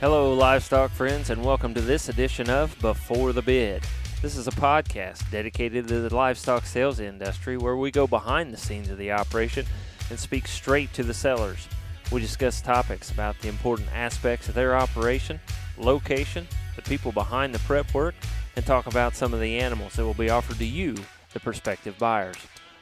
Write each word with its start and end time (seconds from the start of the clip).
Hello, 0.00 0.32
livestock 0.32 0.92
friends, 0.92 1.28
and 1.30 1.44
welcome 1.44 1.74
to 1.74 1.80
this 1.80 2.08
edition 2.08 2.48
of 2.48 2.78
Before 2.78 3.32
the 3.32 3.42
Bid. 3.42 3.82
This 4.22 4.36
is 4.36 4.46
a 4.46 4.52
podcast 4.52 5.28
dedicated 5.32 5.88
to 5.88 6.02
the 6.02 6.14
livestock 6.14 6.66
sales 6.66 7.00
industry 7.00 7.56
where 7.56 7.76
we 7.76 7.90
go 7.90 8.06
behind 8.06 8.52
the 8.52 8.56
scenes 8.56 8.90
of 8.90 8.98
the 8.98 9.10
operation 9.10 9.66
and 10.08 10.16
speak 10.16 10.46
straight 10.46 10.92
to 10.92 11.02
the 11.02 11.12
sellers. 11.12 11.66
We 12.12 12.20
discuss 12.20 12.60
topics 12.60 13.10
about 13.10 13.40
the 13.40 13.48
important 13.48 13.88
aspects 13.92 14.48
of 14.48 14.54
their 14.54 14.76
operation, 14.76 15.40
location, 15.76 16.46
the 16.76 16.82
people 16.82 17.10
behind 17.10 17.52
the 17.52 17.58
prep 17.58 17.92
work, 17.92 18.14
and 18.54 18.64
talk 18.64 18.86
about 18.86 19.16
some 19.16 19.34
of 19.34 19.40
the 19.40 19.58
animals 19.58 19.94
that 19.94 20.04
will 20.04 20.14
be 20.14 20.30
offered 20.30 20.58
to 20.58 20.64
you, 20.64 20.94
the 21.32 21.40
prospective 21.40 21.98
buyers. 21.98 22.36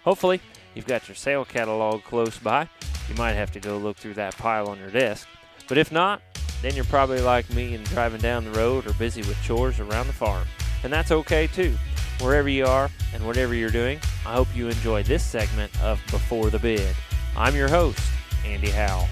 Hopefully, 0.04 0.42
you've 0.74 0.84
got 0.86 1.08
your 1.08 1.14
sale 1.14 1.46
catalog 1.46 2.04
close 2.04 2.38
by. 2.38 2.68
You 3.08 3.14
might 3.14 3.32
have 3.32 3.52
to 3.52 3.60
go 3.60 3.78
look 3.78 3.96
through 3.96 4.14
that 4.14 4.36
pile 4.36 4.68
on 4.68 4.78
your 4.78 4.90
desk. 4.90 5.26
But 5.66 5.78
if 5.78 5.90
not, 5.90 6.20
then 6.66 6.74
you're 6.74 6.84
probably 6.86 7.20
like 7.20 7.48
me 7.50 7.76
and 7.76 7.84
driving 7.84 8.20
down 8.20 8.44
the 8.44 8.50
road 8.50 8.88
or 8.88 8.92
busy 8.94 9.20
with 9.20 9.40
chores 9.40 9.78
around 9.78 10.08
the 10.08 10.12
farm. 10.12 10.44
And 10.82 10.92
that's 10.92 11.12
okay 11.12 11.46
too. 11.46 11.76
Wherever 12.20 12.48
you 12.48 12.66
are 12.66 12.90
and 13.14 13.24
whatever 13.24 13.54
you're 13.54 13.70
doing, 13.70 14.00
I 14.26 14.32
hope 14.34 14.48
you 14.52 14.66
enjoy 14.66 15.04
this 15.04 15.24
segment 15.24 15.70
of 15.80 16.00
Before 16.10 16.50
the 16.50 16.58
Bid. 16.58 16.96
I'm 17.36 17.54
your 17.54 17.68
host, 17.68 18.00
Andy 18.44 18.70
Howell. 18.70 19.06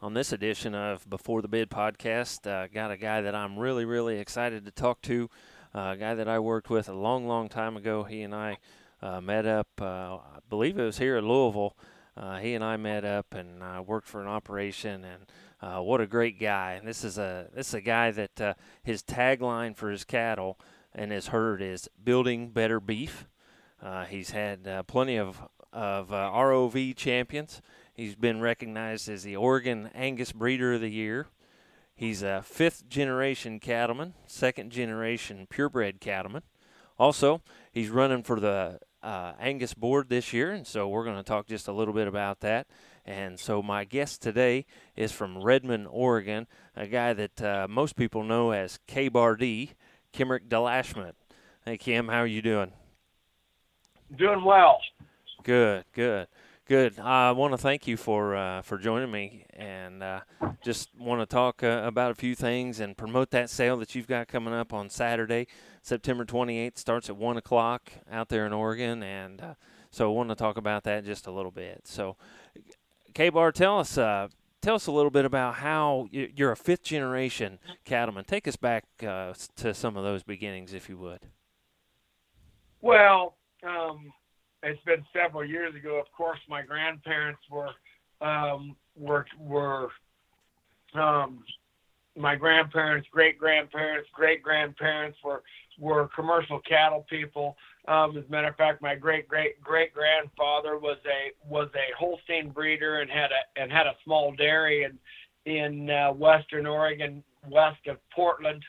On 0.00 0.14
this 0.14 0.32
edition 0.32 0.74
of 0.74 1.06
Before 1.10 1.42
the 1.42 1.48
Bid 1.48 1.68
podcast, 1.68 2.46
uh, 2.46 2.68
got 2.68 2.90
a 2.90 2.96
guy 2.96 3.20
that 3.20 3.34
I'm 3.34 3.58
really, 3.58 3.84
really 3.84 4.18
excited 4.18 4.64
to 4.64 4.70
talk 4.70 5.02
to. 5.02 5.28
Uh, 5.74 5.92
a 5.92 5.96
guy 5.98 6.14
that 6.14 6.26
I 6.26 6.38
worked 6.38 6.70
with 6.70 6.88
a 6.88 6.94
long, 6.94 7.28
long 7.28 7.50
time 7.50 7.76
ago. 7.76 8.04
He 8.04 8.22
and 8.22 8.34
I 8.34 8.56
uh, 9.02 9.20
met 9.20 9.46
up, 9.46 9.68
uh, 9.80 10.16
I 10.16 10.38
believe 10.48 10.78
it 10.78 10.84
was 10.84 10.98
here 10.98 11.16
at 11.16 11.24
Louisville. 11.24 11.76
Uh, 12.16 12.38
he 12.38 12.54
and 12.54 12.62
I 12.62 12.76
met 12.76 13.04
up 13.04 13.34
and 13.34 13.62
uh, 13.62 13.82
worked 13.86 14.06
for 14.06 14.20
an 14.20 14.28
operation, 14.28 15.04
and 15.04 15.26
uh, 15.62 15.80
what 15.80 16.00
a 16.00 16.06
great 16.06 16.38
guy! 16.38 16.72
And 16.72 16.86
this 16.86 17.04
is 17.04 17.18
a 17.18 17.48
this 17.54 17.68
is 17.68 17.74
a 17.74 17.80
guy 17.80 18.10
that 18.10 18.56
his 18.82 19.02
tagline 19.02 19.76
for 19.76 19.90
his 19.90 20.04
cattle 20.04 20.58
and 20.92 21.12
his 21.12 21.28
herd 21.28 21.62
is 21.62 21.88
"building 22.02 22.50
better 22.50 22.80
beef." 22.80 23.26
He's 24.08 24.30
had 24.30 24.86
plenty 24.86 25.16
of 25.16 25.40
of 25.72 26.08
ROV 26.08 26.96
champions. 26.96 27.62
He's 27.94 28.16
been 28.16 28.40
recognized 28.40 29.08
as 29.08 29.22
the 29.22 29.36
Oregon 29.36 29.90
Angus 29.94 30.32
Breeder 30.32 30.74
of 30.74 30.80
the 30.80 30.90
Year. 30.90 31.28
He's 31.94 32.22
a 32.22 32.42
fifth 32.42 32.88
generation 32.88 33.60
cattleman, 33.60 34.14
second 34.26 34.72
generation 34.72 35.46
purebred 35.48 36.00
cattleman. 36.00 36.42
Also, 36.98 37.42
he's 37.72 37.88
running 37.88 38.22
for 38.22 38.40
the 38.40 38.80
uh, 39.02 39.32
Angus 39.40 39.74
board 39.74 40.08
this 40.08 40.32
year, 40.32 40.52
and 40.52 40.66
so 40.66 40.88
we're 40.88 41.04
going 41.04 41.16
to 41.16 41.22
talk 41.22 41.46
just 41.46 41.68
a 41.68 41.72
little 41.72 41.94
bit 41.94 42.08
about 42.08 42.40
that. 42.40 42.66
And 43.04 43.40
so 43.40 43.62
my 43.62 43.84
guest 43.84 44.22
today 44.22 44.66
is 44.94 45.10
from 45.10 45.42
Redmond, 45.42 45.88
Oregon, 45.90 46.46
a 46.76 46.86
guy 46.86 47.12
that 47.14 47.42
uh, 47.42 47.66
most 47.68 47.96
people 47.96 48.22
know 48.22 48.52
as 48.52 48.78
K-Bar 48.86 49.36
D, 49.36 49.72
Kimrick 50.12 50.48
Delashment. 50.48 51.12
Hey 51.64 51.76
Kim, 51.76 52.08
how 52.08 52.18
are 52.18 52.26
you 52.26 52.42
doing? 52.42 52.72
Doing 54.16 54.44
well. 54.44 54.78
Good, 55.42 55.84
good, 55.92 56.26
good. 56.66 56.98
I 56.98 57.32
want 57.32 57.52
to 57.52 57.58
thank 57.58 57.86
you 57.86 57.96
for 57.96 58.34
uh, 58.34 58.62
for 58.62 58.76
joining 58.76 59.10
me, 59.10 59.44
and 59.54 60.02
uh, 60.02 60.20
just 60.62 60.88
want 60.98 61.20
to 61.20 61.26
talk 61.26 61.62
uh, 61.62 61.82
about 61.84 62.10
a 62.10 62.14
few 62.14 62.34
things 62.34 62.80
and 62.80 62.96
promote 62.96 63.30
that 63.30 63.50
sale 63.50 63.76
that 63.78 63.94
you've 63.94 64.08
got 64.08 64.28
coming 64.28 64.52
up 64.52 64.72
on 64.72 64.90
Saturday. 64.90 65.46
September 65.82 66.24
28th 66.24 66.78
starts 66.78 67.08
at 67.08 67.16
1 67.16 67.36
o'clock 67.36 67.92
out 68.10 68.28
there 68.28 68.46
in 68.46 68.52
Oregon. 68.52 69.02
And 69.02 69.40
uh, 69.40 69.54
so 69.90 70.10
I 70.10 70.14
want 70.14 70.28
to 70.28 70.34
talk 70.34 70.56
about 70.56 70.84
that 70.84 71.04
just 71.04 71.26
a 71.26 71.30
little 71.30 71.50
bit. 71.50 71.82
So, 71.84 72.16
K-Bar, 73.14 73.52
tell 73.52 73.78
us, 73.78 73.98
uh, 73.98 74.28
tell 74.60 74.74
us 74.74 74.86
a 74.86 74.92
little 74.92 75.10
bit 75.10 75.24
about 75.24 75.56
how 75.56 76.08
you're 76.10 76.52
a 76.52 76.56
fifth 76.56 76.82
generation 76.82 77.58
cattleman. 77.84 78.24
Take 78.24 78.46
us 78.46 78.56
back 78.56 78.84
uh, 79.06 79.34
to 79.56 79.74
some 79.74 79.96
of 79.96 80.04
those 80.04 80.22
beginnings, 80.22 80.72
if 80.72 80.88
you 80.88 80.96
would. 80.98 81.20
Well, 82.82 83.36
um, 83.62 84.12
it's 84.62 84.82
been 84.84 85.04
several 85.12 85.44
years 85.44 85.74
ago. 85.74 85.98
Of 85.98 86.06
course, 86.16 86.38
my 86.48 86.62
grandparents 86.62 87.40
were 87.50 87.70
um, 88.20 88.76
were 88.96 89.26
were 89.38 89.88
um, 90.94 91.42
my 92.16 92.34
grandparents, 92.36 93.08
great 93.10 93.38
grandparents, 93.38 94.08
great 94.12 94.42
grandparents 94.42 95.18
were 95.24 95.42
were 95.78 96.08
commercial 96.08 96.60
cattle 96.60 97.06
people. 97.08 97.56
Um, 97.88 98.16
as 98.16 98.24
a 98.26 98.30
matter 98.30 98.48
of 98.48 98.56
fact, 98.56 98.82
my 98.82 98.94
great 98.94 99.28
great 99.28 99.60
great 99.60 99.94
grandfather 99.94 100.78
was 100.78 100.98
a 101.06 101.32
was 101.48 101.68
a 101.74 101.96
Holstein 101.98 102.50
breeder 102.50 103.00
and 103.00 103.10
had 103.10 103.30
a 103.30 103.60
and 103.60 103.72
had 103.72 103.86
a 103.86 103.94
small 104.04 104.34
dairy 104.36 104.84
in 104.84 104.98
in 105.46 105.90
uh, 105.90 106.12
western 106.12 106.66
Oregon, 106.66 107.22
west 107.48 107.86
of 107.86 107.96
Portland. 108.14 108.62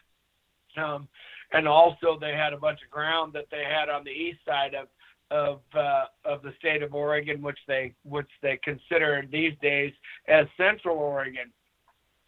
Um, 0.78 1.08
and 1.54 1.68
also 1.68 2.18
they 2.20 2.32
had 2.32 2.54
a 2.54 2.58
bunch 2.58 2.80
of 2.84 2.90
ground 2.90 3.34
that 3.34 3.48
they 3.52 3.64
had 3.64 3.90
on 3.90 4.04
the 4.04 4.12
east 4.12 4.40
side 4.46 4.74
of 4.74 4.88
of 5.32 5.62
uh, 5.74 6.06
of 6.26 6.42
the 6.42 6.54
state 6.60 6.84
of 6.84 6.94
Oregon, 6.94 7.42
which 7.42 7.60
they 7.68 7.94
which 8.04 8.30
they 8.42 8.60
consider 8.64 9.24
these 9.32 9.54
days 9.62 9.94
as 10.28 10.46
Central 10.58 10.98
Oregon. 10.98 11.52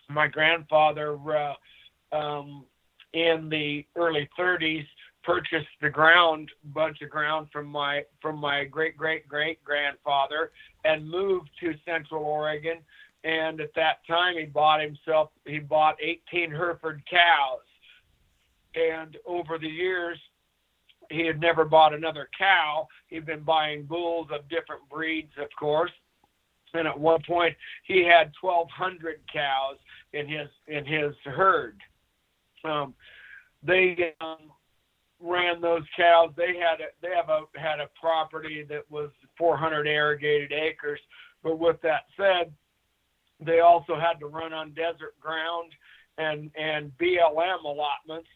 My 0.10 0.28
grandfather 0.28 1.18
uh, 1.32 2.16
um, 2.16 2.66
in 3.14 3.50
the 3.50 3.86
early 3.96 4.30
30s 4.38 4.86
purchased 5.24 5.68
the 5.82 5.90
ground 5.90 6.50
bunch 6.74 7.02
of 7.02 7.10
ground 7.10 7.48
from 7.52 7.66
my 7.66 8.04
from 8.22 8.38
my 8.38 8.66
great 8.66 8.98
great 8.98 9.28
great 9.28 9.64
grandfather 9.64 10.52
and 10.84 11.10
moved 11.10 11.50
to 11.60 11.74
central 11.86 12.24
oregon. 12.24 12.80
And 13.24 13.62
at 13.62 13.74
that 13.76 14.06
time 14.06 14.38
he 14.38 14.46
bought 14.46 14.82
himself 14.82 15.30
he 15.46 15.60
bought 15.60 15.96
18 16.02 16.52
hereford 16.52 17.02
cows. 17.10 17.62
And 18.76 19.18
over 19.26 19.58
the 19.58 19.68
years 19.68 20.20
he 21.10 21.26
had 21.26 21.40
never 21.40 21.64
bought 21.64 21.94
another 21.94 22.28
cow. 22.38 22.88
He'd 23.08 23.26
been 23.26 23.44
buying 23.44 23.84
bulls 23.84 24.28
of 24.32 24.50
different 24.50 24.82
breeds 24.90 25.32
of 25.38 25.48
course 25.58 25.92
and 26.74 26.88
at 26.88 27.00
one 27.00 27.22
point 27.28 27.56
he 27.84 28.04
had 28.04 28.32
1200 28.42 29.22
cows 29.32 29.78
in 30.14 30.28
his 30.28 30.48
in 30.68 30.86
his 30.86 31.14
herd 31.26 31.80
um, 32.66 32.94
they 33.62 34.14
um, 34.22 34.52
ran 35.20 35.62
those 35.62 35.84
cows. 35.96 36.32
They 36.36 36.56
had 36.58 36.82
a, 36.82 36.88
they 37.02 37.16
have 37.16 37.30
a 37.30 37.44
had 37.60 37.80
a 37.80 37.90
property 38.00 38.66
that 38.70 38.90
was 38.90 39.10
400 39.38 39.88
irrigated 39.88 40.52
acres. 40.52 41.00
But 41.44 41.60
with 41.60 41.82
that 41.82 42.04
said, 42.18 42.54
they 43.40 43.60
also 43.60 43.96
had 44.00 44.20
to 44.20 44.28
run 44.28 44.54
on 44.54 44.74
desert 44.74 45.20
ground 45.20 45.72
and 46.18 46.52
and 46.56 46.92
BLM 46.98 47.64
allotments 47.64 48.30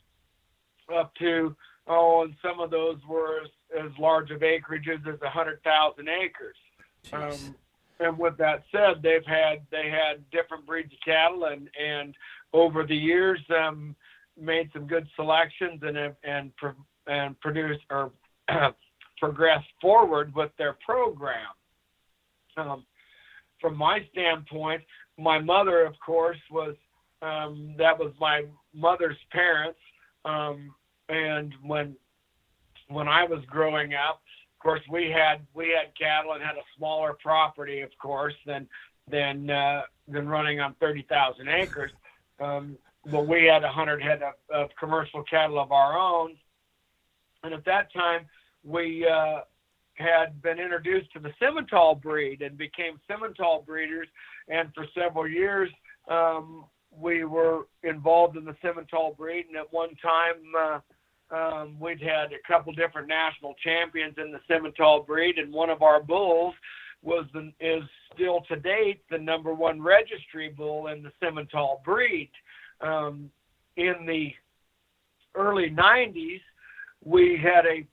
up 0.93 1.13
to 1.15 1.55
oh, 1.87 2.23
and 2.23 2.33
some 2.41 2.59
of 2.59 2.71
those 2.71 2.97
were 3.07 3.41
as, 3.41 3.85
as 3.85 3.91
large 3.99 4.31
of 4.31 4.41
acreages 4.41 5.07
as 5.07 5.19
100,000 5.21 6.09
acres. 6.09 6.55
Um, 7.13 7.55
and 7.99 8.17
with 8.17 8.37
that 8.37 8.63
said, 8.71 9.01
they've 9.01 9.25
had 9.25 9.65
they 9.71 9.89
had 9.89 10.29
different 10.31 10.65
breeds 10.65 10.91
of 10.93 10.99
cattle, 11.03 11.45
and 11.45 11.69
and 11.79 12.15
over 12.53 12.85
the 12.85 12.95
years, 12.95 13.39
um, 13.55 13.95
made 14.39 14.69
some 14.73 14.87
good 14.87 15.07
selections 15.15 15.81
and 15.81 15.97
and 16.23 16.51
and 17.07 17.39
produced 17.39 17.83
or 17.89 18.11
progressed 19.19 19.67
forward 19.81 20.33
with 20.35 20.51
their 20.57 20.77
program. 20.85 21.47
Um, 22.55 22.85
from 23.59 23.75
my 23.75 23.99
standpoint, 24.11 24.81
my 25.17 25.39
mother, 25.39 25.83
of 25.83 25.93
course, 26.03 26.37
was 26.51 26.75
um, 27.21 27.73
that 27.77 27.97
was 27.97 28.13
my 28.19 28.43
mother's 28.73 29.17
parents, 29.31 29.79
um, 30.25 30.73
and 31.09 31.53
when 31.63 31.95
when 32.89 33.07
I 33.07 33.23
was 33.23 33.43
growing 33.47 33.93
up, 33.95 34.21
course, 34.67 34.81
we 34.89 35.09
had 35.09 35.47
we 35.53 35.69
had 35.69 35.95
cattle 35.97 36.33
and 36.33 36.43
had 36.43 36.57
a 36.57 36.67
smaller 36.75 37.13
property, 37.13 37.79
of 37.81 37.91
course, 37.99 38.33
than 38.45 38.67
than 39.09 39.49
uh, 39.49 39.83
than 40.09 40.27
running 40.27 40.59
on 40.59 40.75
thirty 40.81 41.05
thousand 41.07 41.47
acres. 41.47 41.91
Um, 42.41 42.77
but 43.09 43.25
we 43.27 43.45
had 43.45 43.63
a 43.63 43.71
hundred 43.71 44.01
head 44.01 44.21
of, 44.21 44.33
of 44.53 44.69
commercial 44.77 45.23
cattle 45.23 45.57
of 45.57 45.71
our 45.71 45.97
own, 45.97 46.35
and 47.43 47.53
at 47.53 47.63
that 47.63 47.93
time 47.93 48.25
we 48.65 49.07
uh, 49.07 49.39
had 49.93 50.41
been 50.41 50.59
introduced 50.59 51.13
to 51.13 51.19
the 51.19 51.31
Simmental 51.41 52.01
breed 52.01 52.41
and 52.41 52.57
became 52.57 52.99
Simmental 53.09 53.65
breeders. 53.65 54.09
And 54.49 54.73
for 54.75 54.85
several 54.93 55.27
years, 55.27 55.69
um, 56.09 56.65
we 56.91 57.23
were 57.23 57.67
involved 57.83 58.35
in 58.35 58.43
the 58.43 58.55
Simmental 58.63 59.15
breed. 59.15 59.45
And 59.47 59.55
at 59.55 59.71
one 59.71 59.95
time, 59.95 60.41
uh, 60.59 60.79
um, 61.31 61.77
we'd 61.79 62.01
had 62.01 62.31
a 62.31 62.47
couple 62.47 62.71
different 62.73 63.07
national 63.07 63.55
champions 63.63 64.15
in 64.17 64.31
the 64.31 64.39
Simmental 64.49 65.05
breed, 65.05 65.37
and 65.37 65.53
one 65.53 65.69
of 65.69 65.81
our 65.81 66.01
bulls 66.01 66.53
was 67.03 67.25
the, 67.33 67.51
is 67.59 67.83
still 68.13 68.41
to 68.47 68.55
date 68.55 69.01
the 69.11 69.17
number 69.17 69.53
one 69.53 69.81
registry 69.81 70.49
bull 70.49 70.87
in 70.87 71.03
the 71.03 71.11
Simmental 71.21 71.83
breed 71.83 72.29
um, 72.81 73.29
in 73.75 74.05
the 74.05 74.31
early 75.35 75.69
90s, 75.69 76.41
we 77.03 77.39
had 77.41 77.65
a 77.65 77.85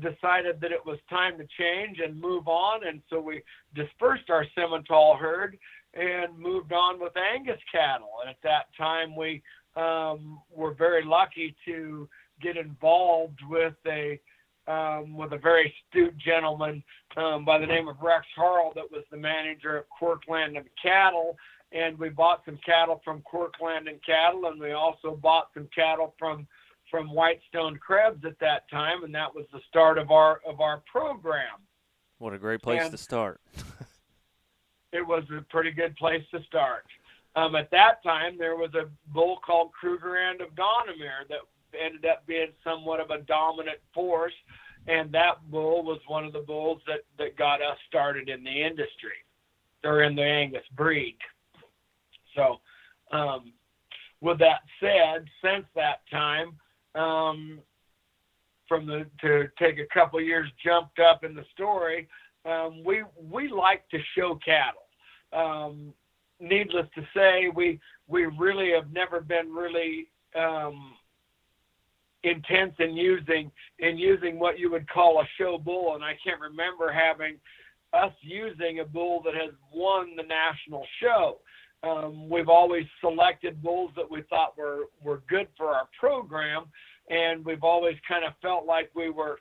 decided 0.00 0.60
that 0.60 0.70
it 0.70 0.84
was 0.86 0.96
time 1.10 1.36
to 1.36 1.44
change 1.58 1.98
and 1.98 2.20
move 2.20 2.46
on, 2.46 2.86
and 2.86 3.02
so 3.10 3.20
we 3.20 3.42
dispersed 3.74 4.30
our 4.30 4.46
Simmental 4.56 5.18
herd 5.18 5.58
and 5.94 6.38
moved 6.38 6.72
on 6.72 7.00
with 7.00 7.12
Angus 7.16 7.58
cattle. 7.72 8.10
And 8.20 8.30
at 8.30 8.36
that 8.44 8.66
time, 8.76 9.16
we 9.16 9.42
um, 9.74 10.40
were 10.54 10.72
very 10.72 11.04
lucky 11.04 11.56
to 11.64 12.08
get 12.40 12.56
involved 12.56 13.38
with 13.48 13.74
a 13.86 14.20
um, 14.66 15.16
with 15.16 15.32
a 15.32 15.38
very 15.38 15.72
astute 15.72 16.16
gentleman 16.18 16.82
um, 17.16 17.44
by 17.44 17.58
the 17.58 17.66
name 17.66 17.88
of 17.88 17.96
Rex 18.02 18.26
Harl 18.36 18.72
that 18.74 18.90
was 18.90 19.02
the 19.10 19.16
manager 19.16 19.78
of 19.78 19.84
Corkland 19.98 20.58
and 20.58 20.66
Cattle. 20.80 21.38
And 21.72 21.98
we 21.98 22.10
bought 22.10 22.42
some 22.44 22.58
cattle 22.64 23.00
from 23.04 23.22
Corkland 23.22 23.88
and 23.88 23.98
Cattle, 24.04 24.46
and 24.46 24.60
we 24.60 24.72
also 24.72 25.16
bought 25.16 25.48
some 25.54 25.68
cattle 25.74 26.14
from 26.18 26.46
from 26.90 27.08
Whitestone 27.08 27.76
Krebs 27.76 28.24
at 28.24 28.38
that 28.40 28.68
time, 28.70 29.04
and 29.04 29.14
that 29.14 29.34
was 29.34 29.44
the 29.52 29.60
start 29.68 29.98
of 29.98 30.10
our 30.10 30.40
of 30.46 30.60
our 30.60 30.82
program. 30.90 31.58
What 32.18 32.32
a 32.32 32.38
great 32.38 32.62
place 32.62 32.82
And- 32.82 32.90
to 32.90 32.98
start. 32.98 33.40
it 34.92 35.06
was 35.06 35.24
a 35.36 35.42
pretty 35.42 35.70
good 35.70 35.96
place 35.96 36.24
to 36.30 36.42
start. 36.44 36.84
Um, 37.36 37.54
at 37.54 37.70
that 37.70 38.02
time, 38.02 38.36
there 38.38 38.56
was 38.56 38.74
a 38.74 38.88
bull 39.12 39.38
called 39.44 39.72
Kruger 39.72 40.16
and 40.16 40.40
of 40.40 40.48
Donemere 40.54 41.28
that 41.28 41.40
ended 41.78 42.06
up 42.06 42.26
being 42.26 42.52
somewhat 42.64 43.00
of 43.00 43.10
a 43.10 43.22
dominant 43.22 43.78
force, 43.94 44.32
and 44.86 45.12
that 45.12 45.50
bull 45.50 45.82
was 45.82 46.00
one 46.06 46.24
of 46.24 46.32
the 46.32 46.40
bulls 46.40 46.80
that, 46.86 47.00
that 47.18 47.36
got 47.36 47.60
us 47.60 47.76
started 47.88 48.28
in 48.28 48.42
the 48.42 48.62
industry 48.62 49.18
or 49.84 50.02
in 50.02 50.14
the 50.14 50.22
Angus 50.22 50.62
breed. 50.76 51.16
So, 52.34 52.60
um, 53.16 53.52
with 54.20 54.38
that 54.38 54.60
said, 54.80 55.26
since 55.42 55.64
that 55.74 56.00
time, 56.10 56.56
um, 56.94 57.60
from 58.68 58.86
the 58.86 59.06
to 59.22 59.48
take 59.58 59.78
a 59.78 59.86
couple 59.94 60.20
years 60.20 60.48
jumped 60.64 60.98
up 60.98 61.24
in 61.24 61.34
the 61.34 61.44
story, 61.54 62.08
um, 62.44 62.82
we 62.84 63.02
we 63.30 63.48
like 63.48 63.88
to 63.90 63.98
show 64.16 64.38
cattle. 64.44 64.82
Um, 65.32 65.94
needless 66.40 66.86
to 66.94 67.02
say, 67.14 67.50
we 67.54 67.80
we 68.06 68.26
really 68.26 68.72
have 68.72 68.92
never 68.92 69.20
been 69.20 69.52
really 69.52 70.08
um, 70.34 70.94
intense 72.24 72.74
in 72.78 72.96
using 72.96 73.50
in 73.78 73.96
using 73.96 74.38
what 74.38 74.58
you 74.58 74.70
would 74.70 74.88
call 74.88 75.20
a 75.20 75.28
show 75.38 75.58
bull, 75.58 75.94
and 75.94 76.04
I 76.04 76.16
can't 76.24 76.40
remember 76.40 76.92
having 76.92 77.36
us 77.92 78.12
using 78.20 78.80
a 78.80 78.84
bull 78.84 79.22
that 79.24 79.34
has 79.34 79.52
won 79.72 80.16
the 80.16 80.24
national 80.24 80.84
show. 81.00 81.38
Um, 81.82 82.28
we've 82.28 82.48
always 82.48 82.84
selected 83.00 83.62
bulls 83.62 83.92
that 83.96 84.10
we 84.10 84.22
thought 84.22 84.58
were 84.58 84.86
were 85.02 85.22
good 85.28 85.48
for 85.56 85.68
our 85.68 85.88
program, 85.98 86.64
and 87.08 87.44
we've 87.44 87.62
always 87.62 87.96
kind 88.06 88.24
of 88.24 88.32
felt 88.42 88.66
like 88.66 88.90
we 88.94 89.10
were 89.10 89.38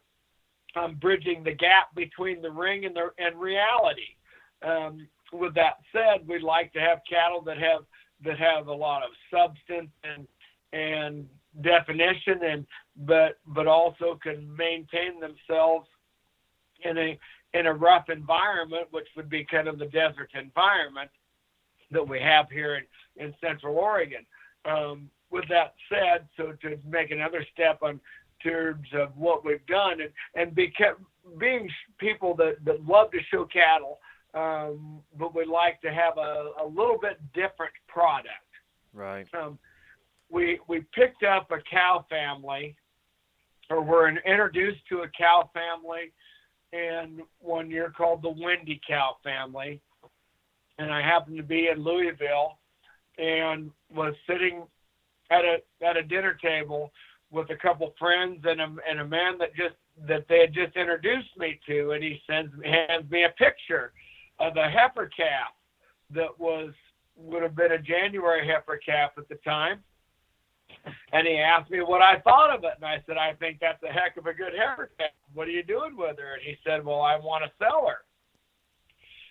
um, 0.76 0.96
bridging 1.02 1.44
the 1.44 1.54
gap 1.54 1.96
between 1.96 2.42
the 2.42 2.52
ring 2.52 2.86
and 2.86 2.96
the 2.96 3.10
and 3.18 3.40
reality. 3.40 4.16
Um, 4.62 5.08
with 5.34 5.54
that 5.56 5.78
said, 5.92 6.28
we'd 6.28 6.44
like 6.44 6.72
to 6.74 6.80
have 6.80 7.00
cattle 7.10 7.42
that 7.42 7.58
have 7.58 7.82
that 8.24 8.38
have 8.38 8.68
a 8.68 8.74
lot 8.74 9.04
of 9.04 9.10
substance 9.32 9.92
and 10.04 10.28
and 10.74 11.28
definition, 11.62 12.44
and 12.44 12.66
but 12.96 13.40
but 13.48 13.68
also 13.68 14.20
can 14.22 14.56
maintain 14.56 15.20
themselves 15.20 15.88
in 16.84 16.98
a 16.98 17.20
in 17.54 17.66
a 17.66 17.74
rough 17.74 18.10
environment, 18.10 18.88
which 18.92 19.08
would 19.16 19.30
be 19.30 19.46
kind 19.46 19.68
of 19.68 19.80
the 19.80 19.86
desert 19.86 20.30
environment 20.40 21.10
that 21.92 22.08
we 22.08 22.20
have 22.20 22.50
here 22.52 22.76
in, 22.76 23.26
in 23.26 23.34
Central 23.42 23.78
Oregon. 23.78 24.26
Um, 24.66 25.10
with 25.32 25.46
that 25.50 25.74
said, 25.90 26.28
so 26.36 26.54
to 26.62 26.78
make 26.88 27.12
another 27.12 27.46
step 27.54 27.80
on 27.82 28.00
terms 28.44 28.88
of 28.94 29.16
what 29.18 29.44
we've 29.44 29.66
done 29.66 30.02
and, 30.02 30.12
and 30.36 30.56
be 30.56 30.70
kept, 30.70 31.02
being 31.38 31.70
people 31.98 32.36
that, 32.36 32.56
that 32.66 32.86
love 32.86 33.12
to 33.12 33.18
show 33.32 33.46
cattle, 33.46 34.00
um, 34.34 35.00
but 35.18 35.34
we 35.34 35.46
like 35.46 35.82
to 35.82 35.92
have 35.92 36.18
a, 36.18 36.52
a 36.62 36.68
little 36.68 36.98
bit 37.02 37.20
different 37.34 37.74
product. 37.88 38.30
Right. 38.94 39.28
Um, 39.34 39.58
we 40.30 40.60
we 40.68 40.82
picked 40.94 41.24
up 41.24 41.52
a 41.52 41.58
cow 41.70 42.06
family, 42.10 42.76
or 43.70 43.82
were 43.82 44.10
introduced 44.10 44.82
to 44.90 45.00
a 45.02 45.08
cow 45.10 45.50
family, 45.54 46.12
and 46.74 47.22
one 47.40 47.70
year 47.70 47.94
called 47.96 48.22
the 48.22 48.30
Wendy 48.30 48.80
Cow 48.88 49.18
family, 49.24 49.82
and 50.78 50.92
I 50.92 51.02
happened 51.02 51.38
to 51.38 51.44
be 51.44 51.70
in 51.72 51.84
Louisville, 51.84 52.60
and 53.18 53.72
was 53.94 54.14
sitting 54.28 54.64
at 55.32 55.44
a 55.46 55.58
at 55.86 55.98
a 55.98 56.04
dinner 56.04 56.38
table 56.42 56.92
with 57.32 57.50
a 57.50 57.56
couple 57.56 57.94
friends 58.00 58.40
and 58.46 58.62
a 58.62 58.76
and 58.90 59.00
a 59.00 59.06
man 59.06 59.38
that 59.38 59.56
just 59.56 59.76
that 60.08 60.26
they 60.30 60.40
had 60.40 60.54
just 60.54 60.76
introduced 60.76 61.36
me 61.38 61.60
to, 61.68 61.92
and 61.92 62.04
he 62.04 62.22
sends 62.28 62.52
hands 62.64 63.10
me 63.10 63.24
a 63.24 63.30
picture 63.30 63.94
of 64.40 64.56
a 64.58 64.70
heifer 64.70 65.10
calf 65.16 65.54
that 66.12 66.38
was 66.40 66.74
would 67.16 67.42
have 67.42 67.56
been 67.56 67.72
a 67.72 67.80
January 67.80 68.48
heifer 68.48 68.80
calf 68.86 69.12
at 69.18 69.28
the 69.28 69.36
time. 69.38 69.84
And 71.14 71.28
he 71.28 71.38
asked 71.38 71.72
me 71.72 71.80
what 71.80 72.02
I 72.02 72.20
thought 72.20 72.56
of 72.56 72.64
it, 72.64 72.74
and 72.76 72.86
I 72.86 73.02
said, 73.06 73.18
I 73.18 73.34
think 73.34 73.60
that's 73.60 73.82
a 73.84 73.92
heck 73.92 74.18
of 74.18 74.26
a 74.26 74.34
good 74.34 74.54
heifer 74.58 74.92
calf. 74.98 75.12
What 75.34 75.48
are 75.48 75.52
you 75.52 75.64
doing 75.64 75.96
with 75.98 76.18
her? 76.18 76.34
And 76.34 76.44
he 76.44 76.58
said, 76.66 76.86
Well, 76.86 77.02
I 77.02 77.18
want 77.18 77.44
to 77.44 77.52
sell 77.60 77.86
her. 77.88 78.06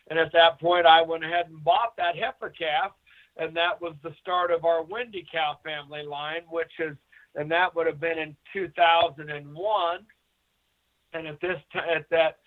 And 0.09 0.19
at 0.19 0.33
that 0.33 0.61
point, 0.61 0.87
I 0.87 1.03
went 1.03 1.25
ahead 1.25 1.47
and 1.49 1.63
bought 1.63 1.97
that 1.97 2.17
heifer 2.17 2.51
calf, 2.51 2.93
and 3.37 3.57
that 3.57 3.81
was 3.81 3.95
the 4.03 4.15
start 4.21 4.51
of 4.51 4.65
our 4.65 4.83
Wendy 4.83 5.27
Cow 5.31 5.59
family 5.65 6.05
line, 6.05 6.43
which 6.51 6.73
is, 6.79 6.97
and 7.35 7.51
that 7.51 7.75
would 7.75 7.87
have 7.87 8.01
been 8.01 8.19
in 8.19 8.37
2001. 8.53 9.99
And 11.13 11.27
at 11.27 11.41
this 11.41 11.59
time, 11.73 11.85
at 11.97 12.09
that, 12.11 12.39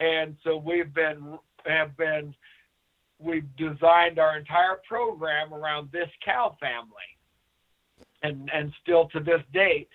and 0.00 0.36
so 0.44 0.56
we've 0.56 0.92
been 0.94 1.38
have 1.66 1.96
been 1.96 2.34
we've 3.18 3.48
designed 3.56 4.18
our 4.18 4.38
entire 4.38 4.80
program 4.88 5.52
around 5.52 5.90
this 5.92 6.08
cow 6.24 6.56
family, 6.60 7.17
and 8.22 8.50
and 8.52 8.72
still 8.82 9.08
to 9.08 9.20
this 9.20 9.42
date, 9.52 9.88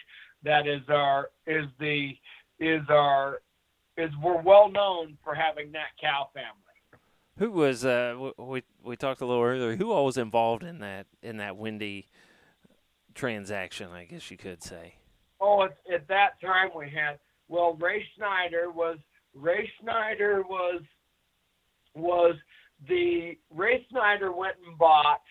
that 0.43 0.67
is 0.67 0.81
our 0.89 1.29
is 1.47 1.65
the 1.79 2.11
is 2.59 2.81
our 2.89 3.41
is 3.97 4.09
we're 4.21 4.41
well 4.41 4.69
known 4.69 5.17
for 5.23 5.35
having 5.35 5.71
that 5.71 5.89
cow 6.01 6.29
family. 6.33 6.49
Who 7.37 7.51
was 7.51 7.85
uh 7.85 8.31
we 8.37 8.63
we 8.83 8.95
talked 8.95 9.21
a 9.21 9.25
little 9.25 9.43
earlier? 9.43 9.75
Who 9.75 9.91
all 9.91 10.05
was 10.05 10.17
involved 10.17 10.63
in 10.63 10.79
that 10.79 11.07
in 11.21 11.37
that 11.37 11.57
windy 11.57 12.07
transaction? 13.15 13.91
I 13.91 14.05
guess 14.05 14.29
you 14.29 14.37
could 14.37 14.63
say. 14.63 14.95
Oh, 15.41 15.63
at, 15.63 15.77
at 15.93 16.07
that 16.07 16.39
time 16.41 16.69
we 16.75 16.89
had 16.89 17.19
well, 17.47 17.75
Ray 17.75 18.05
Schneider 18.15 18.71
was 18.71 18.97
Ray 19.33 19.69
Schneider 19.79 20.43
was 20.43 20.81
was 21.95 22.35
the 22.87 23.37
Ray 23.49 23.85
Snyder 23.89 24.31
went 24.31 24.55
and 24.65 24.77
bought 24.77 25.21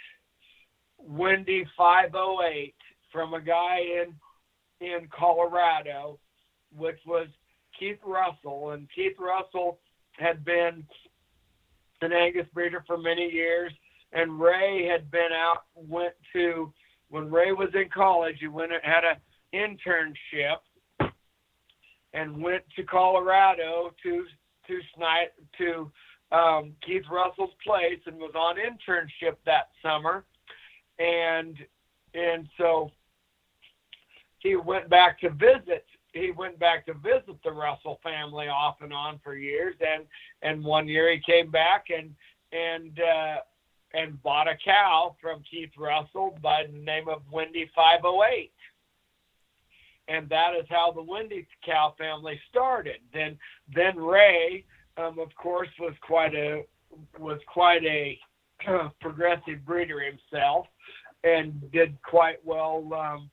Wendy 0.98 1.66
508 1.76 2.74
from 3.12 3.34
a 3.34 3.40
guy 3.40 3.78
in 3.80 4.14
in 4.80 5.08
Colorado, 5.16 6.18
which 6.76 6.98
was 7.06 7.28
Keith 7.78 8.00
Russell, 8.04 8.70
and 8.70 8.88
Keith 8.94 9.16
Russell 9.18 9.78
had 10.18 10.44
been 10.44 10.84
an 12.00 12.12
Angus 12.12 12.46
breeder 12.52 12.82
for 12.86 12.98
many 12.98 13.30
years, 13.30 13.72
and 14.12 14.40
Ray 14.40 14.86
had 14.90 15.10
been 15.10 15.32
out 15.32 15.64
went 15.76 16.14
to 16.32 16.72
when 17.10 17.30
Ray 17.30 17.52
was 17.52 17.68
in 17.74 17.88
college. 17.94 18.36
He 18.40 18.48
went 18.48 18.72
and 18.72 18.82
had 18.82 19.04
an 19.04 19.16
internship 19.54 21.12
and 22.12 22.42
went 22.42 22.64
to 22.76 22.82
Colorado 22.82 23.94
to 24.02 24.24
to 24.66 24.78
Snyder 24.96 25.30
to 25.58 25.90
um, 26.36 26.72
Keith 26.84 27.04
Russell's 27.10 27.54
place 27.64 28.00
and 28.06 28.16
was 28.16 28.34
on 28.34 28.56
internship 28.56 29.36
that 29.44 29.68
summer, 29.82 30.24
and 30.98 31.56
and 32.14 32.48
so 32.58 32.90
he 34.42 34.56
went 34.56 34.88
back 34.88 35.20
to 35.20 35.30
visit. 35.30 35.86
He 36.12 36.30
went 36.30 36.58
back 36.58 36.84
to 36.86 36.94
visit 36.94 37.36
the 37.42 37.52
Russell 37.52 37.98
family 38.02 38.48
off 38.48 38.76
and 38.80 38.92
on 38.92 39.20
for 39.24 39.36
years, 39.36 39.76
and 39.80 40.04
and 40.42 40.64
one 40.64 40.88
year 40.88 41.10
he 41.10 41.20
came 41.20 41.50
back 41.50 41.86
and 41.96 42.14
and 42.52 42.98
uh, 43.00 43.36
and 43.94 44.22
bought 44.22 44.48
a 44.48 44.56
cow 44.64 45.16
from 45.20 45.42
Keith 45.50 45.72
Russell 45.78 46.38
by 46.42 46.64
the 46.70 46.78
name 46.78 47.08
of 47.08 47.22
Wendy 47.30 47.70
508 47.74 48.52
and 50.08 50.28
that 50.28 50.50
is 50.58 50.66
how 50.68 50.92
the 50.92 51.02
Wendy 51.02 51.46
cow 51.64 51.94
family 51.98 52.40
started. 52.50 52.98
Then 53.12 53.38
then 53.74 53.96
Ray, 53.96 54.64
um, 54.96 55.18
of 55.18 55.34
course, 55.34 55.68
was 55.78 55.94
quite 56.02 56.34
a 56.34 56.64
was 57.18 57.38
quite 57.46 57.84
a 57.84 58.18
progressive 59.00 59.64
breeder 59.64 60.00
himself, 60.00 60.66
and 61.24 61.70
did 61.72 61.96
quite 62.02 62.44
well 62.44 62.88
um, 62.94 63.30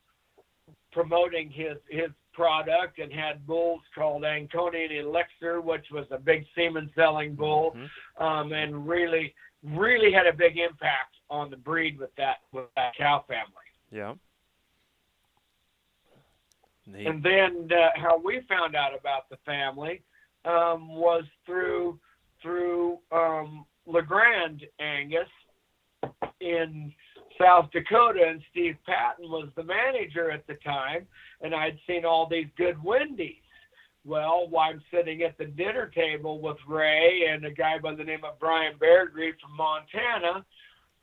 promoting 0.91 1.49
his 1.49 1.77
his 1.89 2.09
product, 2.33 2.99
and 2.99 3.11
had 3.11 3.45
bulls 3.45 3.81
called 3.93 4.23
Ankonian 4.23 4.91
Elixir, 4.99 5.61
which 5.61 5.85
was 5.91 6.05
a 6.11 6.17
big 6.17 6.45
semen 6.55 6.89
selling 6.95 7.35
bull, 7.35 7.75
Mhm. 7.75 8.21
um, 8.21 8.53
and 8.53 8.87
really 8.87 9.35
really 9.63 10.11
had 10.11 10.25
a 10.25 10.33
big 10.33 10.57
impact 10.57 11.15
on 11.29 11.49
the 11.49 11.57
breed 11.57 11.97
with 11.97 12.13
that 12.15 12.37
with 12.51 12.65
that 12.75 12.95
cow 12.95 13.23
family. 13.27 13.53
Yeah. 13.91 14.15
Neat. 16.85 17.07
And 17.07 17.21
then 17.21 17.69
uh, 17.71 17.89
how 17.95 18.17
we 18.17 18.41
found 18.41 18.75
out 18.75 18.97
about 18.97 19.29
the 19.29 19.37
family 19.45 20.01
um, 20.45 20.87
was 20.95 21.23
through 21.45 21.99
through 22.41 22.99
um, 23.11 23.65
Legrand 23.85 24.65
Angus 24.79 25.27
in 26.39 26.93
South 27.41 27.69
Dakota, 27.71 28.25
and 28.27 28.41
Steve 28.51 28.75
Patton 28.85 29.29
was 29.29 29.49
the 29.55 29.63
manager 29.63 30.31
at 30.31 30.45
the 30.47 30.55
time, 30.55 31.07
and 31.41 31.55
I'd 31.55 31.79
seen 31.87 32.05
all 32.05 32.27
these 32.27 32.47
good 32.57 32.81
Wendy's. 32.83 33.35
Well, 34.05 34.47
while 34.49 34.69
I'm 34.69 34.81
sitting 34.91 35.23
at 35.23 35.37
the 35.37 35.45
dinner 35.45 35.91
table 35.93 36.41
with 36.41 36.57
Ray 36.67 37.25
and 37.29 37.45
a 37.45 37.51
guy 37.51 37.77
by 37.79 37.95
the 37.95 38.03
name 38.03 38.23
of 38.23 38.39
Brian 38.39 38.77
Beargree 38.79 39.33
from 39.41 39.55
Montana, 39.55 40.45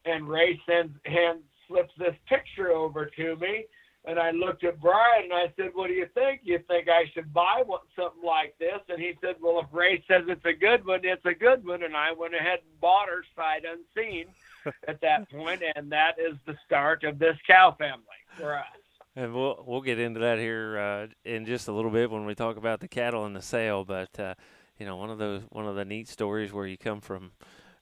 and 0.04 0.28
Ray 0.28 0.60
sends 0.66 0.92
hand 1.04 1.40
slips 1.68 1.92
this 1.98 2.14
picture 2.28 2.70
over 2.70 3.06
to 3.16 3.36
me, 3.36 3.64
and 4.06 4.18
I 4.20 4.30
looked 4.30 4.62
at 4.62 4.80
Brian 4.80 5.24
and 5.24 5.32
I 5.32 5.52
said, 5.56 5.70
"What 5.74 5.88
do 5.88 5.94
you 5.94 6.06
think? 6.14 6.40
You 6.44 6.58
think 6.68 6.88
I 6.88 7.10
should 7.12 7.32
buy 7.32 7.62
one, 7.66 7.80
something 7.96 8.22
like 8.24 8.56
this?" 8.58 8.80
And 8.88 9.00
he 9.00 9.14
said, 9.20 9.36
"Well, 9.40 9.60
if 9.60 9.66
Ray 9.72 10.02
says 10.06 10.24
it's 10.28 10.44
a 10.44 10.52
good 10.52 10.86
one, 10.86 11.00
it's 11.02 11.24
a 11.24 11.34
good 11.34 11.66
one." 11.66 11.82
And 11.82 11.96
I 11.96 12.12
went 12.12 12.34
ahead 12.34 12.60
and 12.60 12.80
bought 12.80 13.08
her 13.08 13.24
sight 13.34 13.64
unseen 13.64 14.26
at 14.88 15.00
that 15.00 15.30
point, 15.30 15.62
and 15.74 15.90
that 15.90 16.18
is 16.18 16.36
the 16.46 16.56
start 16.64 17.04
of 17.04 17.18
this 17.18 17.36
cow 17.46 17.74
family 17.78 18.04
for 18.38 18.56
us. 18.56 18.64
And 19.16 19.34
we'll 19.34 19.64
we'll 19.66 19.80
get 19.80 19.98
into 19.98 20.20
that 20.20 20.38
here 20.38 20.78
uh, 20.78 21.06
in 21.24 21.44
just 21.44 21.68
a 21.68 21.72
little 21.72 21.90
bit 21.90 22.10
when 22.10 22.26
we 22.26 22.34
talk 22.34 22.56
about 22.56 22.80
the 22.80 22.88
cattle 22.88 23.24
and 23.24 23.34
the 23.34 23.42
sale. 23.42 23.84
But 23.84 24.18
uh, 24.20 24.34
you 24.78 24.86
know, 24.86 24.96
one 24.96 25.10
of 25.10 25.18
those 25.18 25.42
one 25.50 25.66
of 25.66 25.74
the 25.74 25.84
neat 25.84 26.06
stories 26.08 26.52
where 26.52 26.66
you 26.66 26.78
come 26.78 27.00
from 27.00 27.32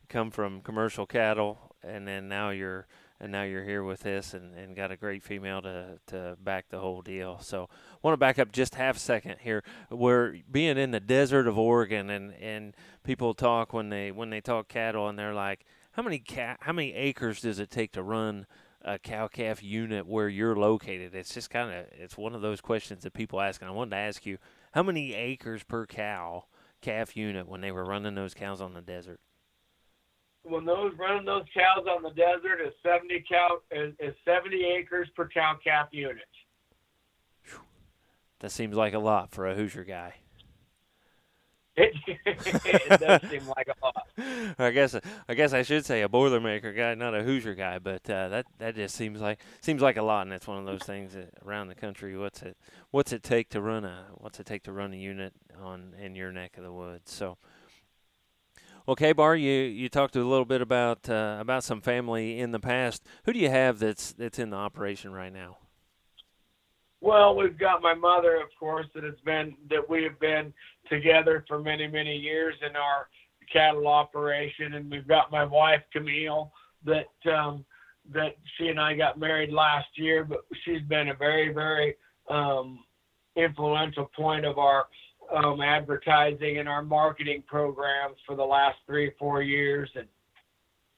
come 0.09 0.31
from 0.31 0.63
commercial 0.63 1.07
cattle, 1.07 1.77
and 1.83 2.09
then 2.09 2.29
now 2.29 2.51
you're 2.51 2.87
and 3.21 3.31
now 3.31 3.43
you're 3.43 3.65
here 3.65 3.83
with 3.83 4.01
this 4.01 4.35
and, 4.35 4.55
and 4.55 4.75
got 4.75 4.91
a 4.91 4.97
great 4.97 5.23
female 5.23 5.63
to, 5.63 5.99
to 6.09 6.37
back 6.43 6.69
the 6.69 6.79
whole 6.79 7.01
deal. 7.01 7.39
So 7.41 7.69
want 8.03 8.13
to 8.15 8.19
back 8.19 8.39
up 8.39 8.53
just 8.53 8.75
half 8.75 8.97
a 8.97 9.01
second 9.01 9.37
here. 9.41 9.63
We're 9.91 10.37
being 10.51 10.77
in 10.79 10.91
the 10.91 11.01
desert 11.01 11.47
of 11.47 11.59
Oregon 11.59 12.11
and, 12.11 12.35
and 12.35 12.75
people 13.03 13.35
talk 13.35 13.73
when 13.73 13.89
they 13.89 14.11
when 14.11 14.31
they 14.31 14.41
talk 14.41 14.69
cattle 14.69 15.09
and 15.09 15.19
they're 15.19 15.35
like, 15.35 15.65
How 15.93 16.03
many 16.03 16.19
cat 16.19 16.59
how 16.61 16.73
many 16.73 16.93
acres 16.93 17.41
does 17.41 17.59
it 17.59 17.71
take 17.71 17.93
to 17.93 18.03
run 18.03 18.47
a 18.83 18.99
cow 18.99 19.29
calf 19.29 19.63
unit 19.63 20.07
where 20.07 20.29
you're 20.29 20.57
located? 20.57 21.15
It's 21.15 21.33
just 21.33 21.51
kind 21.51 21.73
of 21.73 21.87
it's 21.93 22.19
one 22.19 22.35
of 22.35 22.43
those 22.43 22.61
questions 22.61 23.05
that 23.05 23.15
people 23.15 23.41
ask, 23.41 23.61
and 23.61 23.71
I 23.71 23.75
wanted 23.75 23.91
to 23.91 23.97
ask 23.97 24.27
you 24.27 24.39
how 24.73 24.83
many 24.83 25.15
acres 25.15 25.63
per 25.63 25.87
cow 25.87 26.45
calf 26.83 27.17
unit 27.17 27.49
when 27.49 27.61
they 27.61 27.73
were 27.73 27.85
running 27.85 28.15
those 28.15 28.35
cows 28.35 28.61
on 28.61 28.75
the 28.75 28.83
desert. 28.83 29.21
When 30.45 30.65
those 30.65 30.93
running 30.99 31.25
those 31.25 31.45
cows 31.55 31.87
on 31.91 32.03
the 32.03 32.11
desert 32.11 32.61
is 32.65 32.75
seventy 32.83 33.25
cow 33.29 33.59
is, 33.71 33.95
is 33.99 34.15
seventy 34.25 34.65
acres 34.65 35.09
per 35.17 35.29
cow 35.29 35.57
calf 35.63 35.89
unit. 35.91 36.23
That 38.41 38.51
seems 38.51 38.77
like 38.77 38.93
a 38.93 38.99
lot 38.99 39.31
for 39.31 39.47
a 39.47 39.55
Hoosier 39.55 39.85
guy. 39.85 40.17
it 41.77 43.01
does 43.01 43.31
seem 43.31 43.49
like 43.49 43.69
a 43.69 43.85
lot. 43.85 44.07
I 44.59 44.71
guess 44.71 44.95
I 45.29 45.35
guess 45.35 45.53
I 45.53 45.63
should 45.63 45.85
say 45.85 46.03
a 46.03 46.09
Boilermaker 46.09 46.77
guy, 46.77 46.95
not 46.95 47.17
a 47.17 47.25
Hoosier 47.25 47.55
guy, 47.55 47.81
but 47.81 48.09
uh, 48.09 48.29
that 48.29 48.47
that 48.59 48.77
just 48.77 48.95
seems 48.95 49.21
like 49.21 49.41
seems 49.61 49.83
like 49.83 49.97
a 49.97 50.03
lot, 50.03 50.27
and 50.27 50.33
it's 50.33 50.47
one 50.47 50.59
of 50.59 50.67
those 50.67 50.83
things 50.83 51.15
that 51.15 51.31
around 51.45 51.69
the 51.69 51.75
country. 51.75 52.17
What's 52.17 52.43
it 52.43 52.57
What's 52.93 53.13
it 53.13 53.25
take 53.25 53.49
to 53.51 53.61
run 53.61 53.85
a 53.85 54.07
What's 54.15 54.39
it 54.39 54.47
take 54.47 54.63
to 54.65 54.73
run 54.73 54.93
a 54.93 54.97
unit 54.97 55.33
on 55.61 55.95
in 56.01 56.15
your 56.15 56.31
neck 56.31 56.57
of 56.59 56.63
the 56.63 56.73
woods? 56.73 57.11
So, 57.11 57.39
okay, 58.89 59.13
Bar, 59.13 59.37
you 59.37 59.53
you 59.53 59.89
talked 59.89 60.17
a 60.17 60.25
little 60.25 60.45
bit 60.45 60.61
about 60.61 61.09
uh, 61.09 61.39
about 61.41 61.65
some 61.65 61.81
family 61.81 62.39
in 62.39 62.53
the 62.53 62.61
past. 62.61 63.05
Who 63.25 63.33
do 63.33 63.39
you 63.39 63.51
have 63.51 63.79
that's 63.79 64.13
that's 64.13 64.39
in 64.39 64.51
the 64.51 64.57
operation 64.57 65.13
right 65.13 65.33
now? 65.33 65.59
Well, 67.01 67.37
we've 67.37 67.59
got 67.59 67.83
my 67.83 67.93
mother, 67.93 68.37
of 68.37 68.49
course, 68.59 68.87
that 68.95 69.05
has 69.05 69.21
been 69.25 69.55
that 69.69 69.89
we 69.89 70.03
have 70.05 70.19
been 70.21 70.53
together 70.89 71.45
for 71.47 71.59
many, 71.59 71.87
many 71.87 72.17
years 72.17 72.55
in 72.67 72.77
our 72.77 73.09
cattle 73.53 73.87
operation, 73.87 74.75
and 74.75 74.91
we've 74.91 75.07
got 75.07 75.31
my 75.31 75.45
wife 75.45 75.83
Camille 75.93 76.51
that 76.85 77.31
um, 77.31 77.65
that 78.13 78.37
she 78.57 78.69
and 78.69 78.81
I 78.81 78.95
got 78.95 79.19
married 79.19 79.51
last 79.51 79.89
year, 79.97 80.25
but 80.25 80.47
she's 80.65 80.83
been 80.83 81.09
a 81.09 81.15
very, 81.15 81.53
very 81.53 81.95
um, 82.29 82.85
influential 83.37 84.11
point 84.17 84.45
of 84.45 84.59
our 84.59 84.87
um, 85.35 85.61
advertising 85.61 86.59
and 86.59 86.69
our 86.69 86.83
marketing 86.83 87.43
programs 87.47 88.17
for 88.27 88.37
the 88.37 88.45
last 88.45 88.79
three, 88.87 89.13
four 89.19 89.43
years, 89.43 89.91
and 89.95 90.09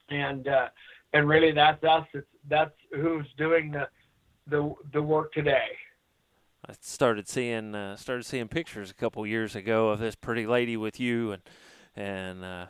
and 0.09 0.47
uh, 0.47 0.67
and 1.13 1.27
really 1.27 1.51
that's 1.51 1.83
us. 1.83 2.05
It's, 2.13 2.27
that's 2.49 2.75
who's 2.93 3.27
doing 3.37 3.71
the 3.71 3.87
the 4.47 4.73
the 4.93 5.01
work 5.01 5.33
today. 5.33 5.67
I 6.67 6.73
started 6.81 7.27
seeing 7.27 7.75
uh, 7.75 7.95
started 7.95 8.23
seeing 8.25 8.47
pictures 8.47 8.91
a 8.91 8.93
couple 8.93 9.25
years 9.25 9.55
ago 9.55 9.89
of 9.89 9.99
this 9.99 10.15
pretty 10.15 10.45
lady 10.45 10.77
with 10.77 10.99
you, 10.99 11.31
and 11.31 11.41
and 11.95 12.43
uh, 12.43 12.65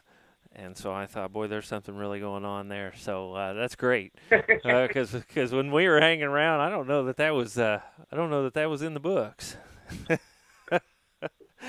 and 0.56 0.76
so 0.78 0.92
I 0.94 1.06
thought, 1.06 1.32
boy, 1.32 1.48
there's 1.48 1.68
something 1.68 1.96
really 1.96 2.20
going 2.20 2.46
on 2.46 2.68
there. 2.68 2.94
So 2.98 3.34
uh, 3.34 3.54
that's 3.54 3.76
great, 3.76 4.14
because 4.30 5.16
uh, 5.16 5.20
because 5.20 5.52
when 5.52 5.72
we 5.72 5.88
were 5.88 6.00
hanging 6.00 6.24
around, 6.24 6.62
I 6.62 6.70
don't 6.70 6.88
know 6.88 7.06
that 7.06 7.18
that 7.18 7.34
was 7.34 7.58
uh, 7.58 7.82
I 8.12 8.16
don't 8.16 8.30
know 8.30 8.44
that 8.44 8.54
that 8.56 8.70
was 8.70 8.82
in 8.82 8.94
the 8.94 9.00
books. 9.00 9.58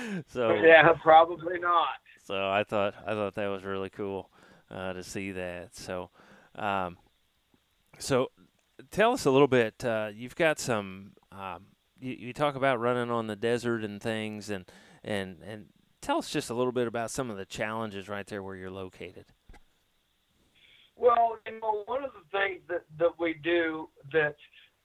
so 0.29 0.55
yeah, 0.55 0.93
probably 1.03 1.59
not. 1.59 1.89
So 2.25 2.49
I 2.49 2.65
thought 2.65 2.95
I 3.07 3.15
thought 3.15 3.35
that 3.35 3.49
was 3.49 3.65
really 3.65 3.91
cool 3.91 4.31
uh, 4.71 4.93
to 4.93 5.03
see 5.03 5.33
that. 5.33 5.75
So. 5.75 6.11
Um, 6.55 6.99
so 7.99 8.31
tell 8.91 9.13
us 9.13 9.25
a 9.25 9.31
little 9.31 9.49
bit. 9.49 9.85
Uh, 9.85 10.11
you've 10.15 10.37
got 10.37 10.59
some 10.59 11.13
um, 11.33 11.67
you, 12.01 12.15
you 12.19 12.33
talk 12.33 12.55
about 12.55 12.81
running 12.81 13.11
on 13.11 13.27
the 13.27 13.37
desert 13.37 13.85
and 13.85 14.01
things, 14.01 14.51
and 14.51 14.65
and 15.05 15.39
and 15.45 15.67
tell 16.01 16.19
us 16.19 16.31
just 16.31 16.51
a 16.51 16.55
little 16.55 16.73
bit 16.73 16.87
about 16.87 17.11
some 17.11 17.31
of 17.31 17.37
the 17.37 17.45
challenges 17.45 18.09
right 18.09 18.27
there 18.27 18.43
where 18.43 18.57
you're 18.57 18.71
located. 18.71 19.27
Well, 20.97 21.39
you 21.47 21.61
know, 21.61 21.83
one 21.87 22.05
of 22.05 22.11
the 22.13 22.39
things 22.39 22.61
that 22.69 22.85
that 22.99 23.19
we 23.19 23.35
do 23.35 23.89
that 24.13 24.37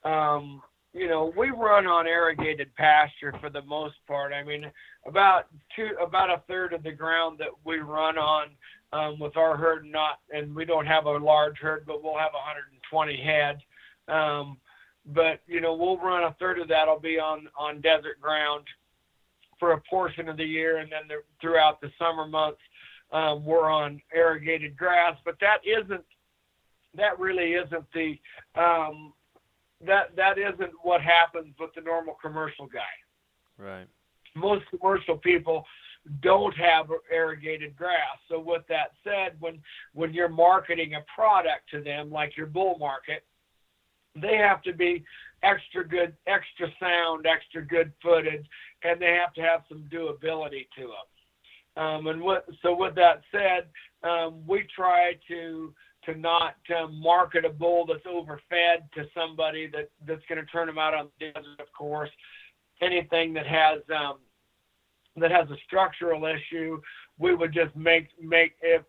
um, 0.08 0.62
you 0.94 1.08
know 1.08 1.32
we 1.36 1.50
run 1.50 1.86
on 1.86 2.06
irrigated 2.06 2.74
pasture 2.76 3.34
for 3.40 3.50
the 3.50 3.62
most 3.62 3.96
part. 4.06 4.32
I 4.32 4.44
mean, 4.44 4.70
about 5.06 5.46
two 5.74 5.90
about 6.00 6.30
a 6.30 6.42
third 6.48 6.72
of 6.72 6.82
the 6.82 6.92
ground 6.92 7.38
that 7.40 7.48
we 7.64 7.78
run 7.78 8.16
on 8.16 8.48
um, 8.92 9.18
with 9.18 9.36
our 9.36 9.56
herd, 9.56 9.84
not 9.84 10.20
and 10.32 10.54
we 10.54 10.64
don't 10.64 10.86
have 10.86 11.06
a 11.06 11.18
large 11.18 11.58
herd, 11.58 11.84
but 11.86 12.02
we'll 12.02 12.16
have 12.16 12.32
120 12.32 13.16
head. 13.22 13.58
Um, 14.08 14.56
but 15.06 15.40
you 15.46 15.60
know 15.60 15.74
we'll 15.74 15.98
run 15.98 16.24
a 16.24 16.36
third 16.38 16.58
of 16.60 16.68
that'll 16.68 17.00
be 17.00 17.18
on 17.18 17.48
on 17.58 17.80
desert 17.80 18.20
ground 18.20 18.64
for 19.58 19.72
a 19.72 19.80
portion 19.90 20.28
of 20.28 20.36
the 20.36 20.44
year, 20.44 20.78
and 20.78 20.90
then 20.90 21.08
the, 21.08 21.16
throughout 21.40 21.80
the 21.80 21.90
summer 21.98 22.26
months 22.26 22.60
um, 23.12 23.44
we're 23.44 23.68
on 23.68 24.00
irrigated 24.14 24.76
grass. 24.76 25.16
But 25.24 25.36
that 25.40 25.58
isn't 25.64 26.04
that 26.96 27.18
really 27.18 27.54
isn't 27.54 27.84
the 27.92 28.16
um, 28.54 29.12
that 29.86 30.16
that 30.16 30.38
isn't 30.38 30.72
what 30.82 31.00
happens 31.00 31.54
with 31.58 31.70
the 31.74 31.80
normal 31.80 32.16
commercial 32.20 32.66
guy. 32.66 32.80
Right. 33.58 33.86
Most 34.34 34.64
commercial 34.70 35.16
people 35.16 35.64
don't 36.20 36.54
have 36.56 36.86
irrigated 37.12 37.76
grass. 37.76 38.18
So 38.28 38.38
with 38.38 38.62
that 38.68 38.92
said, 39.02 39.36
when 39.40 39.60
when 39.92 40.12
you're 40.12 40.28
marketing 40.28 40.94
a 40.94 41.04
product 41.14 41.70
to 41.70 41.82
them, 41.82 42.10
like 42.10 42.36
your 42.36 42.46
bull 42.46 42.76
market, 42.78 43.24
they 44.14 44.36
have 44.36 44.62
to 44.62 44.72
be 44.72 45.04
extra 45.42 45.86
good, 45.86 46.14
extra 46.26 46.68
sound, 46.80 47.26
extra 47.26 47.64
good 47.64 47.92
footed, 48.02 48.46
and 48.82 49.00
they 49.00 49.18
have 49.20 49.32
to 49.34 49.42
have 49.42 49.62
some 49.68 49.88
doability 49.92 50.66
to 50.76 50.82
them. 50.82 51.84
Um, 51.84 52.06
and 52.06 52.20
what, 52.22 52.46
so 52.62 52.76
with 52.76 52.94
that 52.94 53.22
said, 53.32 53.66
um, 54.08 54.42
we 54.46 54.64
try 54.74 55.14
to 55.28 55.74
to 56.06 56.14
not 56.14 56.56
uh, 56.76 56.88
market 56.88 57.44
a 57.44 57.50
bull 57.50 57.86
that's 57.86 58.06
overfed 58.06 58.92
to 58.94 59.04
somebody 59.14 59.66
that 59.68 59.90
that's 60.06 60.22
going 60.28 60.40
to 60.40 60.46
turn 60.46 60.66
them 60.66 60.78
out 60.78 60.94
on 60.94 61.08
the 61.18 61.26
desert. 61.26 61.60
Of 61.60 61.72
course, 61.76 62.10
anything 62.80 63.34
that 63.34 63.46
has 63.46 63.80
um, 63.94 64.18
that 65.16 65.30
has 65.30 65.48
a 65.50 65.56
structural 65.66 66.24
issue, 66.26 66.80
we 67.18 67.34
would 67.34 67.52
just 67.52 67.74
make 67.76 68.08
make 68.20 68.52
if 68.62 68.82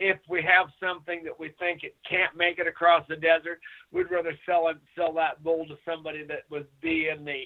if 0.00 0.18
we 0.28 0.42
have 0.42 0.68
something 0.80 1.22
that 1.24 1.38
we 1.38 1.50
think 1.58 1.84
it 1.84 1.94
can't 2.08 2.34
make 2.36 2.58
it 2.58 2.66
across 2.66 3.04
the 3.08 3.16
desert, 3.16 3.60
we'd 3.92 4.10
rather 4.10 4.32
sell 4.46 4.68
it, 4.68 4.78
sell 4.96 5.12
that 5.12 5.44
bull 5.44 5.66
to 5.66 5.76
somebody 5.84 6.24
that 6.24 6.44
would 6.50 6.66
be 6.80 7.10
in 7.14 7.24
the 7.24 7.42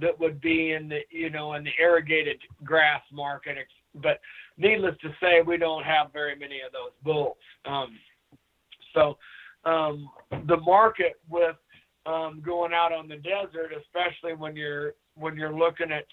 that 0.00 0.18
would 0.18 0.40
be 0.40 0.72
in 0.72 0.88
the 0.88 1.00
you 1.10 1.30
know 1.30 1.54
in 1.54 1.64
the 1.64 1.70
irrigated 1.78 2.38
grass 2.64 3.02
market. 3.12 3.56
But 3.94 4.20
needless 4.56 4.96
to 5.02 5.10
say, 5.20 5.42
we 5.46 5.56
don't 5.56 5.84
have 5.84 6.12
very 6.12 6.36
many 6.36 6.60
of 6.66 6.72
those 6.72 6.90
bulls. 7.02 7.36
Um, 7.64 7.96
so 8.94 9.18
um, 9.64 10.08
the 10.46 10.56
market 10.56 11.20
with 11.28 11.56
um, 12.06 12.42
going 12.44 12.72
out 12.72 12.92
on 12.92 13.08
the 13.08 13.16
desert, 13.16 13.72
especially 13.78 14.34
when 14.34 14.56
you're 14.56 14.94
when 15.16 15.36
you're 15.36 15.56
looking 15.56 15.88
at 15.92 16.06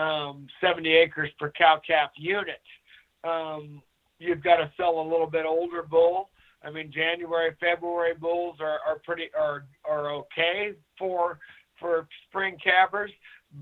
um, 0.00 0.46
70 0.60 0.90
acres 0.90 1.30
per 1.38 1.50
cow 1.56 1.80
calf 1.86 2.10
unit, 2.16 2.60
um, 3.24 3.82
you've 4.18 4.42
got 4.42 4.56
to 4.56 4.70
sell 4.76 5.00
a 5.00 5.02
little 5.02 5.26
bit 5.26 5.44
older 5.46 5.82
bull. 5.82 6.30
I 6.64 6.70
mean, 6.70 6.92
January, 6.92 7.56
February 7.60 8.14
bulls 8.14 8.56
are, 8.60 8.78
are 8.86 8.98
pretty 9.04 9.30
are 9.38 9.64
are 9.88 10.12
okay 10.12 10.72
for 10.98 11.38
for 11.80 12.06
spring 12.28 12.56
calvers, 12.62 13.10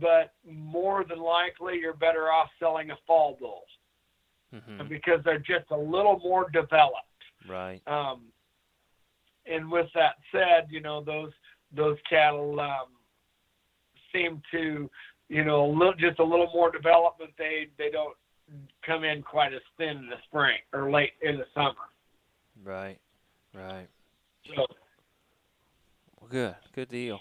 but 0.00 0.34
more 0.46 1.04
than 1.08 1.18
likely 1.18 1.78
you're 1.78 1.94
better 1.94 2.30
off 2.30 2.48
selling 2.58 2.90
a 2.90 2.96
fall 3.06 3.36
bull 3.40 3.62
hmm 4.52 4.88
because 4.88 5.20
they're 5.24 5.38
just 5.38 5.70
a 5.70 5.76
little 5.76 6.18
more 6.24 6.50
developed. 6.50 7.06
Right. 7.48 7.80
Um, 7.86 8.22
and 9.46 9.70
with 9.70 9.88
that 9.94 10.14
said, 10.32 10.66
you 10.70 10.80
know 10.80 11.02
those 11.02 11.32
those 11.74 11.96
cattle 12.08 12.58
um, 12.60 12.88
seem 14.12 14.42
to, 14.50 14.90
you 15.28 15.44
know, 15.44 15.64
a 15.66 15.70
little, 15.72 15.94
just 15.94 16.18
a 16.18 16.24
little 16.24 16.50
more 16.52 16.70
development. 16.70 17.30
They 17.38 17.68
they 17.78 17.90
don't 17.90 18.16
come 18.84 19.04
in 19.04 19.22
quite 19.22 19.54
as 19.54 19.60
thin 19.78 19.96
in 19.98 20.06
the 20.08 20.16
spring 20.26 20.58
or 20.72 20.90
late 20.90 21.12
in 21.22 21.38
the 21.38 21.46
summer. 21.54 21.74
Right. 22.64 22.98
Right. 23.54 23.86
So 24.54 24.66
Well, 26.20 26.28
good. 26.30 26.56
Good 26.74 26.88
deal. 26.88 27.20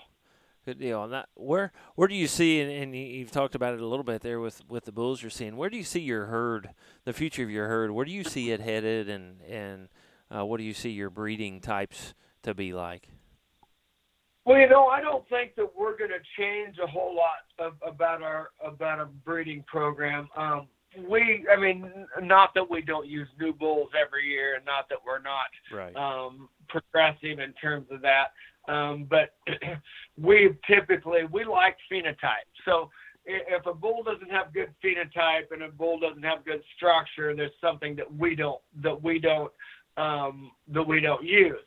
Good 0.65 0.79
deal. 0.79 1.03
And 1.03 1.13
that, 1.13 1.29
where 1.35 1.71
where 1.95 2.07
do 2.07 2.15
you 2.15 2.27
see, 2.27 2.59
and, 2.59 2.71
and 2.71 2.95
you- 2.95 3.01
you've 3.01 3.31
talked 3.31 3.55
about 3.55 3.73
it 3.73 3.81
a 3.81 3.85
little 3.85 4.03
bit 4.03 4.21
there 4.21 4.39
with, 4.39 4.61
with 4.69 4.85
the 4.85 4.91
bulls 4.91 5.21
you're 5.21 5.29
seeing. 5.31 5.55
Where 5.57 5.69
do 5.69 5.77
you 5.77 5.83
see 5.83 5.99
your 6.01 6.25
herd, 6.25 6.69
the 7.05 7.13
future 7.13 7.43
of 7.43 7.49
your 7.49 7.67
herd? 7.67 7.91
Where 7.91 8.05
do 8.05 8.11
you 8.11 8.23
see 8.23 8.51
it 8.51 8.59
headed, 8.59 9.09
and 9.09 9.41
and 9.41 9.87
uh, 10.35 10.45
what 10.45 10.57
do 10.57 10.63
you 10.63 10.73
see 10.73 10.89
your 10.89 11.09
breeding 11.09 11.59
types 11.61 12.13
to 12.43 12.53
be 12.53 12.73
like? 12.73 13.09
Well, 14.45 14.57
you 14.59 14.69
know, 14.69 14.87
I 14.87 15.01
don't 15.01 15.27
think 15.29 15.55
that 15.55 15.67
we're 15.77 15.97
going 15.97 16.11
to 16.11 16.19
change 16.37 16.77
a 16.83 16.87
whole 16.87 17.15
lot 17.15 17.43
of, 17.59 17.73
about 17.85 18.23
our 18.23 18.49
about 18.65 18.99
our 18.99 19.05
breeding 19.25 19.63
program. 19.67 20.27
Um, 20.35 20.67
we, 21.07 21.45
I 21.51 21.55
mean, 21.59 21.91
not 22.21 22.53
that 22.55 22.67
we 22.67 22.81
don't 22.81 23.07
use 23.07 23.27
new 23.39 23.53
bulls 23.53 23.89
every 23.99 24.27
year, 24.27 24.55
and 24.55 24.65
not 24.65 24.89
that 24.89 24.97
we're 25.05 25.21
not 25.21 25.47
Right. 25.71 25.95
um, 25.95 26.49
progressive 26.67 27.39
in 27.39 27.53
terms 27.61 27.87
of 27.91 28.01
that. 28.01 28.31
Um, 28.67 29.05
but 29.09 29.35
we 30.17 30.51
typically 30.67 31.21
we 31.31 31.43
like 31.43 31.77
phenotype. 31.91 32.47
So 32.65 32.89
if 33.25 33.65
a 33.67 33.73
bull 33.73 34.01
doesn't 34.03 34.31
have 34.31 34.53
good 34.53 34.73
phenotype 34.83 35.51
and 35.51 35.61
a 35.63 35.69
bull 35.69 35.99
doesn't 35.99 36.23
have 36.23 36.43
good 36.45 36.63
structure, 36.75 37.35
there's 37.35 37.51
something 37.61 37.95
that 37.97 38.11
we 38.11 38.35
don't 38.35 38.61
that 38.81 38.99
we 39.03 39.19
don't 39.19 39.51
um, 39.99 40.51
that 40.73 40.83
we 40.83 40.99
don't 41.01 41.23
use. 41.23 41.57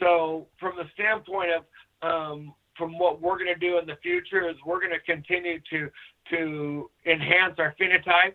So 0.00 0.46
from 0.58 0.72
the 0.76 0.84
standpoint 0.94 1.50
of 1.52 1.64
um, 2.02 2.54
from 2.76 2.98
what 2.98 3.22
we're 3.22 3.38
going 3.38 3.52
to 3.52 3.58
do 3.58 3.78
in 3.78 3.86
the 3.86 3.96
future 4.02 4.48
is 4.48 4.56
we're 4.66 4.80
going 4.80 4.92
to 4.92 5.00
continue 5.00 5.60
to 5.70 5.88
to 6.30 6.90
enhance 7.06 7.54
our 7.58 7.74
phenotype. 7.80 8.34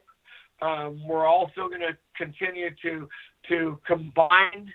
Um, 0.62 1.06
we're 1.08 1.28
also 1.28 1.68
going 1.68 1.82
to 1.82 1.98
continue 2.16 2.70
to 2.82 3.08
to 3.50 3.80
combine 3.86 4.72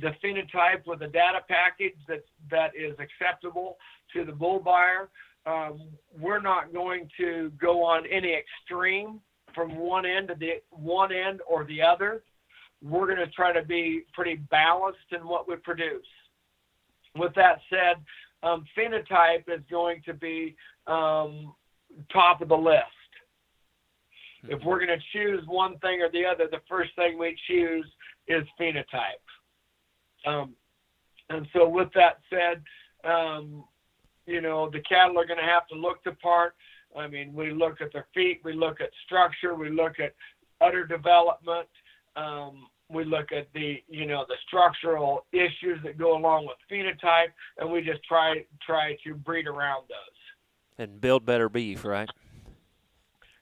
the 0.00 0.12
phenotype 0.22 0.86
with 0.86 1.02
a 1.02 1.08
data 1.08 1.40
package 1.48 1.96
that 2.08 2.24
that 2.50 2.70
is 2.76 2.96
acceptable 2.98 3.76
to 4.14 4.24
the 4.24 4.32
bull 4.32 4.60
buyer. 4.60 5.08
Um, 5.46 5.88
we're 6.18 6.40
not 6.40 6.72
going 6.72 7.08
to 7.18 7.50
go 7.60 7.82
on 7.82 8.04
any 8.06 8.34
extreme 8.34 9.20
from 9.54 9.76
one 9.78 10.04
end 10.06 10.28
to 10.28 10.34
the 10.38 10.62
one 10.70 11.12
end 11.12 11.40
or 11.48 11.64
the 11.64 11.82
other. 11.82 12.22
We're 12.82 13.06
going 13.06 13.18
to 13.18 13.30
try 13.32 13.52
to 13.52 13.62
be 13.62 14.04
pretty 14.14 14.36
balanced 14.50 14.98
in 15.12 15.26
what 15.26 15.48
we 15.48 15.56
produce. 15.56 16.06
With 17.16 17.34
that 17.34 17.60
said, 17.68 18.02
um, 18.42 18.64
phenotype 18.76 19.48
is 19.48 19.60
going 19.70 20.02
to 20.06 20.14
be 20.14 20.56
um, 20.86 21.54
top 22.12 22.40
of 22.40 22.48
the 22.48 22.56
list. 22.56 22.84
If 24.44 24.62
we're 24.64 24.84
going 24.84 24.98
to 24.98 25.04
choose 25.12 25.46
one 25.46 25.78
thing 25.80 26.00
or 26.00 26.10
the 26.10 26.24
other, 26.24 26.48
the 26.50 26.62
first 26.68 26.94
thing 26.96 27.18
we 27.18 27.36
choose 27.46 27.86
is 28.26 28.44
phenotype. 28.58 29.20
Um, 30.26 30.54
and 31.28 31.46
so, 31.52 31.68
with 31.68 31.88
that 31.94 32.20
said, 32.30 32.62
um, 33.08 33.64
you 34.26 34.40
know, 34.40 34.70
the 34.70 34.80
cattle 34.80 35.18
are 35.18 35.26
going 35.26 35.38
to 35.38 35.44
have 35.44 35.66
to 35.68 35.74
look 35.74 36.02
the 36.04 36.12
part. 36.12 36.54
I 36.96 37.06
mean, 37.06 37.34
we 37.34 37.52
look 37.52 37.80
at 37.80 37.92
their 37.92 38.06
feet, 38.14 38.40
we 38.44 38.52
look 38.52 38.80
at 38.80 38.90
structure, 39.04 39.54
we 39.54 39.70
look 39.70 40.00
at 40.00 40.14
udder 40.60 40.86
development, 40.86 41.68
um, 42.16 42.66
we 42.88 43.04
look 43.04 43.32
at 43.32 43.46
the, 43.54 43.82
you 43.88 44.06
know, 44.06 44.24
the 44.28 44.36
structural 44.46 45.26
issues 45.32 45.78
that 45.84 45.98
go 45.98 46.16
along 46.16 46.46
with 46.46 46.56
phenotype, 46.70 47.32
and 47.58 47.70
we 47.70 47.80
just 47.82 48.02
try 48.04 48.44
try 48.64 48.96
to 49.04 49.14
breed 49.14 49.46
around 49.46 49.84
those 49.88 50.78
And 50.78 51.00
build 51.00 51.24
better 51.24 51.48
beef, 51.48 51.84
right? 51.84 52.08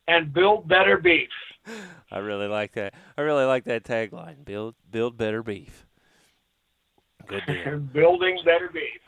and 0.08 0.32
build 0.32 0.66
better 0.66 0.96
beef. 0.96 1.28
I 2.10 2.18
really 2.18 2.48
like 2.48 2.72
that. 2.72 2.94
I 3.16 3.20
really 3.20 3.44
like 3.44 3.64
that 3.64 3.84
tagline. 3.84 4.44
Build 4.44 4.74
build 4.90 5.16
better 5.16 5.42
beef. 5.42 5.86
Good 7.28 7.44
deal. 7.46 7.78
Building 7.92 8.38
better 8.44 8.70
beef. 8.72 9.00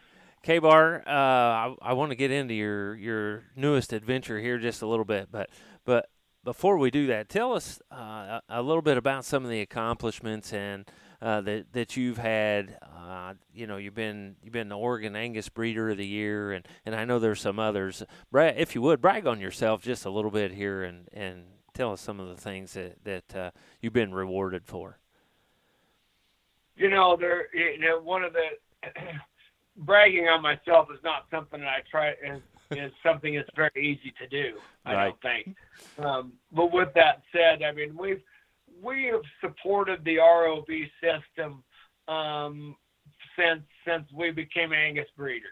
K 0.43 0.59
Bar, 0.59 1.03
uh, 1.07 1.11
I, 1.11 1.75
I 1.83 1.93
want 1.95 2.11
to 2.13 2.17
get 2.17 2.31
into 2.31 2.55
your 2.55 2.95
your 2.95 3.45
newest 3.57 3.93
adventure 3.93 4.39
here 4.39 4.59
just 4.59 4.83
a 4.83 4.87
little 4.87 5.05
bit, 5.05 5.29
but 5.33 5.51
but 5.85 6.09
before 6.45 6.79
we 6.79 6.91
do 6.91 7.07
that, 7.09 7.29
tell 7.29 7.53
us 7.53 7.81
uh, 7.91 8.41
a 8.49 8.63
little 8.63 8.83
bit 8.83 8.97
about 8.97 9.25
some 9.25 9.45
of 9.45 9.51
the 9.51 9.61
accomplishments 9.61 10.53
and 10.53 10.89
uh, 11.21 11.41
that 11.43 11.73
that 11.73 11.97
you've 11.97 12.19
had. 12.19 12.79
Uh, 12.83 13.35
you 13.55 13.67
know, 13.67 13.77
you've 13.77 13.95
been 13.95 14.37
you've 14.43 14.53
been 14.53 14.69
the 14.69 14.79
Oregon 14.79 15.17
Angus 15.17 15.49
Breeder 15.49 15.91
of 15.91 15.99
the 15.99 16.07
Year, 16.07 16.53
and, 16.53 16.67
and 16.87 16.95
I 16.95 17.05
know 17.05 17.19
there's 17.19 17.41
some 17.41 17.59
others. 17.59 18.03
Brag, 18.31 18.55
if 18.59 18.75
you 18.75 18.83
would, 18.83 19.01
brag 19.01 19.27
on 19.27 19.41
yourself 19.41 19.83
just 19.83 20.05
a 20.07 20.11
little 20.11 20.31
bit 20.31 20.53
here, 20.53 20.83
and, 20.83 21.09
and 21.13 21.45
tell 21.75 21.93
us 21.93 22.01
some 22.01 22.21
of 22.21 22.29
the 22.29 22.37
things 22.37 22.73
that 22.75 23.05
that 23.05 23.37
uh, 23.37 23.51
you've 23.81 23.93
been 23.93 24.15
rewarded 24.15 24.65
for. 24.67 24.99
you 26.77 26.89
know, 26.89 27.17
there, 27.19 27.49
you 27.55 27.79
know, 27.79 28.01
one 28.01 28.25
of 28.25 28.33
the 28.33 28.89
bragging 29.77 30.29
on 30.29 30.43
myself 30.43 30.89
is 30.93 31.01
not 31.05 31.27
something 31.31 31.61
that 31.61 31.69
I 31.69 31.81
try 31.91 32.15
is 32.79 32.93
something 33.03 33.35
that's 33.35 33.49
very 33.57 33.71
easy 33.77 34.13
to 34.21 34.27
do. 34.29 34.59
I 34.85 34.95
Right. 34.95 35.05
don't 35.09 35.23
think. 35.23 35.57
Um, 35.99 36.33
but 36.53 36.73
with 36.73 36.93
that 36.95 37.23
said, 37.33 37.63
I 37.63 37.73
mean, 37.73 37.97
we've 37.97 38.23
we 38.81 39.07
have 39.07 39.23
supported 39.41 40.03
the 40.05 40.17
ROV 40.17 40.91
system 41.01 41.63
um, 42.09 42.77
since 43.37 43.63
since 43.87 44.11
we 44.13 44.31
became 44.31 44.73
Angus 44.73 45.09
breeders. 45.17 45.51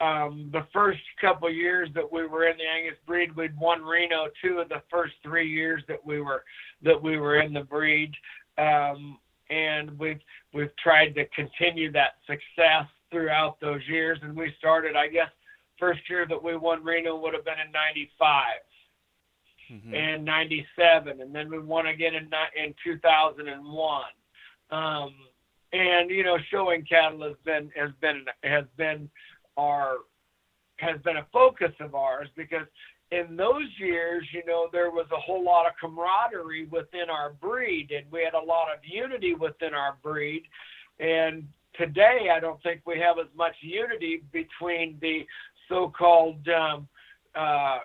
Um, 0.00 0.50
the 0.52 0.66
first 0.72 1.00
couple 1.20 1.50
years 1.50 1.88
that 1.94 2.10
we 2.10 2.26
were 2.26 2.46
in 2.46 2.56
the 2.58 2.64
Angus 2.64 2.98
breed, 3.06 3.34
we'd 3.34 3.56
won 3.58 3.82
Reno 3.82 4.28
two 4.42 4.58
of 4.58 4.68
the 4.68 4.82
first 4.90 5.14
three 5.22 5.48
years 5.48 5.82
that 5.88 6.04
we 6.04 6.20
were 6.20 6.44
that 6.82 7.02
we 7.02 7.18
were 7.18 7.40
in 7.40 7.52
the 7.52 7.64
breed, 7.64 8.12
um, 8.58 9.18
and 9.50 9.98
we've 9.98 10.20
we've 10.52 10.74
tried 10.76 11.14
to 11.16 11.24
continue 11.26 11.90
that 11.92 12.16
success 12.26 12.86
throughout 13.10 13.58
those 13.60 13.86
years. 13.88 14.18
And 14.22 14.36
we 14.36 14.54
started, 14.58 14.96
I 14.96 15.08
guess, 15.08 15.30
first 15.78 16.08
year 16.08 16.26
that 16.26 16.42
we 16.42 16.56
won 16.56 16.82
Reno 16.82 17.16
would 17.16 17.34
have 17.34 17.44
been 17.44 17.60
in 17.60 17.70
'95 17.72 18.62
Mhm. 19.70 19.94
and 19.94 20.24
'97, 20.24 21.20
and 21.20 21.34
then 21.34 21.50
we 21.50 21.58
won 21.58 21.86
again 21.86 22.14
in 22.14 22.32
in 22.54 22.74
2001. 22.82 24.12
Um, 24.70 25.14
and 25.72 26.10
you 26.10 26.22
know, 26.22 26.38
showing 26.50 26.84
cattle 26.84 27.22
has 27.22 27.36
been 27.44 27.70
has 27.76 27.90
been 28.00 28.24
has 28.42 28.64
been 28.76 29.10
our 29.56 29.98
has 30.78 31.00
been 31.02 31.16
a 31.16 31.26
focus 31.32 31.72
of 31.80 31.94
ours 31.94 32.28
because 32.36 32.66
in 33.10 33.36
those 33.36 33.68
years, 33.78 34.26
you 34.32 34.44
know, 34.46 34.68
there 34.72 34.90
was 34.90 35.06
a 35.12 35.20
whole 35.20 35.42
lot 35.42 35.66
of 35.66 35.72
camaraderie 35.80 36.66
within 36.66 37.08
our 37.08 37.30
breed, 37.30 37.92
and 37.92 38.10
we 38.10 38.22
had 38.24 38.34
a 38.34 38.44
lot 38.44 38.68
of 38.72 38.84
unity 38.84 39.34
within 39.34 39.74
our 39.74 39.96
breed. 40.02 40.42
And 40.98 41.48
today, 41.74 42.30
I 42.32 42.40
don't 42.40 42.60
think 42.62 42.80
we 42.84 42.98
have 42.98 43.18
as 43.18 43.32
much 43.36 43.54
unity 43.60 44.22
between 44.32 44.98
the 45.00 45.26
so-called 45.68 46.46
um, 46.48 46.88
uh, 47.34 47.78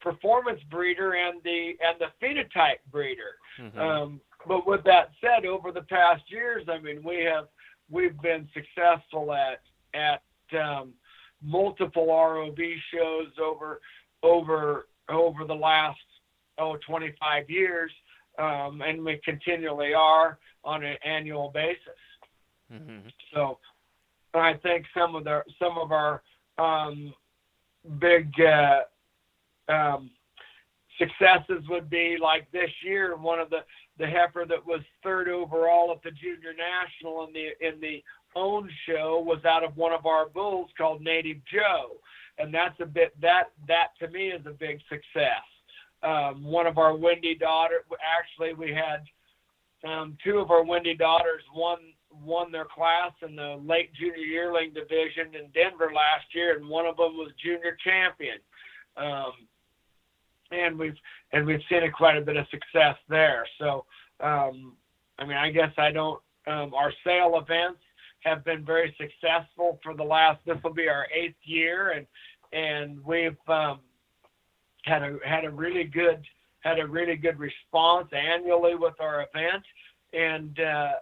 performance 0.00 0.60
breeder 0.70 1.14
and 1.14 1.42
the 1.42 1.72
and 1.80 1.98
the 1.98 2.06
phenotype 2.24 2.78
breeder. 2.90 3.36
Mhm. 3.58 3.78
Um, 3.78 4.20
but 4.46 4.66
with 4.66 4.84
that 4.84 5.10
said, 5.20 5.44
over 5.44 5.72
the 5.72 5.82
past 5.82 6.30
years, 6.30 6.68
I 6.68 6.78
mean, 6.78 7.02
we 7.02 7.24
have 7.24 7.48
we've 7.90 8.20
been 8.20 8.48
successful 8.54 9.32
at 9.32 9.60
at 9.94 10.22
um, 10.58 10.94
multiple 11.42 12.06
ROV 12.06 12.58
shows 12.92 13.32
over 13.38 13.80
over 14.22 14.88
over 15.08 15.44
the 15.44 15.54
last 15.54 15.98
oh 16.58 16.76
25 16.86 17.48
years, 17.48 17.90
um, 18.38 18.82
and 18.82 19.04
we 19.04 19.20
continually 19.24 19.94
are 19.94 20.38
on 20.64 20.84
an 20.84 20.96
annual 21.04 21.50
basis. 21.50 21.98
Mhm. 22.72 23.12
So 23.32 23.58
I 24.34 24.54
think 24.54 24.86
some 24.94 25.14
of 25.14 25.24
the 25.24 25.42
some 25.58 25.78
of 25.78 25.92
our 25.92 26.22
um, 26.58 27.14
big 27.98 28.32
uh, 28.40 29.72
um, 29.72 30.10
successes 30.98 31.64
would 31.68 31.88
be 31.88 32.16
like 32.20 32.50
this 32.52 32.70
year. 32.82 33.16
One 33.16 33.38
of 33.38 33.50
the 33.50 33.60
the 33.98 34.06
heifer 34.06 34.44
that 34.48 34.64
was 34.64 34.80
third 35.02 35.28
overall 35.28 35.90
at 35.90 36.02
the 36.02 36.10
junior 36.12 36.52
national 36.56 37.26
in 37.26 37.32
the 37.32 37.66
in 37.66 37.80
the 37.80 38.02
own 38.36 38.70
show 38.86 39.22
was 39.24 39.44
out 39.44 39.64
of 39.64 39.76
one 39.76 39.92
of 39.92 40.06
our 40.06 40.28
bulls 40.28 40.70
called 40.76 41.02
Native 41.02 41.38
Joe, 41.52 41.96
and 42.38 42.52
that's 42.52 42.78
a 42.80 42.86
bit 42.86 43.18
that 43.20 43.50
that 43.66 43.88
to 44.00 44.08
me 44.08 44.28
is 44.28 44.44
a 44.46 44.50
big 44.50 44.80
success. 44.88 45.44
Um, 46.02 46.44
one 46.44 46.66
of 46.66 46.78
our 46.78 46.96
Wendy 46.96 47.34
daughter 47.34 47.84
actually 48.00 48.54
we 48.54 48.72
had 48.72 49.02
um, 49.88 50.16
two 50.22 50.38
of 50.38 50.50
our 50.50 50.64
Wendy 50.64 50.94
daughters 50.94 51.42
won 51.54 51.78
won 52.24 52.52
their 52.52 52.64
class 52.64 53.12
in 53.26 53.36
the 53.36 53.60
late 53.64 53.92
junior 53.94 54.16
yearling 54.16 54.72
division 54.72 55.34
in 55.34 55.50
Denver 55.54 55.92
last 55.94 56.26
year, 56.34 56.56
and 56.56 56.68
one 56.68 56.86
of 56.86 56.96
them 56.96 57.16
was 57.16 57.30
junior 57.42 57.76
champion. 57.82 58.38
Um, 58.96 59.32
and 60.50 60.78
we've 60.78 60.96
and 61.32 61.46
we've 61.46 61.60
seen 61.70 61.82
a, 61.82 61.90
quite 61.90 62.16
a 62.16 62.20
bit 62.20 62.36
of 62.36 62.46
success 62.50 62.96
there. 63.08 63.46
So, 63.58 63.84
um, 64.20 64.76
I 65.18 65.24
mean, 65.24 65.36
I 65.36 65.50
guess 65.50 65.72
I 65.76 65.90
don't. 65.90 66.20
Um, 66.46 66.72
our 66.72 66.92
sale 67.04 67.38
events 67.38 67.80
have 68.20 68.44
been 68.44 68.64
very 68.64 68.94
successful 68.98 69.78
for 69.82 69.94
the 69.94 70.02
last. 70.02 70.40
This 70.46 70.56
will 70.64 70.72
be 70.72 70.88
our 70.88 71.06
eighth 71.14 71.36
year, 71.44 71.90
and 71.90 72.06
and 72.52 73.04
we've 73.04 73.36
um, 73.48 73.80
had 74.84 75.02
a 75.02 75.18
had 75.24 75.44
a 75.44 75.50
really 75.50 75.84
good 75.84 76.24
had 76.60 76.78
a 76.78 76.86
really 76.86 77.16
good 77.16 77.38
response 77.38 78.08
annually 78.12 78.74
with 78.74 78.94
our 79.00 79.26
event, 79.32 79.62
and 80.12 80.58
uh, 80.60 80.92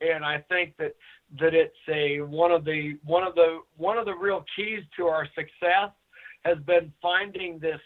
and 0.00 0.24
I 0.24 0.44
think 0.48 0.76
that 0.78 0.94
that 1.40 1.54
it's 1.54 1.74
a 1.88 2.20
one 2.20 2.52
of 2.52 2.64
the 2.64 2.98
one 3.04 3.22
of 3.22 3.34
the 3.34 3.60
one 3.76 3.98
of 3.98 4.04
the 4.04 4.14
real 4.14 4.44
keys 4.56 4.80
to 4.96 5.06
our 5.06 5.26
success 5.34 5.90
has 6.44 6.58
been 6.66 6.92
finding 7.00 7.58
this 7.58 7.80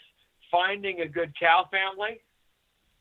finding 0.51 1.01
a 1.01 1.09
good 1.09 1.33
cow 1.39 1.69
family 1.71 2.21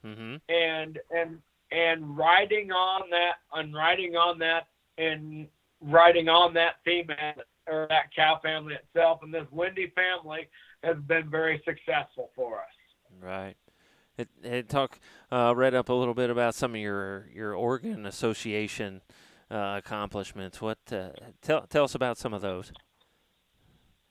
mm-hmm. 0.06 0.36
and 0.54 1.00
and 1.16 1.40
and 1.72 2.18
riding 2.18 2.72
on 2.72 3.10
that 3.10 3.36
and 3.54 3.74
riding 3.74 4.16
on 4.16 4.40
that 4.40 4.68
and 4.98 5.48
riding 5.82 6.30
on 6.30 6.54
that 6.54 6.76
female 6.86 7.34
or 7.68 7.88
that 7.90 8.14
cow 8.16 8.40
family 8.42 8.76
itself 8.76 9.20
and 9.24 9.34
this 9.34 9.46
Wendy 9.52 9.92
family 9.96 10.48
has 10.84 10.98
been 11.08 11.30
very 11.30 11.62
successful 11.66 12.30
for 12.36 12.60
us. 12.60 12.66
Right. 13.22 13.56
It, 14.18 14.30
it 14.44 14.70
talk 14.70 15.00
uh, 15.32 15.54
read 15.56 15.76
up 15.76 15.90
a 15.90 15.94
little 15.94 16.16
bit 16.16 16.30
about 16.30 16.56
some 16.56 16.74
of 16.74 16.82
your 16.82 17.28
your 17.34 17.54
Oregon 17.54 18.06
Association 18.06 19.02
uh, 19.52 19.76
accomplishments. 19.78 20.60
What 20.60 20.80
uh, 20.92 21.10
tell 21.42 21.68
tell 21.68 21.84
us 21.84 21.94
about 21.94 22.18
some 22.18 22.34
of 22.34 22.42
those? 22.42 22.72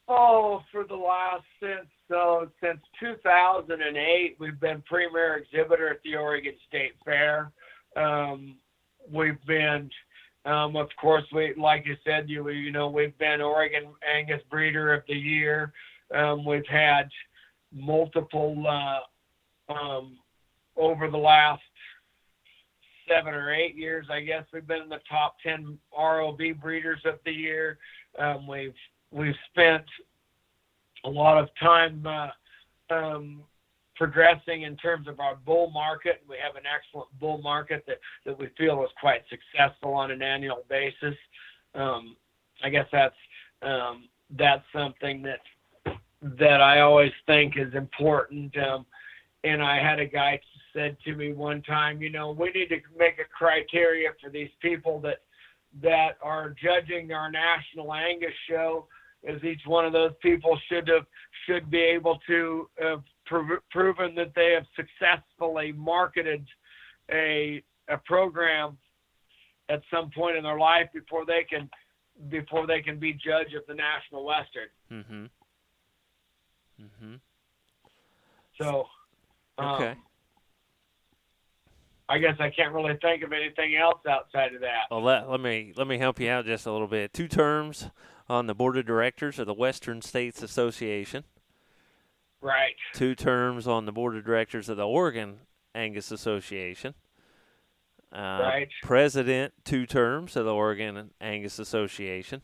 Oh, 0.08 0.62
for 0.70 0.84
the 0.84 0.94
last 0.94 1.44
since 1.60 1.88
so 2.08 2.48
since 2.62 2.78
2008, 3.00 4.36
we've 4.38 4.60
been 4.60 4.82
premier 4.82 5.36
exhibitor 5.38 5.90
at 5.90 6.00
the 6.04 6.14
Oregon 6.14 6.54
State 6.68 6.92
Fair. 7.04 7.50
Um, 7.96 8.58
we've 9.10 9.44
been, 9.46 9.90
um, 10.44 10.76
of 10.76 10.88
course, 11.00 11.24
we 11.32 11.54
like 11.56 11.84
you 11.84 11.96
said, 12.04 12.28
you 12.28 12.48
you 12.50 12.70
know 12.70 12.88
we've 12.88 13.18
been 13.18 13.40
Oregon 13.40 13.88
Angus 14.08 14.42
Breeder 14.48 14.94
of 14.94 15.02
the 15.08 15.16
Year. 15.16 15.72
Um, 16.14 16.44
we've 16.44 16.68
had 16.68 17.08
multiple 17.72 18.64
uh, 18.68 19.00
um, 19.68 20.18
over 20.76 21.10
the 21.10 21.16
last 21.16 21.62
seven 23.08 23.34
or 23.34 23.52
eight 23.54 23.76
years, 23.76 24.06
I 24.10 24.20
guess 24.20 24.44
we've 24.52 24.66
been 24.66 24.82
in 24.82 24.88
the 24.88 25.00
top 25.08 25.36
ten 25.42 25.78
ROV 25.96 26.60
breeders 26.60 27.00
of 27.04 27.18
the 27.24 27.32
year. 27.32 27.78
Um, 28.18 28.46
we've 28.46 28.74
we've 29.10 29.34
spent 29.50 29.84
a 31.04 31.08
lot 31.08 31.38
of 31.38 31.48
time 31.60 32.04
uh, 32.06 32.94
um, 32.94 33.42
progressing 33.94 34.62
in 34.62 34.76
terms 34.76 35.08
of 35.08 35.20
our 35.20 35.36
bull 35.36 35.70
market. 35.70 36.22
We 36.28 36.36
have 36.44 36.56
an 36.56 36.64
excellent 36.66 37.08
bull 37.18 37.38
market 37.38 37.84
that, 37.86 37.98
that 38.24 38.38
we 38.38 38.48
feel 38.58 38.82
is 38.82 38.90
quite 39.00 39.22
successful 39.30 39.94
on 39.94 40.10
an 40.10 40.22
annual 40.22 40.64
basis. 40.68 41.14
Um, 41.74 42.16
I 42.62 42.70
guess 42.70 42.86
that's 42.92 43.14
um, 43.62 44.08
that's 44.36 44.64
something 44.72 45.22
that 45.22 45.40
that 46.38 46.60
I 46.60 46.80
always 46.80 47.12
think 47.26 47.54
is 47.56 47.72
important. 47.74 48.56
Um, 48.58 48.86
and 49.46 49.62
I 49.62 49.78
had 49.78 50.00
a 50.00 50.06
guy 50.06 50.40
said 50.72 50.96
to 51.04 51.14
me 51.14 51.32
one 51.32 51.62
time, 51.62 52.02
you 52.02 52.10
know, 52.10 52.32
we 52.32 52.50
need 52.50 52.68
to 52.68 52.80
make 52.98 53.18
a 53.18 53.24
criteria 53.24 54.10
for 54.20 54.28
these 54.28 54.50
people 54.60 55.00
that 55.00 55.22
that 55.82 56.16
are 56.22 56.54
judging 56.62 57.12
our 57.12 57.30
national 57.30 57.92
Angus 57.92 58.30
show 58.48 58.86
as 59.28 59.42
each 59.44 59.60
one 59.66 59.84
of 59.84 59.92
those 59.92 60.12
people 60.20 60.58
should 60.68 60.88
have 60.88 61.06
should 61.46 61.70
be 61.70 61.80
able 61.80 62.18
to 62.26 62.68
have 62.80 63.02
prov- 63.26 63.62
proven 63.70 64.14
that 64.14 64.32
they 64.34 64.52
have 64.52 64.64
successfully 64.74 65.72
marketed 65.72 66.44
a 67.10 67.62
a 67.88 67.98
program 67.98 68.76
at 69.68 69.80
some 69.92 70.10
point 70.10 70.36
in 70.36 70.42
their 70.42 70.58
life 70.58 70.88
before 70.92 71.24
they 71.24 71.44
can 71.48 71.70
before 72.30 72.66
they 72.66 72.80
can 72.82 72.98
be 72.98 73.12
judge 73.12 73.52
of 73.54 73.62
the 73.68 73.74
national 73.74 74.24
western. 74.24 74.68
Mhm. 74.90 75.30
Mhm. 76.80 77.20
So 78.58 78.88
um, 79.58 79.74
Okay. 79.74 79.94
I 82.08 82.18
guess 82.18 82.36
I 82.38 82.50
can't 82.50 82.72
really 82.72 82.96
think 83.02 83.24
of 83.24 83.32
anything 83.32 83.74
else 83.76 83.98
outside 84.08 84.54
of 84.54 84.60
that. 84.60 84.84
Well, 84.92 85.02
let, 85.02 85.28
let 85.28 85.40
me 85.40 85.72
let 85.76 85.88
me 85.88 85.98
help 85.98 86.20
you 86.20 86.30
out 86.30 86.46
just 86.46 86.66
a 86.66 86.72
little 86.72 86.86
bit. 86.86 87.12
Two 87.12 87.26
terms 87.26 87.90
on 88.28 88.46
the 88.46 88.54
board 88.54 88.76
of 88.76 88.86
directors 88.86 89.40
of 89.40 89.46
the 89.46 89.54
Western 89.54 90.00
States 90.02 90.40
Association. 90.40 91.24
Right. 92.40 92.76
Two 92.94 93.16
terms 93.16 93.66
on 93.66 93.86
the 93.86 93.92
board 93.92 94.16
of 94.16 94.24
directors 94.24 94.68
of 94.68 94.76
the 94.76 94.86
Oregon 94.86 95.38
Angus 95.74 96.12
Association. 96.12 96.94
Uh, 98.12 98.38
Right. 98.40 98.68
President, 98.84 99.52
two 99.64 99.84
terms 99.84 100.36
of 100.36 100.44
the 100.44 100.54
Oregon 100.54 101.10
Angus 101.20 101.58
Association. 101.58 102.42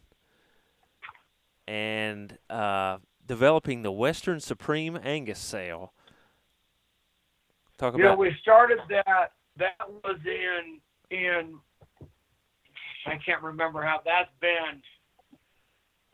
And 1.68 2.36
uh, 2.50 2.98
developing 3.24 3.82
the 3.82 3.92
Western 3.92 4.40
Supreme 4.40 4.98
Angus 5.02 5.38
sale. 5.38 5.92
Talk 7.82 7.96
You 7.96 8.04
know, 8.04 8.14
we 8.14 8.32
started 8.40 8.78
that. 8.90 9.32
That 9.58 9.74
was 10.04 10.16
in 10.24 10.78
in. 11.10 11.58
I 13.06 13.18
can't 13.26 13.42
remember 13.42 13.82
how 13.82 14.00
that's 14.04 14.30
been. 14.40 14.80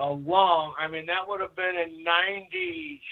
A 0.01 0.07
long. 0.07 0.73
I 0.79 0.89
mean, 0.89 1.05
that 1.07 1.29
would 1.29 1.43
have 1.43 1.55
been 1.55 1.77
in 1.77 2.03
ninety. 2.03 3.03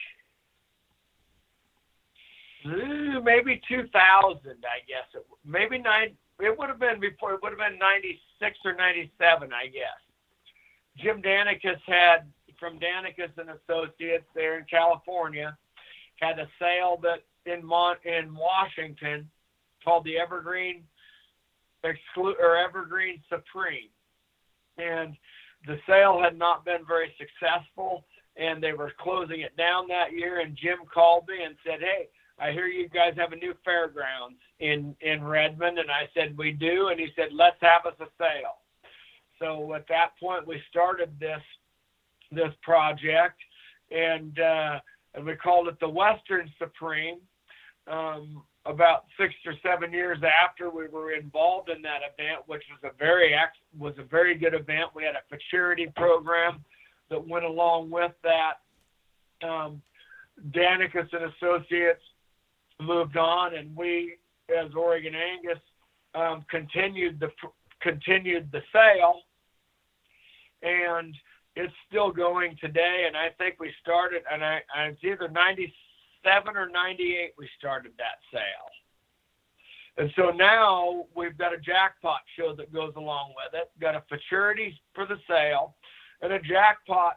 Maybe 2.64 3.60
two 3.68 3.84
thousand. 3.92 4.64
I 4.64 4.80
guess 4.88 5.04
it, 5.14 5.26
maybe 5.44 5.76
nine. 5.76 6.16
It 6.40 6.58
would 6.58 6.70
have 6.70 6.80
been 6.80 6.98
before. 6.98 7.34
It 7.34 7.40
would 7.42 7.50
have 7.50 7.58
been 7.58 7.78
ninety 7.78 8.18
six 8.40 8.56
or 8.64 8.74
ninety 8.74 9.12
seven. 9.18 9.52
I 9.52 9.66
guess. 9.66 10.00
Jim 10.96 11.20
Danekas 11.20 11.80
had 11.86 12.32
from 12.58 12.78
Danekas 12.78 13.36
and 13.36 13.50
Associates 13.50 14.24
there 14.34 14.58
in 14.58 14.64
California 14.64 15.58
had 16.22 16.38
a 16.38 16.48
sale 16.58 16.98
that 17.02 17.20
in 17.46 17.64
Mon- 17.64 17.96
in 18.04 18.34
Washington 18.34 19.28
called 19.84 20.04
the 20.04 20.18
Evergreen 20.18 20.84
Exclu- 21.84 22.38
or 22.38 22.56
Evergreen 22.56 23.22
Supreme, 23.28 23.90
and 24.78 25.16
the 25.66 25.78
sale 25.86 26.20
had 26.20 26.36
not 26.36 26.64
been 26.64 26.84
very 26.86 27.14
successful, 27.18 28.04
and 28.36 28.62
they 28.62 28.72
were 28.72 28.92
closing 28.98 29.40
it 29.40 29.56
down 29.56 29.88
that 29.88 30.12
year. 30.12 30.40
And 30.40 30.56
Jim 30.56 30.78
called 30.92 31.28
me 31.28 31.44
and 31.44 31.56
said, 31.64 31.80
"Hey, 31.80 32.08
I 32.38 32.52
hear 32.52 32.66
you 32.66 32.88
guys 32.88 33.14
have 33.16 33.32
a 33.32 33.36
new 33.36 33.54
fairgrounds 33.64 34.38
in 34.58 34.96
in 35.00 35.24
Redmond," 35.24 35.78
and 35.78 35.90
I 35.90 36.08
said, 36.14 36.36
"We 36.36 36.52
do," 36.52 36.88
and 36.88 36.98
he 36.98 37.12
said, 37.14 37.32
"Let's 37.32 37.60
have 37.60 37.86
us 37.86 37.98
a 38.00 38.08
sale." 38.18 38.58
So 39.38 39.74
at 39.74 39.86
that 39.88 40.16
point, 40.18 40.46
we 40.46 40.62
started 40.70 41.18
this 41.20 41.42
this 42.30 42.52
project, 42.62 43.40
and 43.90 44.38
uh, 44.38 44.80
and 45.14 45.24
we 45.24 45.34
called 45.36 45.68
it 45.68 45.78
the 45.80 45.88
Western 45.88 46.50
Supreme. 46.58 47.18
Um, 47.86 48.42
about 48.64 49.04
six 49.18 49.32
or 49.46 49.54
seven 49.62 49.92
years 49.92 50.18
after 50.24 50.70
we 50.70 50.88
were 50.88 51.12
involved 51.12 51.68
in 51.68 51.82
that 51.82 52.00
event, 52.02 52.42
which 52.46 52.62
was 52.70 52.92
a 52.92 52.96
very 52.98 53.34
was 53.78 53.94
a 53.98 54.02
very 54.02 54.36
good 54.36 54.54
event. 54.54 54.90
We 54.94 55.04
had 55.04 55.14
a 55.14 55.22
futurity 55.28 55.86
program 55.94 56.64
that 57.10 57.26
went 57.26 57.44
along 57.44 57.90
with 57.90 58.12
that. 58.22 59.46
Um, 59.46 59.80
Danekas 60.50 61.08
and 61.12 61.32
Associates 61.34 62.02
moved 62.80 63.16
on, 63.16 63.54
and 63.54 63.74
we, 63.76 64.16
as 64.50 64.72
Oregon 64.74 65.14
Angus, 65.14 65.62
um, 66.14 66.44
continued 66.50 67.20
the 67.20 67.28
continued 67.80 68.50
the 68.50 68.62
sale, 68.72 69.20
and 70.62 71.14
it's 71.54 71.72
still 71.88 72.10
going 72.10 72.56
today. 72.60 73.04
And 73.06 73.16
I 73.16 73.28
think 73.38 73.56
we 73.60 73.72
started, 73.80 74.22
and 74.30 74.44
I 74.44 74.60
it's 74.88 75.04
either 75.04 75.28
ninety 75.28 75.72
seven 76.26 76.56
or 76.56 76.68
98 76.68 77.32
we 77.38 77.48
started 77.58 77.92
that 77.98 78.18
sale. 78.32 78.70
And 79.98 80.10
so 80.16 80.30
now 80.30 81.06
we've 81.14 81.38
got 81.38 81.54
a 81.54 81.58
jackpot 81.58 82.20
show 82.36 82.54
that 82.56 82.72
goes 82.72 82.92
along 82.96 83.32
with 83.36 83.60
it, 83.60 83.70
got 83.80 83.94
a 83.94 84.02
futurity 84.08 84.78
for 84.94 85.06
the 85.06 85.16
sale, 85.28 85.74
and 86.20 86.32
a 86.32 86.40
jackpot 86.40 87.16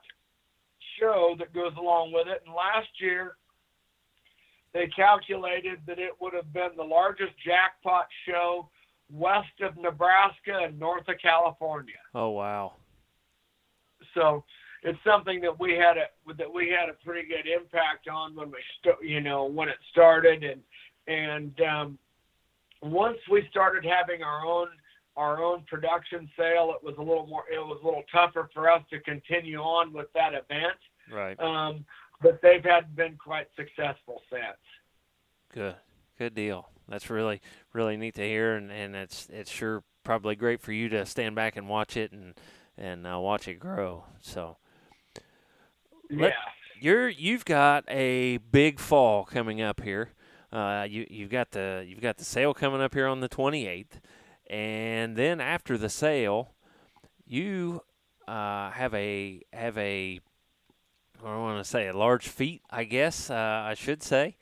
show 1.00 1.36
that 1.40 1.54
goes 1.54 1.74
along 1.78 2.14
with 2.14 2.28
it. 2.28 2.42
And 2.46 2.56
last 2.56 2.90
year 3.00 3.36
they 4.74 4.88
calculated 4.88 5.80
that 5.88 6.00
it 6.00 6.12
would 6.22 6.34
have 6.34 6.54
been 6.54 6.70
the 6.78 6.84
largest 6.84 7.34
jackpot 7.46 8.08
show 8.28 8.70
west 9.12 9.60
of 9.62 9.76
Nebraska 9.78 10.60
and 10.64 10.80
north 10.80 11.08
of 11.08 11.16
California. 11.22 11.96
Oh 12.14 12.30
wow. 12.30 12.74
So 14.14 14.44
it's 14.84 15.00
something 15.04 15.42
that 15.42 15.60
we 15.60 15.74
had 15.74 15.98
a 15.98 16.34
that 16.38 16.52
we 16.52 16.70
had 16.70 16.90
a 16.90 16.94
pretty 17.06 17.28
good 17.28 17.48
impact 17.48 18.08
on 18.08 18.36
when 18.36 18.50
we 18.50 18.58
st- 18.80 19.10
you 19.10 19.22
know 19.22 19.46
when 19.46 19.70
it 19.70 19.78
started 19.92 20.44
and 20.44 20.62
and 21.08 21.60
um, 21.62 21.98
once 22.82 23.18
we 23.30 23.46
started 23.50 23.84
having 23.84 24.24
our 24.24 24.46
own 24.46 24.68
our 25.18 25.44
own 25.44 25.64
production 25.68 26.30
sale 26.38 26.74
it 26.76 26.84
was 26.84 26.96
a 26.98 27.02
little 27.02 27.28
more 27.28 27.44
it 27.54 27.60
was 27.60 27.80
a 27.84 27.86
little 27.86 28.04
tougher 28.12 28.50
for 28.54 28.72
us 28.72 28.82
to 28.90 29.00
continue 29.02 29.60
on 29.60 29.92
with 29.92 30.08
that 30.14 30.34
event 30.34 30.78
Right. 31.12 31.40
um, 31.40 31.84
but 32.22 32.42
they've 32.42 32.64
had 32.64 32.96
been 32.96 33.18
quite 33.18 33.48
successful 33.56 34.22
since 34.30 34.58
Good, 35.52 35.76
good 36.20 36.36
deal. 36.36 36.70
That's 36.88 37.10
really 37.10 37.42
really 37.74 37.98
neat 37.98 38.16
to 38.16 38.22
hear, 38.24 38.56
and, 38.56 38.72
and 38.72 38.96
it's 38.96 39.28
it's 39.32 39.52
sure 39.52 39.84
probably 40.04 40.36
great 40.36 40.62
for 40.62 40.72
you 40.72 40.88
to 40.90 41.06
stand 41.06 41.36
back 41.36 41.56
and 41.58 41.68
watch 41.68 41.98
it 41.98 42.12
and 42.12 42.36
and 42.78 43.06
uh, 43.08 43.20
watch 43.20 43.48
it 43.48 43.56
grow. 43.56 44.06
So. 44.22 44.58
Yeah. 46.10 46.32
You're 46.82 47.10
you've 47.10 47.46
got 47.46 47.84
a 47.90 48.38
big 48.38 48.80
fall 48.80 49.26
coming 49.26 49.62
up 49.62 49.82
here. 49.82 50.12
Uh, 50.52 50.88
you 50.90 51.06
you've 51.10 51.30
got 51.30 51.52
the 51.52 51.86
you've 51.88 52.02
got 52.02 52.18
the 52.18 52.24
sale 52.24 52.54
coming 52.54 52.82
up 52.82 52.94
here 52.94 53.06
on 53.06 53.20
the 53.20 53.30
28th, 53.30 54.00
and 54.50 55.16
then 55.16 55.42
after 55.42 55.78
the 55.78 55.90
sale, 55.90 56.54
you 57.28 57.82
uh, 58.28 58.72
have 58.72 58.94
a 58.94 59.42
have 59.54 59.78
a 59.78 60.20
I 61.24 61.38
want 61.38 61.64
to 61.64 61.70
say 61.70 61.88
a 61.88 61.98
large 61.98 62.28
feat, 62.30 62.62
I 62.70 62.86
guess 62.86 63.30
uh, 63.30 63.34
I 63.68 63.74
should 63.74 64.02
say, 64.02 64.38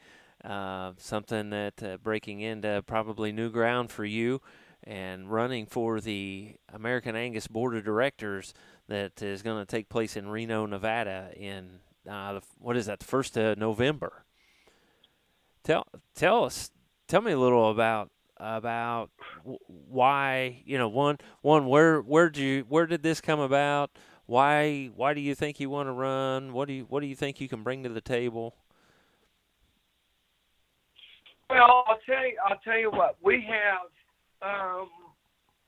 uh, 0.45 0.91
something 0.97 1.49
that 1.49 1.81
uh, 1.81 1.97
breaking 1.97 2.41
into 2.41 2.83
probably 2.85 3.31
new 3.31 3.49
ground 3.49 3.89
for 3.91 4.05
you, 4.05 4.41
and 4.83 5.31
running 5.31 5.65
for 5.65 5.99
the 5.99 6.55
American 6.71 7.15
Angus 7.15 7.47
Board 7.47 7.75
of 7.75 7.83
Directors 7.83 8.53
that 8.87 9.21
is 9.21 9.41
going 9.41 9.59
to 9.59 9.65
take 9.65 9.89
place 9.89 10.15
in 10.15 10.29
Reno, 10.29 10.65
Nevada, 10.65 11.31
in 11.35 11.79
uh, 12.09 12.39
what 12.59 12.77
is 12.77 12.85
that? 12.85 12.99
The 12.99 13.05
first 13.05 13.37
of 13.37 13.57
November. 13.57 14.23
Tell 15.63 15.85
tell 16.15 16.45
us, 16.45 16.71
tell 17.07 17.21
me 17.21 17.33
a 17.33 17.39
little 17.39 17.69
about 17.69 18.09
about 18.37 19.09
why 19.65 20.61
you 20.65 20.77
know 20.77 20.87
one 20.87 21.17
one 21.41 21.67
where 21.67 21.99
where 22.01 22.29
did 22.29 22.41
you 22.41 22.65
where 22.69 22.85
did 22.85 23.03
this 23.03 23.19
come 23.19 23.39
about? 23.39 23.91
Why 24.25 24.89
why 24.95 25.13
do 25.13 25.21
you 25.21 25.35
think 25.35 25.59
you 25.59 25.69
want 25.69 25.87
to 25.87 25.93
run? 25.93 26.53
What 26.53 26.67
do 26.67 26.73
you 26.73 26.85
what 26.87 27.01
do 27.01 27.07
you 27.07 27.15
think 27.15 27.41
you 27.41 27.49
can 27.49 27.63
bring 27.63 27.83
to 27.83 27.89
the 27.89 28.01
table? 28.01 28.55
Well, 31.49 31.85
I'll 31.87 31.99
tell 32.05 32.25
you. 32.25 32.37
I'll 32.45 32.59
tell 32.59 32.77
you 32.77 32.91
what 32.91 33.17
we 33.21 33.45
have. 33.47 33.89
Um, 34.41 34.89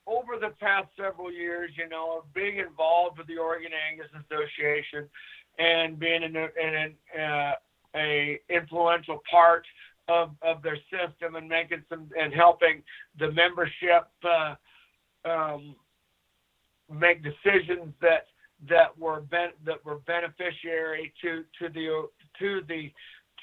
over 0.10 0.40
the 0.40 0.54
past 0.60 0.88
several 0.98 1.32
years, 1.32 1.72
you 1.78 1.88
know, 1.88 2.24
being 2.34 2.58
involved 2.58 3.18
with 3.18 3.28
the 3.28 3.38
Oregon 3.38 3.72
Angus 3.92 4.08
Association 4.26 5.08
and 5.60 6.00
being 6.00 6.24
an, 6.24 6.36
an, 6.36 6.96
uh, 7.20 7.52
a 7.96 8.40
influential 8.50 9.22
part 9.30 9.66
of, 10.08 10.32
of 10.42 10.64
their 10.64 10.78
system 10.90 11.36
and 11.36 11.48
making 11.48 11.84
some 11.90 12.10
and 12.20 12.34
helping 12.34 12.82
the 13.20 13.32
membership 13.32 14.08
uh, 14.24 14.56
um, 15.26 15.76
make 16.92 17.24
decisions 17.24 17.94
that 18.02 18.28
that 18.68 18.98
were 18.98 19.22
ben, 19.22 19.50
that 19.66 19.84
were 19.86 20.00
beneficiary 20.08 21.14
to 21.22 21.44
to 21.60 21.70
the 21.74 22.08
to 22.40 22.62
the 22.68 22.92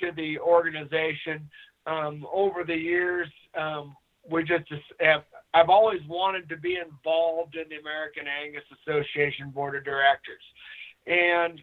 to 0.00 0.12
the 0.16 0.38
organization 0.40 1.48
um, 1.86 2.26
over 2.32 2.64
the 2.64 2.74
years. 2.74 3.28
Um, 3.58 3.96
we 4.30 4.42
just 4.42 4.64
have 5.00 5.24
I've 5.54 5.70
always 5.70 6.00
wanted 6.08 6.48
to 6.50 6.56
be 6.56 6.76
involved 6.76 7.56
in 7.56 7.68
the 7.70 7.76
American 7.76 8.24
Angus 8.26 8.64
Association 8.82 9.50
Board 9.50 9.76
of 9.76 9.84
Directors, 9.84 10.42
and 11.06 11.60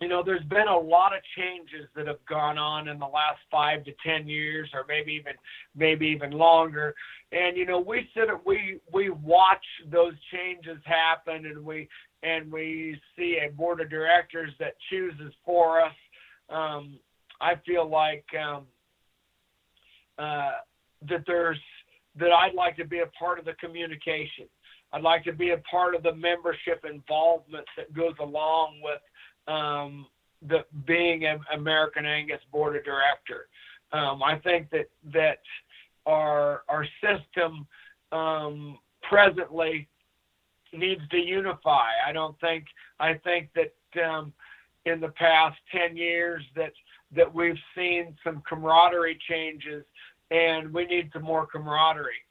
you 0.00 0.06
know, 0.06 0.22
there's 0.24 0.44
been 0.44 0.68
a 0.68 0.78
lot 0.78 1.12
of 1.12 1.20
changes 1.36 1.88
that 1.96 2.06
have 2.06 2.24
gone 2.28 2.56
on 2.56 2.86
in 2.86 3.00
the 3.00 3.06
last 3.06 3.40
five 3.50 3.84
to 3.84 3.92
ten 4.06 4.28
years, 4.28 4.70
or 4.72 4.84
maybe 4.88 5.12
even 5.12 5.32
maybe 5.74 6.06
even 6.06 6.30
longer. 6.30 6.94
And 7.32 7.56
you 7.56 7.66
know, 7.66 7.80
we 7.80 8.08
sit 8.14 8.28
we 8.46 8.78
we 8.92 9.10
watch 9.10 9.64
those 9.90 10.14
changes 10.32 10.78
happen, 10.84 11.46
and 11.46 11.64
we 11.64 11.88
and 12.22 12.50
we 12.50 13.00
see 13.16 13.38
a 13.44 13.50
board 13.50 13.80
of 13.80 13.90
directors 13.90 14.52
that 14.60 14.74
chooses 14.88 15.32
for 15.44 15.80
us. 15.80 15.94
Um, 16.48 16.98
I 17.40 17.54
feel 17.66 17.88
like 17.88 18.24
um, 18.40 18.66
uh, 20.16 20.52
that 21.08 21.24
there's 21.26 21.58
that 22.16 22.32
I'd 22.32 22.54
like 22.54 22.76
to 22.76 22.84
be 22.84 23.00
a 23.00 23.06
part 23.18 23.38
of 23.38 23.44
the 23.44 23.54
communication. 23.54 24.46
I'd 24.92 25.02
like 25.02 25.24
to 25.24 25.32
be 25.32 25.50
a 25.50 25.58
part 25.58 25.94
of 25.94 26.02
the 26.02 26.14
membership 26.14 26.84
involvement 26.88 27.66
that 27.76 27.92
goes 27.92 28.14
along 28.20 28.80
with 28.82 29.00
um, 29.54 30.06
the 30.42 30.64
being 30.86 31.26
an 31.26 31.40
American 31.52 32.06
Angus 32.06 32.40
board 32.50 32.76
of 32.76 32.84
director. 32.84 33.48
Um, 33.92 34.22
I 34.22 34.38
think 34.38 34.70
that 34.70 34.88
that 35.12 35.38
our 36.06 36.62
our 36.68 36.86
system 37.02 37.66
um, 38.12 38.78
presently 39.02 39.88
needs 40.72 41.02
to 41.10 41.18
unify. 41.18 41.90
I 42.06 42.12
don't 42.12 42.38
think 42.40 42.64
I 43.00 43.14
think 43.14 43.50
that 43.54 44.04
um, 44.04 44.32
in 44.84 45.00
the 45.00 45.08
past 45.08 45.58
ten 45.72 45.96
years 45.96 46.42
that 46.56 46.72
that 47.14 47.32
we've 47.32 47.58
seen 47.74 48.16
some 48.22 48.42
camaraderie 48.48 49.18
changes, 49.28 49.84
and 50.30 50.72
we 50.72 50.84
need 50.86 51.10
some 51.12 51.22
more 51.22 51.46
camaraderie. 51.46 52.24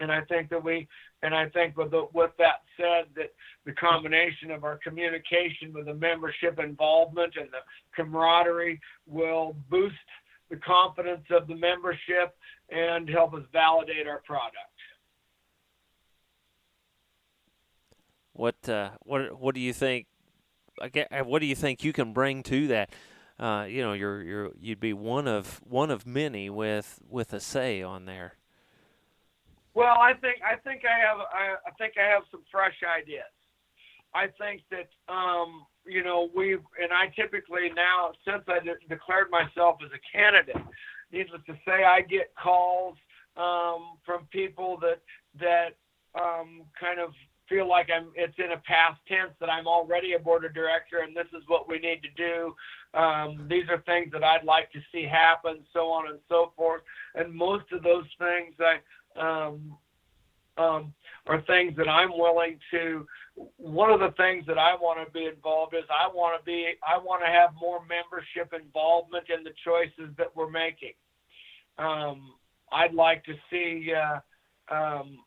And 0.00 0.10
I 0.10 0.22
think 0.22 0.50
that 0.50 0.62
we 0.62 0.88
and 1.22 1.34
I 1.34 1.48
think 1.50 1.76
with 1.76 1.92
the, 1.92 2.08
with 2.12 2.32
that 2.38 2.62
said, 2.76 3.04
that 3.14 3.32
the 3.64 3.72
combination 3.72 4.50
of 4.50 4.64
our 4.64 4.78
communication 4.82 5.72
with 5.72 5.86
the 5.86 5.94
membership 5.94 6.58
involvement 6.58 7.34
and 7.36 7.48
the 7.50 7.60
camaraderie 7.94 8.80
will 9.06 9.54
boost 9.70 9.94
the 10.50 10.56
confidence 10.56 11.24
of 11.30 11.46
the 11.46 11.54
membership 11.54 12.36
and 12.70 13.08
help 13.08 13.34
us 13.34 13.44
validate 13.52 14.08
our 14.08 14.20
product. 14.26 14.56
What 18.32 18.68
uh, 18.68 18.90
what 19.02 19.38
what 19.38 19.54
do 19.54 19.60
you 19.60 19.72
think? 19.72 20.06
What 21.24 21.40
do 21.40 21.46
you 21.46 21.54
think 21.54 21.84
you 21.84 21.92
can 21.92 22.12
bring 22.12 22.42
to 22.44 22.66
that? 22.68 22.90
Uh, 23.42 23.64
you 23.64 23.82
know, 23.82 23.92
you're 23.92 24.22
you're 24.22 24.50
you'd 24.60 24.78
be 24.78 24.92
one 24.92 25.26
of 25.26 25.60
one 25.64 25.90
of 25.90 26.06
many 26.06 26.48
with 26.48 27.00
with 27.08 27.32
a 27.32 27.40
say 27.40 27.82
on 27.82 28.04
there. 28.04 28.34
Well, 29.74 29.96
I 29.98 30.12
think 30.14 30.36
I 30.46 30.54
think 30.62 30.82
I 30.84 30.96
have 31.04 31.18
I, 31.18 31.56
I 31.66 31.70
think 31.76 31.94
I 31.98 32.08
have 32.08 32.22
some 32.30 32.44
fresh 32.52 32.76
ideas. 32.86 33.24
I 34.14 34.28
think 34.38 34.62
that 34.70 34.90
um, 35.12 35.66
you 35.84 36.04
know 36.04 36.30
we've 36.36 36.62
and 36.80 36.92
I 36.92 37.08
typically 37.16 37.68
now 37.74 38.12
since 38.24 38.44
I 38.46 38.60
de- 38.60 38.78
declared 38.88 39.26
myself 39.32 39.78
as 39.84 39.90
a 39.90 40.16
candidate, 40.16 40.62
needless 41.10 41.42
to 41.48 41.54
say, 41.66 41.82
I 41.82 42.02
get 42.02 42.32
calls 42.40 42.94
um, 43.36 43.98
from 44.06 44.28
people 44.30 44.78
that 44.82 45.00
that 45.40 45.74
um, 46.14 46.62
kind 46.78 47.00
of 47.00 47.10
feel 47.48 47.68
like 47.68 47.88
I'm 47.94 48.12
it's 48.14 48.38
in 48.38 48.52
a 48.52 48.56
past 48.58 49.00
tense 49.08 49.32
that 49.40 49.50
I'm 49.50 49.66
already 49.66 50.14
a 50.14 50.18
board 50.18 50.44
of 50.44 50.54
director 50.54 51.00
and 51.00 51.16
this 51.16 51.26
is 51.36 51.42
what 51.48 51.68
we 51.68 51.78
need 51.78 52.02
to 52.02 52.10
do. 52.16 52.54
Um, 52.94 53.46
these 53.48 53.64
are 53.70 53.80
things 53.82 54.12
that 54.12 54.22
I'd 54.22 54.44
like 54.44 54.70
to 54.72 54.80
see 54.92 55.04
happen, 55.10 55.64
so 55.72 55.90
on 55.90 56.08
and 56.10 56.18
so 56.28 56.52
forth. 56.56 56.82
And 57.14 57.34
most 57.34 57.64
of 57.72 57.82
those 57.82 58.04
things 58.18 58.54
I 58.60 58.78
um, 59.18 59.76
um, 60.58 60.92
are 61.26 61.40
things 61.42 61.74
that 61.76 61.88
I'm 61.88 62.10
willing 62.12 62.58
to. 62.70 63.06
One 63.56 63.90
of 63.90 64.00
the 64.00 64.12
things 64.16 64.44
that 64.46 64.58
I 64.58 64.74
want 64.74 65.04
to 65.06 65.10
be 65.12 65.26
involved 65.26 65.74
is 65.74 65.84
I 65.88 66.06
want 66.08 66.38
to 66.38 66.44
be 66.44 66.74
I 66.86 66.98
want 66.98 67.22
to 67.22 67.30
have 67.30 67.50
more 67.58 67.80
membership 67.86 68.52
involvement 68.52 69.24
in 69.34 69.42
the 69.42 69.52
choices 69.64 70.14
that 70.18 70.34
we're 70.34 70.50
making. 70.50 70.92
Um, 71.78 72.34
I'd 72.70 72.94
like 72.94 73.24
to 73.24 73.34
see 73.50 73.92
uh, 73.94 74.74
um, 74.74 75.18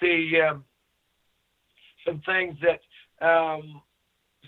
see 0.00 0.38
um, 0.40 0.64
some 2.06 2.20
things 2.26 2.56
that 2.62 3.26
um, 3.26 3.80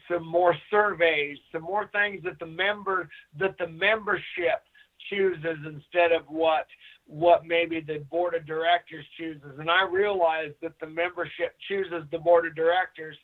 some 0.08 0.26
more 0.26 0.54
surveys, 0.70 1.38
some 1.52 1.62
more 1.62 1.88
things 1.92 2.22
that 2.24 2.38
the 2.38 2.46
member 2.46 3.08
that 3.38 3.56
the 3.58 3.68
membership 3.68 4.62
chooses 5.10 5.58
instead 5.66 6.12
of 6.12 6.22
what 6.28 6.66
what 7.06 7.44
maybe 7.44 7.80
the 7.80 7.98
board 8.10 8.34
of 8.34 8.46
directors 8.46 9.04
chooses. 9.18 9.58
And 9.58 9.70
I 9.70 9.86
realize 9.90 10.52
that 10.62 10.72
the 10.80 10.86
membership 10.86 11.54
chooses 11.68 12.04
the 12.10 12.18
board 12.18 12.46
of 12.46 12.54
directors, 12.54 13.16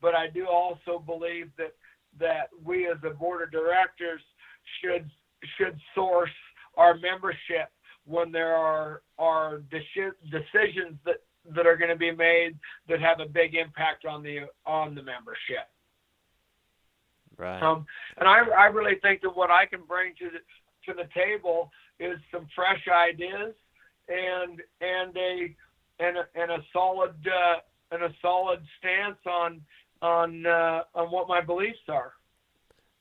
but 0.00 0.14
I 0.14 0.28
do 0.28 0.46
also 0.46 0.98
believe 1.04 1.50
that 1.58 1.74
that 2.18 2.48
we 2.62 2.86
as 2.86 2.98
a 3.04 3.10
board 3.10 3.42
of 3.42 3.50
directors 3.50 4.20
should 4.80 5.10
should 5.56 5.78
source 5.94 6.30
our 6.76 6.94
membership 6.94 7.70
when 8.04 8.32
there 8.32 8.54
are 8.54 9.02
are 9.18 9.62
decisions 9.70 10.96
that 11.04 11.22
that 11.54 11.66
are 11.66 11.76
going 11.76 11.90
to 11.90 11.96
be 11.96 12.12
made 12.12 12.56
that 12.88 13.00
have 13.00 13.20
a 13.20 13.26
big 13.28 13.54
impact 13.54 14.04
on 14.04 14.22
the 14.22 14.40
on 14.66 14.94
the 14.94 15.02
membership. 15.02 15.68
Right. 17.42 17.60
Um, 17.60 17.86
and 18.18 18.28
I 18.28 18.44
I 18.56 18.66
really 18.66 19.00
think 19.02 19.22
that 19.22 19.36
what 19.36 19.50
I 19.50 19.66
can 19.66 19.80
bring 19.88 20.14
to 20.20 20.30
the 20.30 20.38
to 20.86 20.96
the 20.96 21.08
table 21.12 21.72
is 21.98 22.18
some 22.30 22.46
fresh 22.54 22.86
ideas 22.88 23.52
and 24.08 24.62
and 24.80 25.16
a 25.16 25.56
and 25.98 26.18
a, 26.18 26.28
and 26.36 26.52
a 26.52 26.58
solid 26.72 27.14
uh, 27.26 27.56
and 27.90 28.04
a 28.04 28.14
solid 28.22 28.60
stance 28.78 29.18
on 29.26 29.60
on 30.02 30.46
uh, 30.46 30.82
on 30.94 31.10
what 31.10 31.26
my 31.26 31.40
beliefs 31.40 31.80
are. 31.88 32.12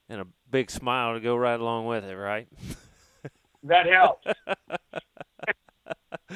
And 0.09 0.21
a 0.21 0.27
big 0.49 0.71
smile 0.71 1.13
to 1.13 1.19
go 1.19 1.35
right 1.35 1.59
along 1.59 1.85
with 1.85 2.03
it, 2.03 2.15
right? 2.15 2.47
that 3.63 3.85
helps. 3.85 4.27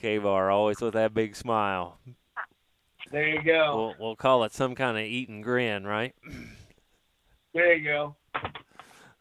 K-Bar 0.00 0.50
always 0.50 0.80
with 0.80 0.94
that 0.94 1.14
big 1.14 1.36
smile. 1.36 1.98
There 3.10 3.28
you 3.28 3.42
go. 3.42 3.94
We'll, 3.98 4.06
we'll 4.06 4.16
call 4.16 4.44
it 4.44 4.52
some 4.52 4.74
kind 4.74 4.98
of 4.98 5.04
eat 5.04 5.28
and 5.28 5.42
grin, 5.42 5.86
right? 5.86 6.14
There 7.58 7.74
you 7.74 7.84
go. 7.86 8.14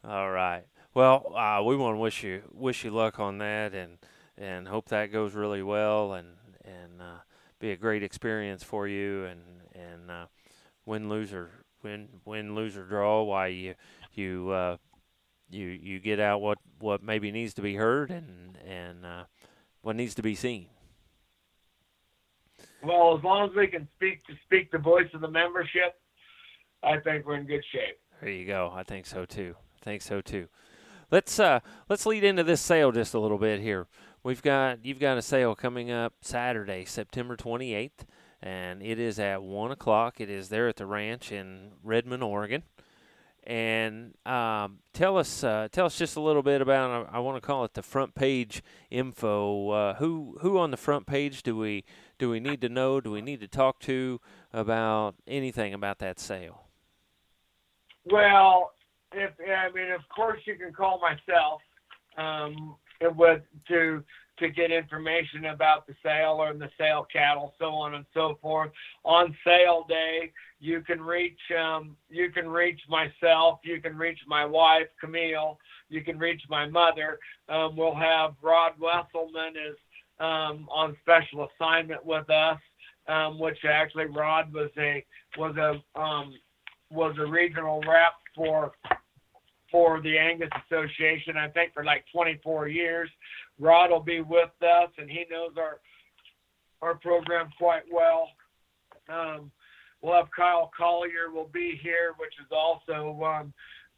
All 0.03 0.29
right. 0.29 0.61
Well, 0.93 1.33
uh, 1.35 1.63
we 1.63 1.75
want 1.75 1.95
to 1.95 1.99
wish 1.99 2.21
you 2.21 2.43
wish 2.53 2.83
you 2.83 2.91
luck 2.91 3.19
on 3.19 3.39
that, 3.39 3.73
and 3.73 3.97
and 4.37 4.67
hope 4.67 4.89
that 4.89 5.11
goes 5.11 5.33
really 5.33 5.63
well, 5.63 6.13
and 6.13 6.27
and 6.63 7.01
uh, 7.01 7.21
be 7.59 7.71
a 7.71 7.75
great 7.75 8.03
experience 8.03 8.61
for 8.61 8.87
you, 8.87 9.25
and 9.25 9.41
and 9.73 10.11
uh, 10.11 10.25
win 10.85 11.09
loser 11.09 11.49
win 11.81 12.09
win 12.25 12.53
loser 12.53 12.83
draw. 12.83 13.23
Why 13.23 13.47
you 13.47 13.73
you 14.13 14.51
uh, 14.51 14.77
you 15.49 15.69
you 15.69 15.99
get 15.99 16.19
out 16.19 16.39
what 16.39 16.59
what 16.77 17.01
maybe 17.01 17.31
needs 17.31 17.55
to 17.55 17.63
be 17.63 17.73
heard, 17.73 18.11
and 18.11 18.55
and 18.63 19.03
uh, 19.03 19.23
what 19.81 19.95
needs 19.95 20.13
to 20.13 20.21
be 20.21 20.35
seen. 20.35 20.67
Well, 22.83 23.17
as 23.17 23.23
long 23.23 23.49
as 23.49 23.55
we 23.55 23.65
can 23.65 23.87
speak 23.95 24.23
to 24.27 24.33
speak 24.45 24.69
the 24.69 24.77
voice 24.77 25.09
of 25.15 25.21
the 25.21 25.27
membership, 25.27 25.99
I 26.83 26.99
think 26.99 27.25
we're 27.25 27.37
in 27.37 27.47
good 27.47 27.65
shape. 27.71 27.97
There 28.21 28.29
you 28.29 28.45
go. 28.45 28.71
I 28.73 28.83
think 28.83 29.05
so 29.05 29.25
too. 29.25 29.55
I 29.81 29.85
think 29.85 30.01
so 30.01 30.21
too. 30.21 30.47
Let's 31.11 31.39
uh 31.39 31.59
let's 31.87 32.05
lead 32.05 32.23
into 32.23 32.43
this 32.43 32.61
sale 32.61 32.91
just 32.91 33.13
a 33.13 33.19
little 33.19 33.37
bit 33.37 33.61
here. 33.61 33.87
We've 34.23 34.41
got 34.41 34.83
you've 34.83 34.99
got 34.99 35.17
a 35.17 35.21
sale 35.21 35.55
coming 35.55 35.91
up 35.91 36.13
Saturday, 36.21 36.83
September 36.85 37.37
28th, 37.37 38.05
and 38.41 38.81
it 38.81 38.99
is 38.99 39.19
at 39.19 39.43
one 39.43 39.71
o'clock. 39.71 40.19
It 40.19 40.29
is 40.29 40.49
there 40.49 40.67
at 40.67 40.77
the 40.77 40.85
ranch 40.85 41.31
in 41.31 41.71
Redmond, 41.83 42.23
Oregon. 42.23 42.63
And 43.43 44.15
um, 44.25 44.79
tell 44.91 45.17
us 45.17 45.43
uh, 45.43 45.69
tell 45.71 45.85
us 45.85 45.97
just 45.97 46.17
a 46.17 46.21
little 46.21 46.43
bit 46.43 46.59
about. 46.59 47.07
I, 47.13 47.17
I 47.17 47.19
want 47.19 47.37
to 47.37 47.45
call 47.45 47.63
it 47.63 47.75
the 47.75 47.83
front 47.83 48.15
page 48.15 48.61
info. 48.89 49.69
Uh, 49.69 49.93
who 49.93 50.37
who 50.41 50.57
on 50.57 50.71
the 50.71 50.77
front 50.77 51.05
page 51.05 51.43
do 51.43 51.55
we 51.55 51.85
do 52.17 52.29
we 52.29 52.41
need 52.41 52.59
to 52.61 52.69
know? 52.69 52.99
Do 52.99 53.11
we 53.11 53.21
need 53.21 53.39
to 53.39 53.47
talk 53.47 53.79
to 53.81 54.19
about 54.51 55.15
anything 55.25 55.73
about 55.73 55.99
that 55.99 56.19
sale? 56.19 56.66
Well, 58.11 58.71
if 59.13 59.31
I 59.39 59.71
mean, 59.73 59.91
of 59.91 60.01
course, 60.13 60.39
you 60.45 60.55
can 60.55 60.73
call 60.73 60.99
myself 60.99 61.61
um, 62.17 62.75
with 63.01 63.41
to 63.67 64.03
to 64.39 64.49
get 64.49 64.71
information 64.71 65.45
about 65.45 65.87
the 65.87 65.95
sale 66.03 66.37
or 66.39 66.53
the 66.53 66.69
sale 66.77 67.07
cattle, 67.11 67.53
so 67.57 67.65
on 67.65 67.95
and 67.95 68.05
so 68.13 68.37
forth. 68.41 68.69
On 69.03 69.35
sale 69.43 69.85
day, 69.89 70.31
you 70.59 70.81
can 70.81 71.01
reach 71.01 71.39
um, 71.59 71.95
you 72.09 72.31
can 72.31 72.47
reach 72.47 72.79
myself, 72.87 73.59
you 73.63 73.81
can 73.81 73.97
reach 73.97 74.19
my 74.27 74.45
wife 74.45 74.87
Camille, 74.99 75.57
you 75.89 76.03
can 76.03 76.17
reach 76.17 76.41
my 76.49 76.67
mother. 76.67 77.19
Um, 77.49 77.75
we'll 77.75 77.95
have 77.95 78.35
Rod 78.41 78.73
Wesselman 78.79 79.51
is 79.51 79.77
um, 80.19 80.67
on 80.71 80.95
special 81.01 81.47
assignment 81.55 82.05
with 82.05 82.29
us, 82.29 82.59
um, 83.07 83.39
which 83.39 83.57
actually 83.67 84.05
Rod 84.05 84.53
was 84.53 84.69
a 84.77 85.03
was 85.37 85.55
a 85.57 85.99
um, 85.99 86.33
was 86.89 87.15
a 87.19 87.25
regional 87.25 87.81
rep 87.81 88.13
for 88.35 88.71
for 89.71 90.01
the 90.01 90.17
Angus 90.17 90.49
Association, 90.65 91.35
I 91.35 91.49
think 91.49 91.73
for 91.73 91.83
like 91.83 92.05
24 92.13 92.69
years. 92.69 93.09
Rod 93.59 93.91
will 93.91 93.99
be 93.99 94.21
with 94.21 94.49
us, 94.61 94.89
and 94.97 95.09
he 95.09 95.25
knows 95.29 95.51
our 95.57 95.79
our 96.81 96.95
program 96.95 97.49
quite 97.57 97.83
well. 97.91 98.29
Um, 99.09 99.51
we'll 100.01 100.15
have 100.15 100.27
Kyle 100.35 100.71
Collier 100.77 101.31
will 101.33 101.49
be 101.51 101.79
here, 101.81 102.13
which 102.17 102.33
is 102.39 102.51
also 102.51 103.23
um, 103.23 103.53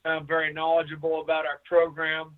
uh, 0.06 0.22
very 0.22 0.54
knowledgeable 0.54 1.22
about 1.22 1.46
our 1.46 1.60
program. 1.68 2.32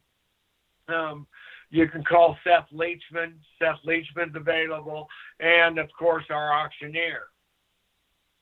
Um, 0.88 1.28
you 1.70 1.88
can 1.88 2.04
call 2.04 2.38
Seth 2.44 2.68
Leachman. 2.74 3.34
Seth 3.60 3.80
Leachman's 3.86 4.36
available, 4.36 5.08
and 5.40 5.78
of 5.78 5.90
course 5.98 6.26
our 6.30 6.54
auctioneer. 6.54 7.31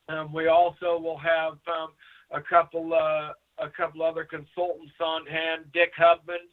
Um, 0.10 0.34
we 0.34 0.48
also 0.48 1.00
will 1.00 1.20
have 1.20 1.54
um, 1.68 1.92
a 2.32 2.42
couple 2.42 2.94
uh, 2.94 3.34
a 3.64 3.70
couple 3.70 4.02
other 4.02 4.24
consultants 4.24 4.94
on 5.00 5.26
hand. 5.26 5.66
Dick 5.74 5.92
Hubman, 5.96 6.48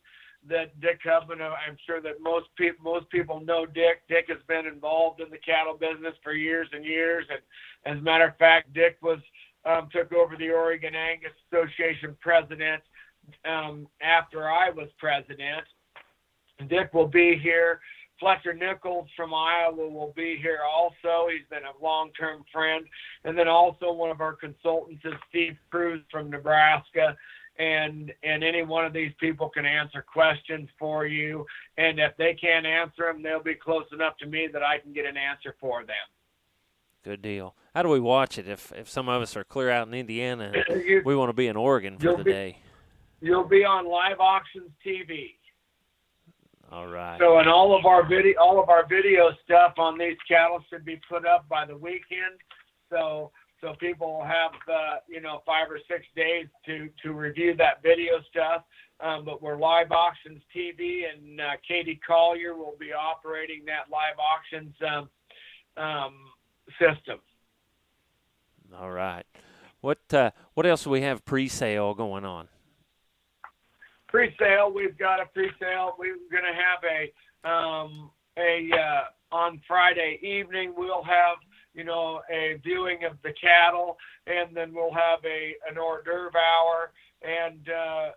that 0.49 0.79
Dick 0.81 1.01
Hubman, 1.03 1.41
uh, 1.41 1.55
I'm 1.67 1.77
sure 1.87 2.01
that 2.03 2.21
most 2.21 2.47
people 2.57 2.85
most 2.85 3.09
people 3.11 3.41
know 3.41 3.65
Dick. 3.65 4.03
Dick 4.09 4.27
has 4.29 4.43
been 4.47 4.67
involved 4.67 5.21
in 5.21 5.31
the 5.31 5.39
cattle 5.39 5.75
business 5.75 6.15
for 6.23 6.33
years 6.33 6.69
and 6.73 6.85
years, 6.85 7.25
and 7.31 7.97
as 7.97 8.01
a 8.01 8.05
matter 8.05 8.27
of 8.27 8.37
fact, 8.37 8.73
Dick 8.75 8.99
was 9.03 9.19
um, 9.65 9.89
took 9.91 10.13
over 10.13 10.37
the 10.37 10.51
Oregon 10.51 10.95
Angus 10.95 11.33
Association 11.51 12.17
president 12.21 12.83
um, 13.45 13.89
after 14.03 14.49
I 14.49 14.71
was 14.71 14.89
president. 14.99 15.65
Dick 16.69 16.95
will 16.95 17.09
be 17.09 17.39
here. 17.43 17.81
Fletcher 18.19 18.55
Nichols 18.55 19.09
from 19.17 19.35
Iowa 19.35 19.89
will 19.89 20.13
be 20.17 20.39
here 20.41 20.61
also. 20.69 21.29
He's 21.31 21.47
been 21.51 21.65
a 21.65 21.85
long 21.85 22.11
term 22.19 22.45
friend. 22.53 22.85
And 23.25 23.37
then 23.37 23.49
also 23.49 23.93
one 23.93 24.11
of 24.11 24.21
our 24.21 24.35
consultants 24.35 25.05
is 25.05 25.15
Steve 25.29 25.57
Cruz 25.71 26.03
from 26.11 26.31
Nebraska. 26.31 27.17
And 27.59 28.13
and 28.23 28.45
any 28.45 28.63
one 28.63 28.85
of 28.85 28.93
these 28.93 29.13
people 29.19 29.49
can 29.49 29.65
answer 29.65 30.03
questions 30.03 30.69
for 30.79 31.07
you. 31.07 31.47
And 31.79 31.99
if 31.99 32.17
they 32.17 32.35
can't 32.35 32.67
answer 32.67 33.05
them, 33.05 33.23
they'll 33.23 33.43
be 33.43 33.55
close 33.55 33.87
enough 33.93 34.17
to 34.19 34.27
me 34.27 34.49
that 34.53 34.63
I 34.63 34.79
can 34.79 34.93
get 34.93 35.07
an 35.07 35.17
answer 35.17 35.55
for 35.61 35.85
them. 35.85 35.97
Good 37.03 37.23
deal. 37.23 37.55
How 37.75 37.83
do 37.83 37.89
we 37.89 38.01
watch 38.01 38.39
it 38.39 38.49
if 38.49 38.73
if 38.73 38.89
some 38.89 39.09
of 39.09 39.23
us 39.23 39.37
are 39.37 39.45
clear 39.45 39.71
out 39.71 39.87
in 39.89 39.95
Indiana 39.95 40.53
you, 40.69 41.03
we 41.05 41.17
want 41.17 41.31
to 41.31 41.35
be 41.35 41.47
in 41.47 41.57
Oregon 41.57 41.99
for 41.99 42.17
the 42.17 42.25
be, 42.25 42.33
day? 42.33 42.59
You'll 43.21 43.49
be 43.49 43.65
on 43.65 43.89
Live 43.89 44.21
Auctions 44.21 44.71
TV. 44.85 45.35
All 46.73 46.89
right. 46.89 47.19
So, 47.21 47.39
and 47.39 47.49
all 47.49 47.77
of 47.79 47.87
our 47.87 48.07
video, 48.07 48.41
all 48.41 48.61
of 48.61 48.69
our 48.69 48.87
video 48.87 49.31
stuff 49.45 49.75
on 49.79 49.99
these 49.99 50.17
cattle 50.29 50.63
should 50.69 50.85
be 50.85 51.01
put 51.09 51.27
up 51.27 51.49
by 51.49 51.65
the 51.65 51.77
weekend. 51.77 52.41
So, 52.91 53.31
so 53.61 53.75
people 53.79 54.19
will 54.19 54.25
have, 54.25 54.53
uh, 54.69 54.97
you 55.09 55.21
know, 55.21 55.43
five 55.47 55.71
or 55.71 55.79
six 55.89 56.05
days 56.15 56.47
to 56.67 56.89
to 57.03 57.13
review 57.13 57.55
that 57.57 57.83
video 57.83 58.15
stuff. 58.31 58.63
Um, 59.01 59.25
but 59.25 59.43
we're 59.43 59.57
live 59.57 59.93
auctions 59.93 60.43
TV, 60.55 61.03
and 61.13 61.41
uh, 61.41 61.45
Katie 61.67 62.01
Collier 62.07 62.57
will 62.57 62.77
be 62.81 62.93
operating 62.93 63.65
that 63.67 63.91
live 63.91 64.17
auctions 64.19 64.75
um, 64.83 65.83
um, 65.83 66.15
system. 66.81 67.21
All 68.75 68.91
right. 68.91 69.25
What 69.81 69.99
uh, 70.13 70.31
what 70.55 70.67
else 70.67 70.85
do 70.85 70.91
we 70.91 71.03
have 71.03 71.25
pre-sale 71.25 71.95
going 71.95 72.25
on? 72.25 72.49
Pre-sale. 74.09 74.73
We've 74.75 74.97
got 74.99 75.21
a 75.21 75.27
pre-sale. 75.27 75.95
We're 75.99 76.17
going 76.31 76.45
to 76.45 76.55
have 76.55 76.83
a 76.85 77.49
um, 77.49 78.11
a 78.39 78.71
uh, 78.73 79.35
on 79.35 79.61
Friday 79.67 80.19
evening. 80.23 80.75
We'll 80.77 81.05
have 81.05 81.39
you 81.75 81.85
know 81.85 82.21
a 82.31 82.59
viewing 82.63 83.05
of 83.05 83.17
the 83.23 83.33
cattle, 83.41 83.97
and 84.27 84.57
then 84.57 84.73
we'll 84.75 84.93
have 84.93 85.25
a 85.25 85.55
an 85.71 85.79
hors 85.79 86.03
d'oeuvre 86.05 86.33
hour 86.37 86.93
and 87.23 87.69
uh, 87.69 88.11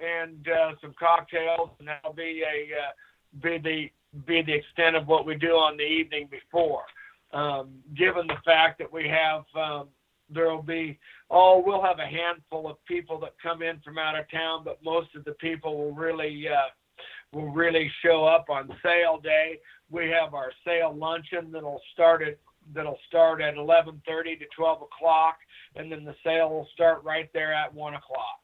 and 0.00 0.48
uh, 0.48 0.72
some 0.80 0.94
cocktails, 0.98 1.70
and 1.78 1.88
that'll 1.88 2.12
be 2.12 2.42
a 2.42 2.76
uh, 2.76 2.92
be 3.42 3.58
the 3.58 3.90
be 4.26 4.42
the 4.42 4.54
extent 4.54 4.96
of 4.96 5.06
what 5.06 5.26
we 5.26 5.34
do 5.34 5.52
on 5.52 5.76
the 5.76 5.84
evening 5.84 6.28
before. 6.30 6.82
Um, 7.32 7.70
given 7.96 8.26
the 8.26 8.40
fact 8.44 8.78
that 8.78 8.90
we 8.90 9.08
have 9.08 9.44
um, 9.54 9.88
there 10.30 10.50
will 10.50 10.62
be 10.62 10.98
oh 11.30 11.62
we'll 11.64 11.82
have 11.82 11.98
a 11.98 12.06
handful 12.06 12.68
of 12.68 12.82
people 12.84 13.18
that 13.20 13.34
come 13.42 13.62
in 13.62 13.80
from 13.80 13.98
out 13.98 14.18
of 14.18 14.30
town 14.30 14.62
but 14.64 14.82
most 14.84 15.14
of 15.14 15.24
the 15.24 15.32
people 15.32 15.76
will 15.76 15.94
really 15.94 16.46
uh, 16.48 16.68
will 17.32 17.50
really 17.50 17.90
show 18.02 18.24
up 18.24 18.46
on 18.48 18.68
sale 18.82 19.18
day. 19.22 19.60
We 19.90 20.08
have 20.10 20.34
our 20.34 20.50
sale 20.64 20.94
luncheon 20.96 21.52
that'll 21.52 21.82
start 21.92 22.22
at 22.22 22.38
that'll 22.74 22.98
start 23.06 23.40
at 23.40 23.54
11:30 23.54 24.38
to 24.40 24.46
12 24.56 24.82
o'clock 24.82 25.38
and 25.76 25.90
then 25.92 26.04
the 26.04 26.14
sale 26.24 26.50
will 26.50 26.68
start 26.74 27.04
right 27.04 27.30
there 27.32 27.52
at 27.52 27.72
1 27.72 27.94
o'clock. 27.94 28.40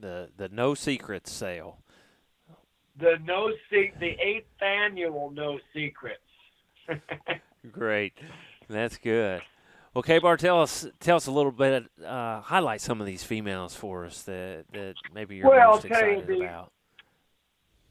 The 0.00 0.30
the 0.36 0.48
no 0.48 0.74
secrets 0.74 1.32
sale. 1.32 1.82
The 2.98 3.18
no 3.24 3.50
se- 3.70 3.94
the 3.98 4.16
eighth 4.20 4.62
annual 4.62 5.30
no 5.30 5.58
secrets. 5.72 6.20
Great. 7.72 8.14
That's 8.68 8.96
good 8.98 9.42
well, 9.94 10.02
K-Bar, 10.02 10.36
tell 10.36 10.62
us 10.62 10.86
tell 11.00 11.16
us 11.16 11.26
a 11.26 11.30
little 11.30 11.52
bit, 11.52 11.86
uh, 12.04 12.40
highlight 12.40 12.80
some 12.80 13.00
of 13.00 13.06
these 13.06 13.24
females 13.24 13.74
for 13.74 14.04
us 14.04 14.22
that 14.22 14.64
that 14.72 14.94
maybe 15.14 15.36
you're 15.36 15.48
well, 15.48 15.72
most 15.72 15.84
excited 15.84 16.30
about. 16.30 16.72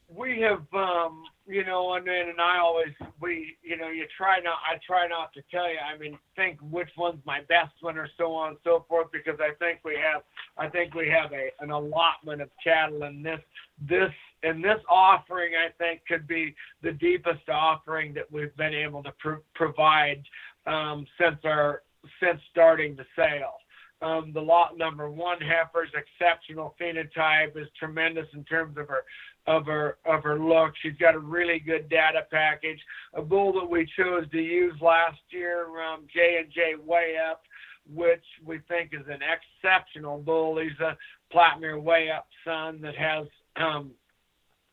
We 0.08 0.40
have, 0.40 0.62
um, 0.72 1.24
you 1.46 1.64
know, 1.64 1.92
and 1.94 2.06
then 2.06 2.30
and 2.30 2.40
I 2.40 2.58
always 2.58 2.94
we, 3.20 3.56
you 3.62 3.76
know, 3.76 3.88
you 3.88 4.06
try 4.16 4.40
not, 4.40 4.58
I 4.66 4.78
try 4.86 5.06
not 5.06 5.34
to 5.34 5.42
tell 5.50 5.68
you. 5.68 5.76
I 5.78 5.98
mean, 5.98 6.18
think 6.34 6.58
which 6.62 6.88
one's 6.96 7.20
my 7.26 7.40
best 7.48 7.74
one 7.80 7.98
or 7.98 8.08
so 8.16 8.32
on 8.32 8.50
and 8.50 8.58
so 8.64 8.86
forth 8.88 9.08
because 9.12 9.38
I 9.40 9.52
think 9.58 9.80
we 9.84 9.96
have, 9.96 10.22
I 10.56 10.68
think 10.68 10.94
we 10.94 11.08
have 11.08 11.32
a 11.32 11.50
an 11.60 11.70
allotment 11.70 12.40
of 12.40 12.48
cattle 12.62 13.02
in 13.02 13.22
this 13.22 13.40
this 13.86 14.12
and 14.42 14.64
this 14.64 14.78
offering 14.88 15.52
I 15.54 15.70
think 15.76 16.02
could 16.06 16.26
be 16.26 16.54
the 16.82 16.92
deepest 16.92 17.48
offering 17.48 18.14
that 18.14 18.30
we've 18.30 18.56
been 18.56 18.74
able 18.74 19.02
to 19.02 19.12
pro- 19.18 19.42
provide 19.54 20.22
um, 20.66 21.06
since 21.20 21.38
our 21.44 21.82
since 22.20 22.40
starting 22.50 22.96
the 22.96 23.04
sale. 23.16 23.54
Um, 24.00 24.30
the 24.32 24.40
lot 24.40 24.78
number 24.78 25.10
one 25.10 25.38
heifer's 25.40 25.90
exceptional 25.92 26.76
phenotype 26.80 27.56
is 27.56 27.66
tremendous 27.78 28.26
in 28.32 28.44
terms 28.44 28.76
of 28.78 28.86
her 28.88 29.04
of 29.48 29.66
her 29.66 29.98
of 30.04 30.22
her 30.22 30.38
look. 30.38 30.74
She's 30.82 30.96
got 31.00 31.16
a 31.16 31.18
really 31.18 31.58
good 31.58 31.88
data 31.88 32.20
package. 32.30 32.78
A 33.14 33.22
bull 33.22 33.52
that 33.54 33.68
we 33.68 33.90
chose 33.98 34.30
to 34.30 34.38
use 34.40 34.74
last 34.80 35.18
year, 35.30 35.66
J 36.14 36.38
and 36.44 36.52
J 36.52 36.74
Way 36.84 37.14
Up, 37.28 37.42
which 37.92 38.24
we 38.44 38.60
think 38.68 38.92
is 38.92 39.06
an 39.08 39.20
exceptional 39.22 40.18
bull. 40.18 40.60
He's 40.60 40.78
a 40.80 40.96
Plattemere 41.34 41.82
Way 41.82 42.10
Up 42.16 42.26
son 42.44 42.80
that 42.82 42.94
has 42.96 43.26
um, 43.56 43.90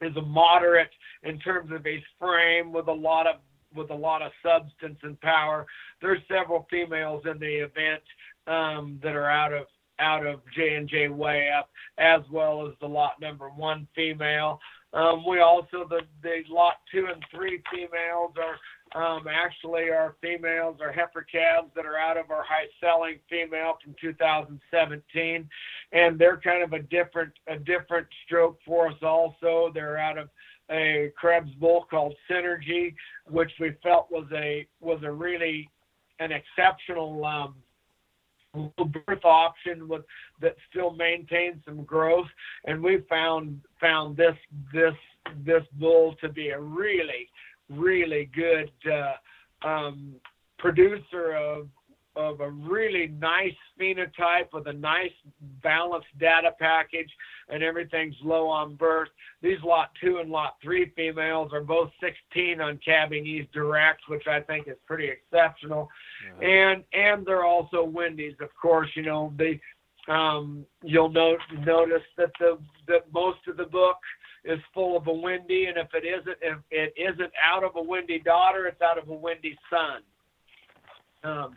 is 0.02 0.16
a 0.18 0.22
moderate 0.22 0.92
in 1.24 1.40
terms 1.40 1.72
of 1.72 1.86
a 1.88 2.04
frame 2.20 2.72
with 2.72 2.88
a 2.88 2.94
lot 2.94 3.26
of 3.26 3.38
with 3.76 3.90
a 3.92 3.96
lot 3.96 4.22
of 4.22 4.32
substance 4.44 5.00
and 5.04 5.20
power. 5.22 5.66
There's 6.02 6.22
several 6.28 6.68
females 6.70 7.24
in 7.30 7.40
the 7.40 7.66
event 7.66 8.04
um, 8.48 9.00
that 9.04 9.16
are 9.16 9.30
out 9.30 9.54
of 9.54 9.66
out 10.00 10.26
of 10.26 10.42
J 10.56 10.76
and 10.76 10.90
J 10.90 11.08
way 11.08 11.50
up, 11.58 11.70
as 11.98 12.22
well 12.32 12.68
as 12.68 12.74
the 12.82 12.88
lot 12.88 13.14
number 13.22 13.50
one 13.50 13.88
female. 13.96 14.60
Um, 14.94 15.26
we 15.28 15.40
also 15.40 15.86
the 15.90 16.02
the 16.24 16.44
lot 16.50 16.76
two 16.92 17.08
and 17.14 17.24
three 17.34 17.62
females 17.72 18.32
are 18.38 18.58
um, 18.96 19.26
actually 19.28 19.90
our 19.90 20.16
females 20.22 20.78
are 20.82 20.92
heifer 20.92 21.26
calves 21.30 21.70
that 21.76 21.86
are 21.86 21.98
out 21.98 22.18
of 22.18 22.32
our 22.32 22.44
high 22.44 22.68
selling 22.80 23.20
female 23.30 23.74
from 23.84 23.94
2017, 24.00 25.50
and 25.92 26.18
they're 26.18 26.38
kind 26.38 26.64
of 26.64 26.72
a 26.72 26.84
different 26.84 27.34
a 27.48 27.58
different 27.58 28.08
stroke 28.26 28.58
for 28.66 28.88
us. 28.88 28.96
Also, 29.02 29.70
they're 29.74 29.98
out 29.98 30.18
of 30.18 30.30
a 30.72 31.12
Krebs 31.16 31.52
bull 31.60 31.86
called 31.90 32.16
Synergy, 32.30 32.94
which 33.30 33.52
we 33.60 33.72
felt 33.84 34.08
was 34.12 34.26
a 34.34 34.68
was 34.82 35.00
a 35.04 35.12
really 35.12 35.70
an 36.20 36.32
exceptional 36.32 37.26
um, 37.26 37.56
birth 39.06 39.26
option 39.26 39.88
with 39.88 40.04
that 40.42 40.56
still 40.70 40.92
maintains 40.92 41.62
some 41.66 41.84
growth, 41.84 42.28
and 42.66 42.82
we 42.82 43.00
found 43.10 43.62
found 43.80 44.18
this 44.18 44.36
this 44.74 44.96
this 45.46 45.64
bull 45.74 46.16
to 46.22 46.30
be 46.30 46.50
a 46.50 46.60
really 46.60 47.30
really 47.70 48.30
good 48.36 48.72
uh, 48.92 49.68
um, 49.68 50.16
producer 50.58 51.34
of 51.34 51.68
of 52.16 52.40
a 52.40 52.50
really 52.50 53.08
nice 53.08 53.56
phenotype 53.80 54.48
with 54.54 54.68
a 54.68 54.74
nice 54.74 55.12
balanced 55.62 56.08
data 56.18 56.52
package 56.60 57.10
and 57.50 57.64
everything's 57.64 58.16
low 58.24 58.48
on 58.48 58.76
birth. 58.76 59.10
These 59.42 59.62
lot 59.64 59.92
two 60.02 60.18
and 60.18 60.30
lot 60.30 60.56
three 60.62 60.92
females 60.96 61.52
are 61.54 61.62
both 61.62 61.92
16 62.02 62.62
on 62.62 62.80
Calving 62.84 63.48
Direct, 63.54 64.02
which 64.08 64.28
I 64.28 64.40
think 64.42 64.68
is 64.68 64.78
pretty 64.86 65.10
exceptional. 65.10 65.90
Yeah. 66.42 66.48
And 66.48 66.84
and 66.94 67.26
they're 67.26 67.46
also 67.46 67.84
Wendy's, 67.84 68.36
of 68.42 68.50
course. 68.60 68.90
You 68.96 69.04
know 69.04 69.34
they 69.38 69.60
um, 70.08 70.66
you'll 70.84 71.10
note 71.10 71.40
notice 71.66 72.04
that 72.18 72.32
the 72.40 72.58
that 72.88 73.12
most 73.14 73.40
of 73.48 73.58
the 73.58 73.66
book 73.66 73.98
is 74.44 74.60
full 74.74 74.96
of 74.96 75.08
a 75.08 75.14
Wendy, 75.14 75.66
and 75.66 75.78
if 75.78 75.88
it 75.94 76.06
isn't 76.06 76.38
if 76.42 76.58
it 76.70 76.94
isn't 76.98 77.32
out 77.44 77.64
of 77.64 77.76
a 77.76 77.82
Wendy 77.82 78.20
daughter, 78.20 78.68
it's 78.68 78.82
out 78.82 78.98
of 78.98 79.10
a 79.10 79.14
Wendy 79.14 79.58
son. 79.70 80.02
Um, 81.24 81.54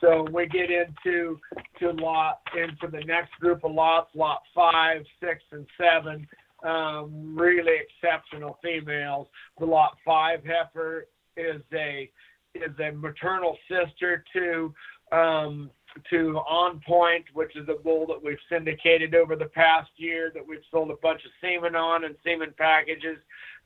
so 0.00 0.26
we 0.32 0.46
get 0.46 0.70
into 0.70 1.38
to 1.80 1.90
lot 1.92 2.40
into 2.56 2.86
the 2.90 3.04
next 3.04 3.32
group 3.40 3.64
of 3.64 3.72
lots, 3.72 4.14
lot 4.14 4.42
five, 4.54 5.02
six, 5.20 5.42
and 5.50 5.66
seven. 5.76 6.26
Um, 6.64 7.36
really 7.38 7.74
exceptional 7.80 8.58
females. 8.62 9.28
The 9.58 9.66
lot 9.66 9.96
five 10.04 10.40
heifer 10.44 11.06
is 11.36 11.62
a 11.72 12.10
is 12.54 12.72
a 12.80 12.90
maternal 12.92 13.56
sister 13.68 14.24
to 14.32 14.74
um, 15.12 15.70
to 16.10 16.38
On 16.48 16.80
Point, 16.86 17.24
which 17.32 17.56
is 17.56 17.68
a 17.68 17.82
bull 17.82 18.06
that 18.08 18.22
we've 18.22 18.38
syndicated 18.48 19.14
over 19.14 19.36
the 19.36 19.46
past 19.46 19.90
year 19.96 20.30
that 20.34 20.46
we've 20.46 20.58
sold 20.70 20.90
a 20.90 20.96
bunch 20.96 21.22
of 21.24 21.30
semen 21.40 21.74
on 21.74 22.04
and 22.04 22.14
semen 22.24 22.54
packages. 22.56 23.18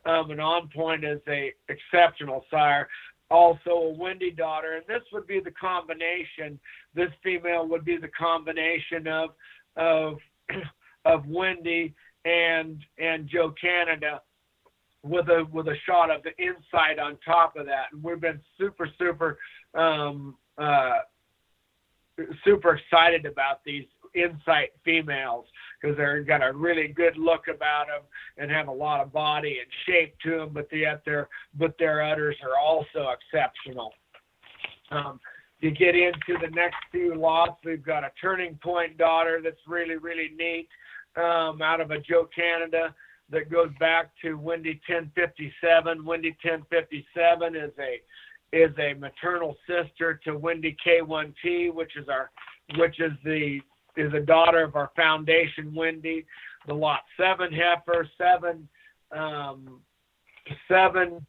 Um, 0.04 0.30
and 0.30 0.40
On 0.40 0.68
Point 0.68 1.04
is 1.04 1.20
a 1.28 1.52
exceptional 1.68 2.44
sire 2.50 2.88
also 3.32 3.70
a 3.70 3.92
Wendy 3.94 4.30
daughter, 4.30 4.74
and 4.74 4.84
this 4.86 5.02
would 5.12 5.26
be 5.26 5.40
the 5.40 5.50
combination. 5.52 6.58
This 6.94 7.10
female 7.22 7.66
would 7.68 7.84
be 7.84 7.96
the 7.96 8.08
combination 8.08 9.06
of 9.08 9.30
of 9.76 10.18
of 11.04 11.26
Wendy 11.26 11.94
and 12.24 12.84
and 12.98 13.28
Joe 13.28 13.54
Canada 13.60 14.20
with 15.02 15.28
a 15.28 15.46
with 15.50 15.68
a 15.68 15.76
shot 15.86 16.10
of 16.10 16.22
the 16.22 16.36
Insight 16.42 16.98
on 16.98 17.18
top 17.24 17.56
of 17.56 17.66
that. 17.66 17.86
And 17.92 18.02
we've 18.02 18.20
been 18.20 18.40
super 18.58 18.88
super 18.98 19.38
um, 19.74 20.36
uh, 20.58 20.98
super 22.44 22.76
excited 22.76 23.26
about 23.26 23.64
these 23.64 23.86
insight 24.14 24.70
females 24.84 25.46
because 25.82 25.96
they're 25.96 26.22
got 26.22 26.42
a 26.42 26.52
really 26.52 26.88
good 26.88 27.16
look 27.16 27.48
about 27.48 27.86
them 27.88 28.02
and 28.38 28.50
have 28.50 28.68
a 28.68 28.72
lot 28.72 29.00
of 29.00 29.12
body 29.12 29.58
and 29.60 29.68
shape 29.86 30.14
to 30.20 30.38
them, 30.38 30.50
but 30.52 30.68
yet 30.72 31.02
their 31.04 31.28
but 31.58 31.74
their 31.78 32.02
udders 32.02 32.36
are 32.42 32.58
also 32.58 33.08
exceptional. 33.10 33.92
Um, 34.90 35.20
you 35.60 35.70
get 35.70 35.94
into 35.94 36.38
the 36.40 36.50
next 36.54 36.76
few 36.90 37.14
lots, 37.14 37.58
we've 37.64 37.84
got 37.84 38.04
a 38.04 38.10
turning 38.20 38.58
point 38.62 38.98
daughter 38.98 39.40
that's 39.42 39.60
really 39.66 39.96
really 39.96 40.30
neat 40.36 40.68
um, 41.16 41.60
out 41.62 41.80
of 41.80 41.90
a 41.90 41.98
Joe 42.00 42.28
Canada 42.34 42.94
that 43.30 43.50
goes 43.50 43.70
back 43.80 44.10
to 44.22 44.34
Wendy 44.34 44.80
1057. 44.88 46.04
Wendy 46.04 46.36
1057 46.42 47.56
is 47.56 47.70
a 47.78 48.00
is 48.54 48.70
a 48.78 48.92
maternal 48.94 49.56
sister 49.66 50.20
to 50.24 50.36
Wendy 50.36 50.76
K1T, 50.86 51.72
which 51.72 51.96
is 51.96 52.08
our 52.08 52.30
which 52.76 53.00
is 53.00 53.12
the 53.24 53.60
is 53.96 54.12
a 54.14 54.20
daughter 54.20 54.62
of 54.62 54.76
our 54.76 54.90
foundation, 54.96 55.74
Wendy. 55.74 56.26
The 56.66 56.74
lot 56.74 57.00
seven 57.16 57.52
heifer, 57.52 58.08
seven, 58.16 58.68
um, 59.10 59.80
seven, 60.68 61.26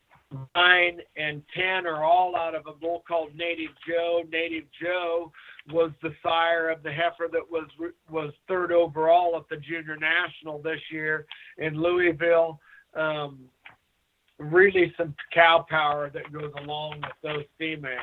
nine, 0.56 1.00
and 1.18 1.42
ten 1.56 1.86
are 1.86 2.04
all 2.04 2.36
out 2.36 2.56
of 2.56 2.68
a 2.68 2.74
bull 2.74 3.04
called 3.08 3.36
Native 3.36 3.72
Joe. 3.88 4.24
Native 4.32 4.66
Joe 4.82 5.32
was 5.72 5.92
the 6.02 6.14
sire 6.22 6.70
of 6.70 6.84
the 6.84 6.92
heifer 6.92 7.28
that 7.32 7.50
was 7.50 7.68
was 8.10 8.34
third 8.48 8.72
overall 8.72 9.36
at 9.38 9.50
the 9.50 9.58
Junior 9.58 9.98
National 9.98 10.62
this 10.62 10.82
year 10.92 11.26
in 11.58 11.82
Louisville. 11.82 12.60
Um, 12.96 13.40
really, 14.38 14.94
some 14.98 15.16
cow 15.34 15.66
power 15.70 16.10
that 16.14 16.32
goes 16.32 16.52
along 16.62 17.02
with 17.02 17.12
those 17.22 17.46
females. 17.58 18.00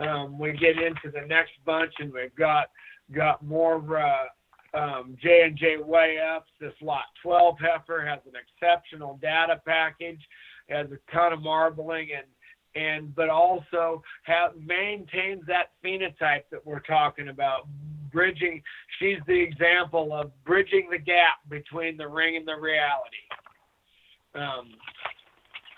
Um, 0.00 0.38
we 0.38 0.52
get 0.52 0.76
into 0.78 1.10
the 1.12 1.26
next 1.26 1.52
bunch, 1.64 1.92
and 1.98 2.12
we've 2.12 2.34
got 2.36 2.70
got 3.12 3.44
more 3.44 3.98
uh, 3.98 4.78
um, 4.78 5.16
J 5.22 5.42
and 5.44 5.56
J 5.56 5.76
way 5.78 6.16
ups. 6.34 6.50
This 6.60 6.72
lot 6.80 7.04
12 7.22 7.56
heifer 7.60 8.04
has 8.06 8.20
an 8.26 8.32
exceptional 8.34 9.18
data 9.22 9.60
package, 9.66 10.20
has 10.68 10.86
a 10.90 11.12
ton 11.12 11.32
of 11.32 11.42
marbling 11.42 12.08
and 12.16 12.26
and 12.76 13.14
but 13.14 13.28
also 13.28 14.02
have 14.24 14.50
maintains 14.56 15.42
that 15.46 15.70
phenotype 15.84 16.42
that 16.50 16.64
we're 16.64 16.80
talking 16.80 17.28
about 17.28 17.68
bridging 18.12 18.62
she's 18.98 19.18
the 19.26 19.40
example 19.40 20.12
of 20.12 20.32
bridging 20.44 20.88
the 20.90 20.98
gap 20.98 21.38
between 21.48 21.96
the 21.96 22.06
ring 22.06 22.36
and 22.36 22.46
the 22.46 22.54
reality 22.54 23.16
um, 24.34 24.70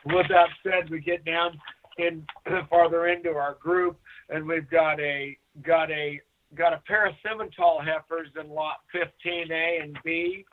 with 0.07 0.27
that 0.29 0.49
said 0.63 0.89
we 0.91 1.01
get 1.01 1.25
down 1.25 1.59
in 1.99 2.27
farther 2.71 3.09
into 3.09 3.31
our 3.31 3.55
group 3.61 3.99
and 4.31 4.47
we've 4.47 4.71
got 4.71 4.99
a 5.01 5.37
got 5.63 5.91
a 5.91 6.21
got 6.57 6.73
a 6.73 6.83
pair 6.87 7.07
of 7.07 7.15
Simmental 7.25 7.85
heifers 7.85 8.29
in 8.41 8.49
lot 8.49 8.77
15A 8.95 9.83
and 9.83 9.99
B 10.05 10.45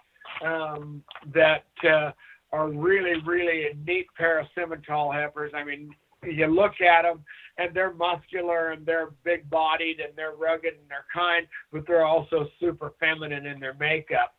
um, 0.45 1.03
that 1.33 1.65
uh, 1.87 2.11
are 2.51 2.69
really, 2.69 3.13
really 3.25 3.67
a 3.67 3.75
neat 3.85 4.07
pair 4.17 4.39
of 4.39 4.47
Simmental 4.57 5.13
heifers. 5.13 5.51
I 5.55 5.63
mean, 5.63 5.89
you 6.23 6.47
look 6.47 6.79
at 6.81 7.03
them 7.03 7.23
and 7.57 7.75
they're 7.75 7.93
muscular 7.93 8.71
and 8.71 8.85
they're 8.85 9.11
big 9.23 9.49
bodied 9.49 9.99
and 9.99 10.13
they're 10.15 10.35
rugged 10.35 10.73
and 10.73 10.89
they're 10.89 11.05
kind, 11.13 11.47
but 11.71 11.85
they're 11.87 12.05
also 12.05 12.47
super 12.59 12.93
feminine 12.99 13.45
in 13.45 13.59
their 13.59 13.75
makeup. 13.75 14.35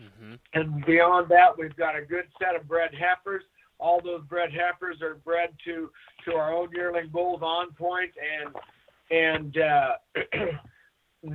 Mm-hmm. 0.00 0.34
And 0.54 0.84
beyond 0.86 1.28
that, 1.30 1.56
we've 1.56 1.76
got 1.76 1.96
a 1.96 2.02
good 2.02 2.24
set 2.40 2.60
of 2.60 2.68
bred 2.68 2.90
heifers. 2.92 3.44
All 3.78 4.00
those 4.02 4.22
bred 4.28 4.50
heifers 4.50 5.00
are 5.02 5.16
bred 5.16 5.50
to 5.64 5.90
to 6.24 6.32
our 6.34 6.52
own 6.52 6.68
yearling 6.72 7.08
bulls 7.08 7.42
on 7.42 7.72
point 7.74 8.12
and 8.18 8.54
and 9.14 9.56
uh, 9.58 9.92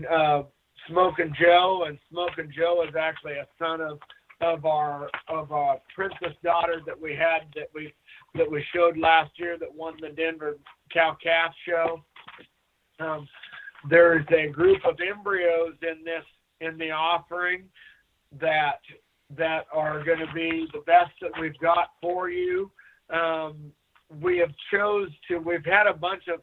uh, 0.12 0.44
Smoking 0.88 1.34
Joe, 1.40 1.86
and 1.88 1.98
Smoking 2.10 2.52
Joe 2.56 2.84
is 2.88 2.96
actually 3.00 3.34
a 3.34 3.48
son 3.58 3.82
of 3.82 4.00
of 4.42 4.66
our 4.66 5.10
of 5.28 5.52
our 5.52 5.80
princess 5.94 6.34
daughter 6.44 6.82
that 6.86 7.00
we 7.00 7.12
had 7.14 7.42
that 7.56 7.68
we 7.74 7.94
that 8.36 8.50
we 8.50 8.64
showed 8.74 8.98
last 8.98 9.32
year 9.38 9.58
that 9.60 9.74
won 9.74 9.96
the 10.02 10.10
Denver 10.10 10.58
Cow 10.94 11.18
Calf 11.22 11.54
Show. 11.68 12.04
Um, 13.00 13.28
there's 13.90 14.26
a 14.36 14.50
group 14.50 14.80
of 14.86 14.98
embryos 15.00 15.74
in 15.82 16.04
this 16.04 16.24
in 16.62 16.78
the 16.78 16.92
offering 16.92 17.66
that 18.40 18.80
that 19.38 19.66
are 19.74 20.04
going 20.04 20.20
to 20.20 20.34
be 20.34 20.68
the 20.74 20.82
best 20.86 21.12
that 21.22 21.32
we've 21.40 21.58
got 21.60 21.90
for 22.02 22.30
you. 22.30 22.72
Um, 23.10 23.72
we 24.22 24.38
have 24.40 24.52
chose 24.72 25.10
to. 25.28 25.38
We've 25.38 25.66
had 25.66 25.86
a 25.86 25.94
bunch 25.94 26.24
of 26.28 26.42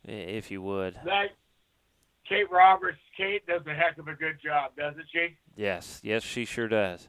if 0.05 0.51
you 0.51 0.63
would. 0.63 0.95
That, 1.05 1.31
Kate 2.29 2.51
Roberts. 2.51 2.99
Kate 3.17 3.47
does 3.47 3.63
a 3.67 3.75
heck 3.75 3.99
of 3.99 4.09
a 4.09 4.15
good 4.15 4.39
job, 4.43 4.73
doesn't 4.77 5.05
she? 5.13 5.37
Yes, 5.57 6.01
yes, 6.03 6.23
she 6.23 6.45
sure 6.45 6.69
does. 6.69 7.09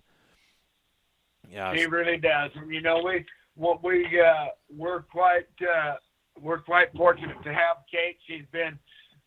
Yeah, 1.49 1.73
she 1.73 1.85
really 1.85 2.17
does. 2.17 2.51
And 2.55 2.73
you 2.73 2.81
know, 2.81 3.01
we 3.03 3.25
what 3.55 3.83
we 3.83 4.05
uh, 4.19 4.47
we're 4.75 5.01
quite 5.01 5.47
uh, 5.61 5.95
we're 6.41 6.59
quite 6.59 6.91
fortunate 6.93 7.41
to 7.43 7.53
have 7.53 7.77
Kate. 7.91 8.17
She's 8.27 8.45
been 8.51 8.77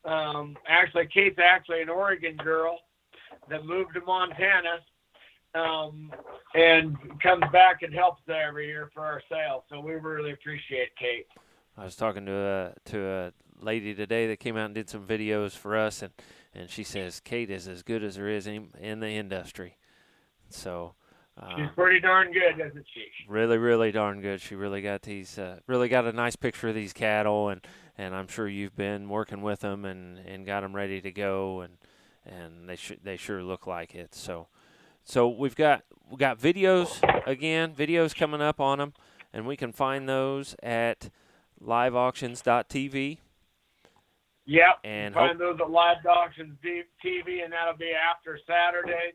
um, 0.05 0.57
actually 0.69 1.07
Kate's 1.07 1.39
actually 1.39 1.83
an 1.83 1.89
Oregon 1.89 2.37
girl 2.37 2.79
that 3.49 3.65
moved 3.65 3.95
to 3.95 4.01
Montana 4.01 4.81
um, 5.55 6.13
and 6.55 6.97
comes 7.23 7.45
back 7.53 7.83
and 7.83 7.95
helps 7.95 8.23
there 8.27 8.49
every 8.49 8.67
year 8.67 8.91
for 8.93 9.05
our 9.05 9.23
sales. 9.31 9.63
So 9.69 9.81
we 9.81 9.93
really 9.93 10.33
appreciate 10.33 10.97
Kate. 10.99 11.27
I 11.77 11.85
was 11.85 11.97
talking 11.97 12.27
to 12.27 12.33
a 12.33 12.73
to 12.91 13.07
a 13.07 13.33
lady 13.61 13.95
today 13.95 14.27
that 14.29 14.41
came 14.41 14.57
out 14.57 14.67
and 14.67 14.75
did 14.75 14.89
some 14.89 15.07
videos 15.07 15.53
for 15.53 15.77
us, 15.77 16.03
and 16.03 16.13
and 16.55 16.71
she 16.71 16.85
says 16.85 17.21
Kate 17.21 17.51
is 17.51 17.69
as 17.69 17.83
good 17.83 18.03
as 18.03 18.17
there 18.17 18.29
is 18.29 18.47
in, 18.47 18.69
in 18.81 19.01
the 19.01 19.11
industry. 19.11 19.77
So. 20.49 20.95
Uh, 21.39 21.55
She's 21.55 21.67
pretty 21.75 22.01
darn 22.01 22.33
good, 22.33 22.59
isn't 22.59 22.87
she? 22.95 23.05
Really, 23.29 23.59
really 23.59 23.93
darn 23.93 24.23
good. 24.23 24.41
She 24.41 24.55
really 24.55 24.81
got 24.81 25.03
these, 25.03 25.39
uh, 25.39 25.59
really 25.67 25.87
got 25.91 26.07
a 26.07 26.13
nice 26.13 26.35
picture 26.35 26.71
of 26.71 26.75
these 26.75 26.95
cattle, 26.95 27.51
and, 27.51 27.61
and 27.99 28.15
I'm 28.15 28.27
sure 28.27 28.49
you've 28.49 28.75
been 28.75 29.11
working 29.11 29.43
with 29.43 29.61
them 29.61 29.85
and, 29.85 30.17
and 30.17 30.47
got 30.47 30.63
them 30.63 30.75
ready 30.75 31.03
to 31.03 31.11
go, 31.11 31.61
and 31.61 31.77
and 32.27 32.69
they 32.69 32.77
sh- 32.77 32.99
they 33.03 33.17
sure 33.17 33.43
look 33.43 33.67
like 33.67 33.95
it. 33.95 34.15
So, 34.15 34.49
so 35.05 35.29
we've 35.29 35.55
got 35.55 35.83
we 36.11 36.17
got 36.17 36.39
videos 36.39 37.01
again, 37.27 37.75
videos 37.75 38.15
coming 38.15 38.41
up 38.41 38.61
on 38.61 38.79
them, 38.79 38.95
and 39.33 39.47
we 39.47 39.57
can 39.57 39.73
find 39.73 40.09
those 40.09 40.57
at 40.63 41.11
liveauctions.tv. 41.63 43.19
Yep. 44.47 44.79
And 44.85 45.15
find 45.15 45.41
those 45.41 45.59
at 45.61 45.71
Live 45.71 45.99
Auctions 46.09 46.57
TV, 46.65 47.43
and 47.45 47.53
that'll 47.53 47.77
be 47.79 47.93
after 47.93 48.39
Saturday. 48.47 49.13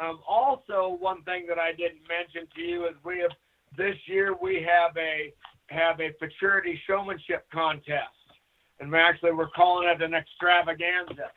Um, 0.00 0.20
also, 0.26 0.96
one 0.98 1.22
thing 1.24 1.44
that 1.48 1.58
I 1.58 1.72
didn't 1.72 2.00
mention 2.08 2.48
to 2.56 2.62
you 2.62 2.86
is 2.86 2.94
we 3.04 3.18
have 3.20 3.32
this 3.76 3.96
year 4.06 4.34
we 4.40 4.66
have 4.66 4.96
a 4.96 5.32
have 5.66 6.00
a 6.00 6.12
futurity 6.18 6.80
showmanship 6.86 7.46
contest, 7.52 8.16
and 8.80 8.90
we 8.90 8.98
actually 8.98 9.32
we're 9.32 9.50
calling 9.50 9.88
it 9.88 10.02
an 10.02 10.14
extravaganza. 10.14 11.30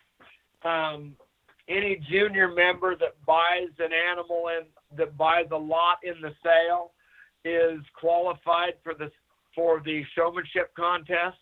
Um, 0.64 1.16
any 1.68 2.00
junior 2.10 2.54
member 2.54 2.96
that 2.96 3.16
buys 3.26 3.70
an 3.80 3.92
animal 4.12 4.50
in 4.58 4.66
that 4.98 5.18
buys 5.18 5.48
a 5.52 5.58
lot 5.58 5.98
in 6.04 6.22
the 6.22 6.32
sale 6.44 6.92
is 7.44 7.80
qualified 8.00 8.76
for 8.84 8.94
the 8.94 9.12
for 9.54 9.82
the 9.84 10.04
showmanship 10.16 10.74
contest. 10.76 11.38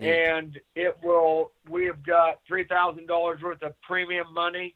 And 0.00 0.58
it 0.74 0.96
will 1.02 1.52
we 1.68 1.86
have 1.86 2.04
got 2.04 2.40
three 2.46 2.64
thousand 2.64 3.06
dollars 3.06 3.40
worth 3.42 3.62
of 3.62 3.72
premium 3.82 4.32
money 4.32 4.74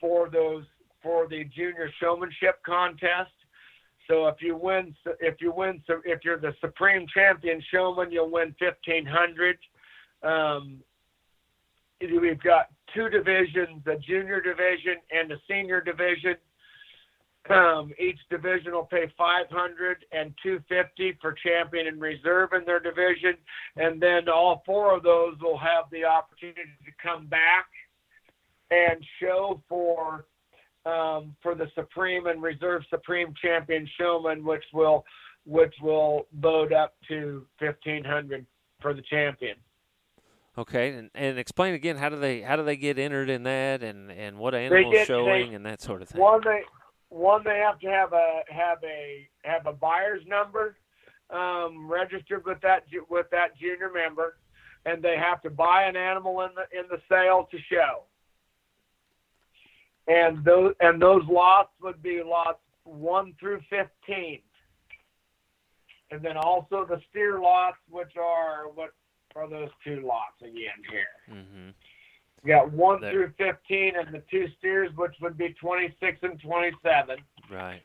for 0.00 0.28
those 0.28 0.64
for 1.02 1.28
the 1.28 1.44
junior 1.44 1.90
showmanship 2.00 2.62
contest. 2.64 3.30
So 4.08 4.26
if 4.28 4.36
you 4.40 4.56
win 4.56 4.94
if 5.20 5.40
you 5.40 5.52
win 5.52 5.82
if 6.04 6.24
you're 6.24 6.38
the 6.38 6.54
supreme 6.60 7.06
champion 7.12 7.62
showman, 7.72 8.10
you'll 8.10 8.30
win 8.30 8.54
fifteen 8.58 9.06
hundred. 9.06 9.58
Um, 10.22 10.78
we've 12.00 12.42
got 12.42 12.66
two 12.94 13.08
divisions, 13.08 13.82
the 13.84 13.96
junior 14.06 14.40
division 14.40 14.96
and 15.10 15.30
the 15.30 15.36
senior 15.48 15.80
division. 15.80 16.36
Um, 17.50 17.92
each 17.98 18.18
division 18.28 18.72
will 18.72 18.84
pay 18.84 19.12
500 19.16 20.04
and 20.12 20.34
250 20.42 21.18
for 21.20 21.32
champion 21.32 21.86
and 21.86 22.00
reserve 22.00 22.50
in 22.52 22.64
their 22.64 22.80
division, 22.80 23.34
and 23.76 24.00
then 24.00 24.28
all 24.28 24.62
four 24.66 24.96
of 24.96 25.02
those 25.02 25.36
will 25.40 25.58
have 25.58 25.84
the 25.92 26.04
opportunity 26.04 26.76
to 26.84 26.92
come 27.00 27.26
back 27.26 27.66
and 28.70 29.04
show 29.20 29.62
for 29.68 30.24
um, 30.86 31.34
for 31.42 31.54
the 31.54 31.66
supreme 31.74 32.26
and 32.26 32.42
reserve 32.42 32.82
supreme 32.90 33.34
champion 33.40 33.88
showman, 33.98 34.44
which 34.44 34.64
will 34.72 35.04
which 35.44 35.74
will 35.80 36.26
load 36.42 36.72
up 36.72 36.94
to 37.08 37.46
1500 37.60 38.44
for 38.80 38.92
the 38.92 39.02
champion. 39.02 39.56
Okay, 40.58 40.94
and, 40.94 41.10
and 41.14 41.38
explain 41.38 41.74
again 41.74 41.96
how 41.96 42.08
do 42.08 42.18
they 42.18 42.40
how 42.40 42.56
do 42.56 42.64
they 42.64 42.76
get 42.76 42.98
entered 42.98 43.28
in 43.28 43.42
that, 43.42 43.82
and 43.82 44.10
and 44.10 44.38
what 44.38 44.54
animal 44.54 44.90
get, 44.90 45.06
showing, 45.06 45.50
they, 45.50 45.54
and 45.54 45.66
that 45.66 45.82
sort 45.82 46.02
of 46.02 46.08
thing. 46.08 46.20
One 46.20 46.40
they 46.42 46.62
one 47.16 47.42
they 47.44 47.58
have 47.58 47.78
to 47.80 47.88
have 47.88 48.12
a 48.12 48.42
have 48.48 48.78
a 48.84 49.28
have 49.44 49.66
a 49.66 49.72
buyer's 49.72 50.22
number 50.26 50.76
um, 51.30 51.88
registered 51.88 52.44
with 52.44 52.60
that 52.60 52.84
with 53.08 53.26
that 53.30 53.56
junior 53.58 53.90
member, 53.92 54.36
and 54.84 55.02
they 55.02 55.16
have 55.16 55.42
to 55.42 55.50
buy 55.50 55.84
an 55.84 55.96
animal 55.96 56.42
in 56.42 56.50
the 56.54 56.78
in 56.78 56.84
the 56.90 57.00
sale 57.08 57.48
to 57.50 57.58
show. 57.70 58.04
And 60.08 60.44
those 60.44 60.74
and 60.80 61.00
those 61.00 61.22
lots 61.28 61.70
would 61.82 62.02
be 62.02 62.22
lots 62.24 62.60
one 62.84 63.34
through 63.40 63.60
fifteen, 63.70 64.40
and 66.10 66.22
then 66.22 66.36
also 66.36 66.86
the 66.88 67.00
steer 67.10 67.40
lots, 67.40 67.78
which 67.90 68.16
are 68.20 68.68
what 68.74 68.90
are 69.34 69.48
those 69.48 69.70
two 69.84 70.02
lots 70.06 70.40
again 70.42 70.82
here. 70.90 71.36
Mm-hmm. 71.36 71.70
You 72.46 72.54
got 72.54 72.72
one 72.72 73.00
through 73.00 73.32
15 73.38 73.94
and 73.96 74.14
the 74.14 74.22
two 74.30 74.46
steers, 74.58 74.90
which 74.94 75.14
would 75.20 75.36
be 75.36 75.54
26 75.60 76.18
and 76.22 76.40
27. 76.40 77.16
Right. 77.50 77.82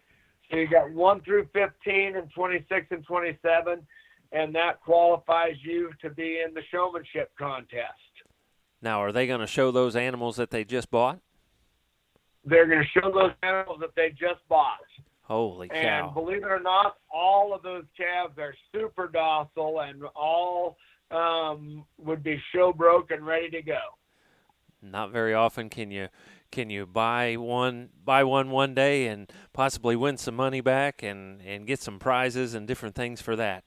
So 0.52 0.58
you 0.58 0.68
got 0.68 0.92
one 0.92 1.22
through 1.22 1.48
15 1.52 2.16
and 2.16 2.30
26 2.30 2.88
and 2.92 3.04
27, 3.04 3.80
and 4.32 4.54
that 4.54 4.80
qualifies 4.82 5.56
you 5.64 5.90
to 6.02 6.12
be 6.12 6.44
in 6.46 6.54
the 6.54 6.62
showmanship 6.70 7.32
contest. 7.40 7.88
Now, 8.84 9.02
are 9.02 9.12
they 9.12 9.26
going 9.26 9.40
to 9.40 9.48
show 9.48 9.72
those 9.72 9.96
animals 9.96 10.36
that 10.36 10.52
they 10.52 10.64
just 10.64 10.92
bought? 10.92 11.20
They're 12.46 12.68
going 12.68 12.84
to 12.84 13.00
show 13.00 13.12
those 13.12 13.32
animals 13.42 13.80
that 13.80 13.96
they 13.96 14.10
just 14.10 14.48
bought. 14.48 14.78
Holy 15.24 15.70
cow. 15.70 16.06
And 16.06 16.14
believe 16.14 16.44
it 16.44 16.52
or 16.52 16.60
not, 16.60 16.98
all 17.12 17.54
of 17.56 17.64
those 17.64 17.86
calves 17.98 18.38
are 18.38 18.54
super 18.76 19.08
docile 19.08 19.82
and 19.82 20.04
all 20.16 20.78
um, 21.10 21.84
would 21.98 22.22
be 22.22 22.40
show 22.54 22.72
broke 22.72 23.10
and 23.10 23.26
ready 23.26 23.50
to 23.50 23.64
go. 23.64 23.80
Not 24.82 25.12
very 25.12 25.34
often 25.34 25.70
can 25.70 25.92
you 25.92 26.10
can 26.52 26.70
you 26.70 26.86
buy 26.86 27.36
one 27.36 27.90
buy 28.04 28.24
one 28.24 28.50
one 28.50 28.74
day 28.74 29.08
and 29.08 29.32
possibly 29.54 29.96
win 29.96 30.18
some 30.18 30.36
money 30.36 30.62
back 30.62 31.04
and 31.04 31.42
and 31.42 31.68
get 31.68 31.80
some 31.80 32.00
prizes 32.00 32.54
and 32.54 32.68
different 32.68 32.96
things 32.96 33.22
for 33.22 33.36
that. 33.36 33.64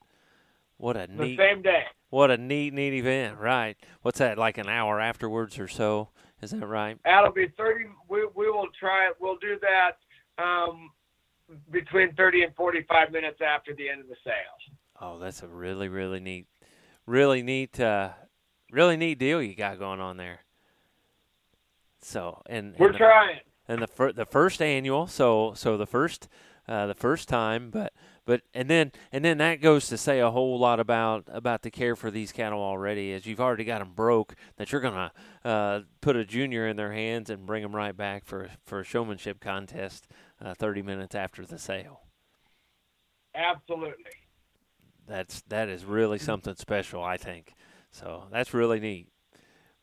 What 0.76 0.96
a 0.96 1.06
the 1.06 1.24
neat 1.24 1.38
same 1.38 1.62
day. 1.62 1.84
What 2.10 2.30
a 2.30 2.36
neat 2.36 2.74
neat 2.74 2.94
event, 2.94 3.38
right? 3.38 3.76
What's 4.02 4.18
that 4.18 4.38
like 4.38 4.58
an 4.58 4.68
hour 4.68 5.00
afterwards 5.00 5.58
or 5.58 5.68
so? 5.68 6.10
Is 6.42 6.50
that 6.50 6.66
right? 6.66 6.98
That'll 7.04 7.32
be 7.32 7.48
thirty. 7.56 7.86
We 8.08 8.26
we 8.34 8.50
will 8.50 8.68
try 8.78 9.08
it. 9.08 9.16
We'll 9.20 9.38
do 9.38 9.58
that 9.60 10.42
um, 10.42 10.90
between 11.70 12.14
thirty 12.14 12.42
and 12.42 12.54
forty-five 12.54 13.12
minutes 13.12 13.38
after 13.40 13.74
the 13.74 13.88
end 13.88 14.00
of 14.00 14.08
the 14.08 14.16
sale. 14.24 14.34
Oh, 15.00 15.18
that's 15.18 15.42
a 15.42 15.48
really 15.48 15.88
really 15.88 16.20
neat 16.20 16.46
really 17.06 17.42
neat, 17.42 17.78
uh, 17.80 18.10
really 18.70 18.96
neat 18.96 19.18
deal 19.18 19.42
you 19.42 19.54
got 19.54 19.78
going 19.78 20.00
on 20.00 20.16
there. 20.16 20.40
So 22.04 22.42
and 22.46 22.74
we're 22.78 22.88
and 22.88 22.96
trying. 22.96 23.40
and 23.66 23.82
the 23.82 23.86
fir- 23.86 24.12
the 24.12 24.26
first 24.26 24.60
annual. 24.60 25.06
So 25.06 25.52
so 25.54 25.76
the 25.76 25.86
first 25.86 26.28
uh, 26.68 26.86
the 26.86 26.94
first 26.94 27.28
time, 27.28 27.70
but 27.70 27.92
but 28.26 28.42
and 28.52 28.68
then 28.68 28.92
and 29.12 29.24
then 29.24 29.38
that 29.38 29.60
goes 29.60 29.88
to 29.88 29.96
say 29.96 30.20
a 30.20 30.30
whole 30.30 30.58
lot 30.58 30.80
about 30.80 31.24
about 31.28 31.62
the 31.62 31.70
care 31.70 31.96
for 31.96 32.10
these 32.10 32.32
cattle 32.32 32.60
already, 32.60 33.12
as 33.12 33.26
you've 33.26 33.40
already 33.40 33.64
got 33.64 33.78
them 33.80 33.92
broke. 33.94 34.34
That 34.56 34.70
you're 34.70 34.80
gonna 34.80 35.12
uh, 35.44 35.80
put 36.00 36.16
a 36.16 36.24
junior 36.24 36.66
in 36.68 36.76
their 36.76 36.92
hands 36.92 37.30
and 37.30 37.46
bring 37.46 37.62
them 37.62 37.74
right 37.74 37.96
back 37.96 38.24
for 38.24 38.50
for 38.64 38.80
a 38.80 38.84
showmanship 38.84 39.40
contest 39.40 40.06
uh, 40.42 40.54
30 40.54 40.82
minutes 40.82 41.14
after 41.14 41.44
the 41.44 41.58
sale. 41.58 42.02
Absolutely. 43.34 44.12
That's 45.06 45.42
that 45.48 45.68
is 45.68 45.84
really 45.84 46.18
something 46.18 46.54
special, 46.56 47.02
I 47.02 47.16
think. 47.16 47.54
So 47.90 48.24
that's 48.30 48.54
really 48.54 48.80
neat, 48.80 49.08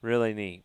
really 0.01 0.33
neat. 0.33 0.63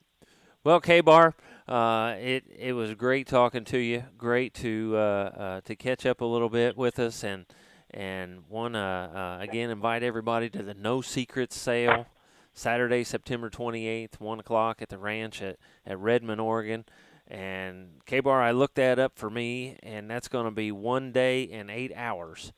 Well, 0.66 0.80
K 0.80 1.00
Bar, 1.00 1.32
uh, 1.68 2.16
it 2.18 2.42
it 2.50 2.72
was 2.72 2.92
great 2.94 3.28
talking 3.28 3.64
to 3.66 3.78
you. 3.78 4.02
Great 4.18 4.52
to 4.54 4.94
uh, 4.96 4.98
uh, 4.98 5.60
to 5.60 5.76
catch 5.76 6.04
up 6.04 6.20
a 6.20 6.24
little 6.24 6.48
bit 6.48 6.76
with 6.76 6.98
us, 6.98 7.22
and 7.22 7.46
and 7.92 8.42
want 8.48 8.74
to 8.74 8.80
uh, 8.80 9.38
again 9.40 9.70
invite 9.70 10.02
everybody 10.02 10.50
to 10.50 10.64
the 10.64 10.74
No 10.74 11.02
Secrets 11.02 11.56
sale, 11.56 12.06
Saturday, 12.52 13.04
September 13.04 13.48
28th, 13.48 14.18
one 14.18 14.40
o'clock 14.40 14.82
at 14.82 14.88
the 14.88 14.98
ranch 14.98 15.40
at 15.40 15.56
at 15.86 16.00
Redmond, 16.00 16.40
Oregon. 16.40 16.84
And 17.28 18.00
K 18.04 18.18
Bar, 18.18 18.42
I 18.42 18.50
looked 18.50 18.74
that 18.74 18.98
up 18.98 19.12
for 19.14 19.30
me, 19.30 19.78
and 19.84 20.10
that's 20.10 20.26
going 20.26 20.46
to 20.46 20.50
be 20.50 20.72
one 20.72 21.12
day 21.12 21.48
and 21.48 21.70
eight 21.70 21.92
hours. 21.94 22.52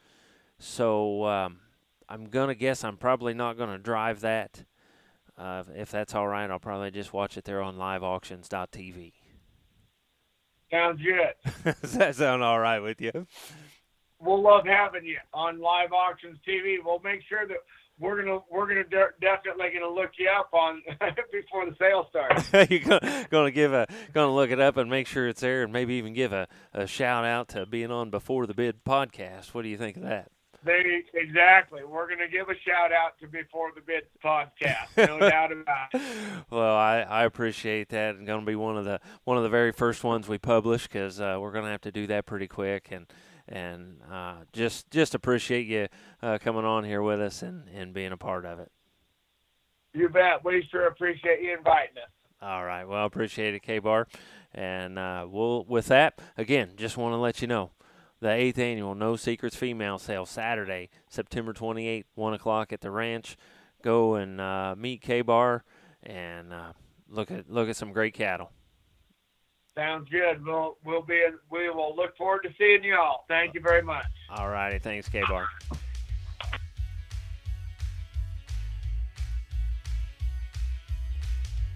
So 0.59 1.26
um, 1.26 1.59
I'm 2.09 2.30
gonna 2.30 2.54
guess 2.54 2.84
I'm 2.84 2.96
probably 2.96 3.34
not 3.34 3.59
gonna 3.59 3.76
drive 3.76 4.20
that. 4.20 4.64
Uh, 5.39 5.62
if 5.76 5.91
that's 5.91 6.14
all 6.14 6.26
right, 6.26 6.51
I'll 6.51 6.59
probably 6.59 6.91
just 6.91 7.12
watch 7.12 7.36
it 7.36 7.45
there 7.45 7.62
on 7.62 7.76
liveauctions.tv. 7.76 9.12
Sounds 10.70 11.01
good. 11.01 11.74
Does 11.80 11.93
that 11.93 12.16
sound 12.16 12.43
all 12.43 12.59
right 12.59 12.80
with 12.80 13.01
you? 13.01 13.26
We'll 14.20 14.43
love 14.43 14.66
having 14.66 15.05
you 15.05 15.18
on 15.32 15.61
Live 15.61 15.93
Auctions 15.93 16.39
TV. 16.47 16.76
We'll 16.84 16.99
make 16.99 17.20
sure 17.28 17.47
that 17.47 17.59
we're 18.01 18.22
gonna 18.22 18.41
we're 18.51 18.66
gonna 18.66 18.84
de- 18.84 19.14
definitely 19.20 19.68
gonna 19.72 19.93
look 19.93 20.11
you 20.18 20.28
up 20.28 20.51
on 20.53 20.82
before 21.32 21.66
the 21.66 21.74
sale 21.78 22.07
starts. 22.11 22.53
You're 22.70 22.80
gonna, 22.80 23.26
gonna 23.30 23.51
give 23.51 23.72
a 23.72 23.86
gonna 24.12 24.34
look 24.34 24.51
it 24.51 24.61
up 24.61 24.76
and 24.76 24.91
make 24.91 25.07
sure 25.07 25.28
it's 25.28 25.41
there, 25.41 25.62
and 25.62 25.72
maybe 25.72 25.95
even 25.95 26.14
give 26.14 26.32
a, 26.32 26.49
a 26.74 26.86
shout 26.86 27.24
out 27.24 27.49
to 27.49 27.64
being 27.64 27.91
on 27.91 28.11
Before 28.11 28.47
the 28.47 28.55
Bid 28.55 28.84
podcast. 28.84 29.55
What 29.55 29.62
do 29.62 29.68
you 29.68 29.78
think 29.78 29.97
of 29.97 30.03
that? 30.03 30.30
They 30.68 31.02
exactly. 31.14 31.82
We're 31.82 32.06
gonna 32.10 32.28
give 32.28 32.50
a 32.50 32.54
shout 32.60 32.92
out 32.92 33.18
to 33.20 33.26
Before 33.26 33.70
the 33.74 33.80
Bid 33.80 34.02
podcast, 34.22 34.88
no 34.98 35.18
doubt 35.30 35.50
about 35.50 35.88
it. 35.94 36.02
Well, 36.50 36.76
I, 36.76 36.98
I 37.08 37.24
appreciate 37.24 37.88
that, 37.88 38.16
and 38.16 38.26
going 38.26 38.40
to 38.40 38.46
be 38.46 38.54
one 38.54 38.76
of 38.76 38.84
the 38.84 39.00
one 39.24 39.38
of 39.38 39.44
the 39.44 39.48
very 39.48 39.72
first 39.72 40.04
ones 40.04 40.28
we 40.28 40.36
publish 40.36 40.82
because 40.82 41.22
uh, 41.22 41.38
we're 41.40 41.52
going 41.52 41.64
to 41.64 41.70
have 41.70 41.80
to 41.80 41.90
do 41.90 42.06
that 42.08 42.26
pretty 42.26 42.48
quick, 42.48 42.88
and 42.90 43.06
and 43.48 44.02
uh, 44.12 44.34
just 44.52 44.90
just 44.90 45.14
appreciate 45.14 45.66
you 45.66 45.88
uh, 46.22 46.36
coming 46.36 46.66
on 46.66 46.84
here 46.84 47.00
with 47.00 47.22
us 47.22 47.40
and, 47.40 47.66
and 47.70 47.94
being 47.94 48.12
a 48.12 48.18
part 48.18 48.44
of 48.44 48.60
it. 48.60 48.70
You 49.94 50.10
bet. 50.10 50.44
We 50.44 50.68
sure 50.70 50.88
appreciate 50.88 51.40
you 51.40 51.56
inviting 51.56 51.96
us. 51.96 52.10
All 52.42 52.62
right. 52.62 52.84
Well, 52.84 53.06
appreciate 53.06 53.54
it, 53.54 53.62
K 53.62 53.78
Bar, 53.78 54.06
and 54.52 54.98
uh, 54.98 55.26
we'll 55.30 55.64
with 55.64 55.86
that 55.86 56.18
again. 56.36 56.72
Just 56.76 56.98
want 56.98 57.14
to 57.14 57.16
let 57.16 57.40
you 57.40 57.48
know 57.48 57.70
the 58.20 58.30
eighth 58.30 58.58
annual 58.58 58.94
No 58.94 59.16
Secrets 59.16 59.56
Female 59.56 59.98
Sale 59.98 60.26
Saturday, 60.26 60.90
September 61.08 61.52
28th, 61.52 62.04
one 62.14 62.34
o'clock 62.34 62.72
at 62.72 62.80
the 62.80 62.90
ranch. 62.90 63.36
Go 63.82 64.16
and 64.16 64.40
uh, 64.40 64.74
meet 64.76 65.02
K 65.02 65.22
Bar 65.22 65.64
and 66.02 66.52
uh, 66.52 66.72
look 67.08 67.30
at 67.30 67.48
look 67.48 67.68
at 67.68 67.76
some 67.76 67.92
great 67.92 68.14
cattle. 68.14 68.50
Sounds 69.76 70.08
good. 70.10 70.44
We'll 70.44 70.76
we'll 70.84 71.02
be 71.02 71.22
we 71.50 71.70
will 71.70 71.94
look 71.94 72.16
forward 72.16 72.42
to 72.42 72.50
seeing 72.58 72.82
you 72.82 72.96
all. 72.96 73.24
Thank 73.28 73.54
you 73.54 73.60
very 73.60 73.82
much. 73.82 74.06
All 74.30 74.48
righty, 74.48 74.80
thanks, 74.80 75.08
K 75.08 75.22
Bar. 75.28 75.48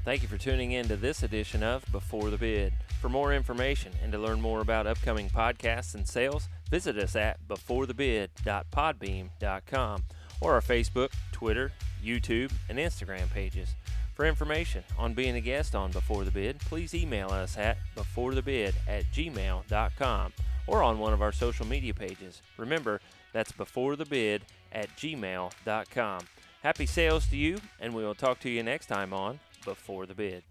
Thank 0.05 0.23
you 0.23 0.29
for 0.29 0.37
tuning 0.37 0.73
in 0.73 0.89
to 0.89 0.97
this 0.97 1.23
edition 1.23 1.63
of 1.63 1.85
Before 1.93 2.29
the 2.31 2.37
Bid. 2.37 2.75
For 3.03 3.09
more 3.09 3.35
information 3.35 3.93
and 4.01 4.13
to 4.13 4.19
learn 4.19 4.41
more 4.41 4.61
about 4.61 4.87
upcoming 4.87 5.29
podcasts 5.29 5.97
and 5.97 6.07
sales, 6.07 6.49
visit 6.71 6.97
us 6.97 7.17
at 7.17 7.37
beforethebid.podbean.com 7.49 10.05
or 10.41 10.55
our 10.55 10.61
Facebook, 10.61 11.11
Twitter, 11.33 11.73
YouTube, 12.01 12.53
and 12.69 12.79
Instagram 12.79 13.29
pages. 13.31 13.75
For 14.15 14.25
information 14.25 14.85
on 14.97 15.15
being 15.15 15.35
a 15.35 15.41
guest 15.41 15.75
on 15.75 15.91
Before 15.91 16.23
the 16.23 16.31
Bid, 16.31 16.61
please 16.61 16.95
email 16.95 17.31
us 17.31 17.59
at 17.59 17.79
beforethebid 17.97 18.75
at 18.87 19.03
gmail.com 19.13 20.33
or 20.69 20.85
on 20.85 21.01
one 21.01 21.13
of 21.13 21.23
our 21.23 21.33
social 21.33 21.67
media 21.67 21.93
pages. 21.93 22.41
Remember, 22.57 23.01
that's 23.33 23.51
beforethebid 23.51 24.43
at 24.71 24.97
gmail.com. 24.97 26.21
Happy 26.63 26.87
sales 26.87 27.27
to 27.27 27.37
you, 27.37 27.59
and 27.81 27.97
we 27.97 28.05
will 28.05 28.15
talk 28.15 28.39
to 28.39 28.49
you 28.49 28.63
next 28.63 28.87
time 28.87 29.13
on 29.13 29.41
Before 29.65 30.07
the 30.07 30.15
Bid. 30.15 30.45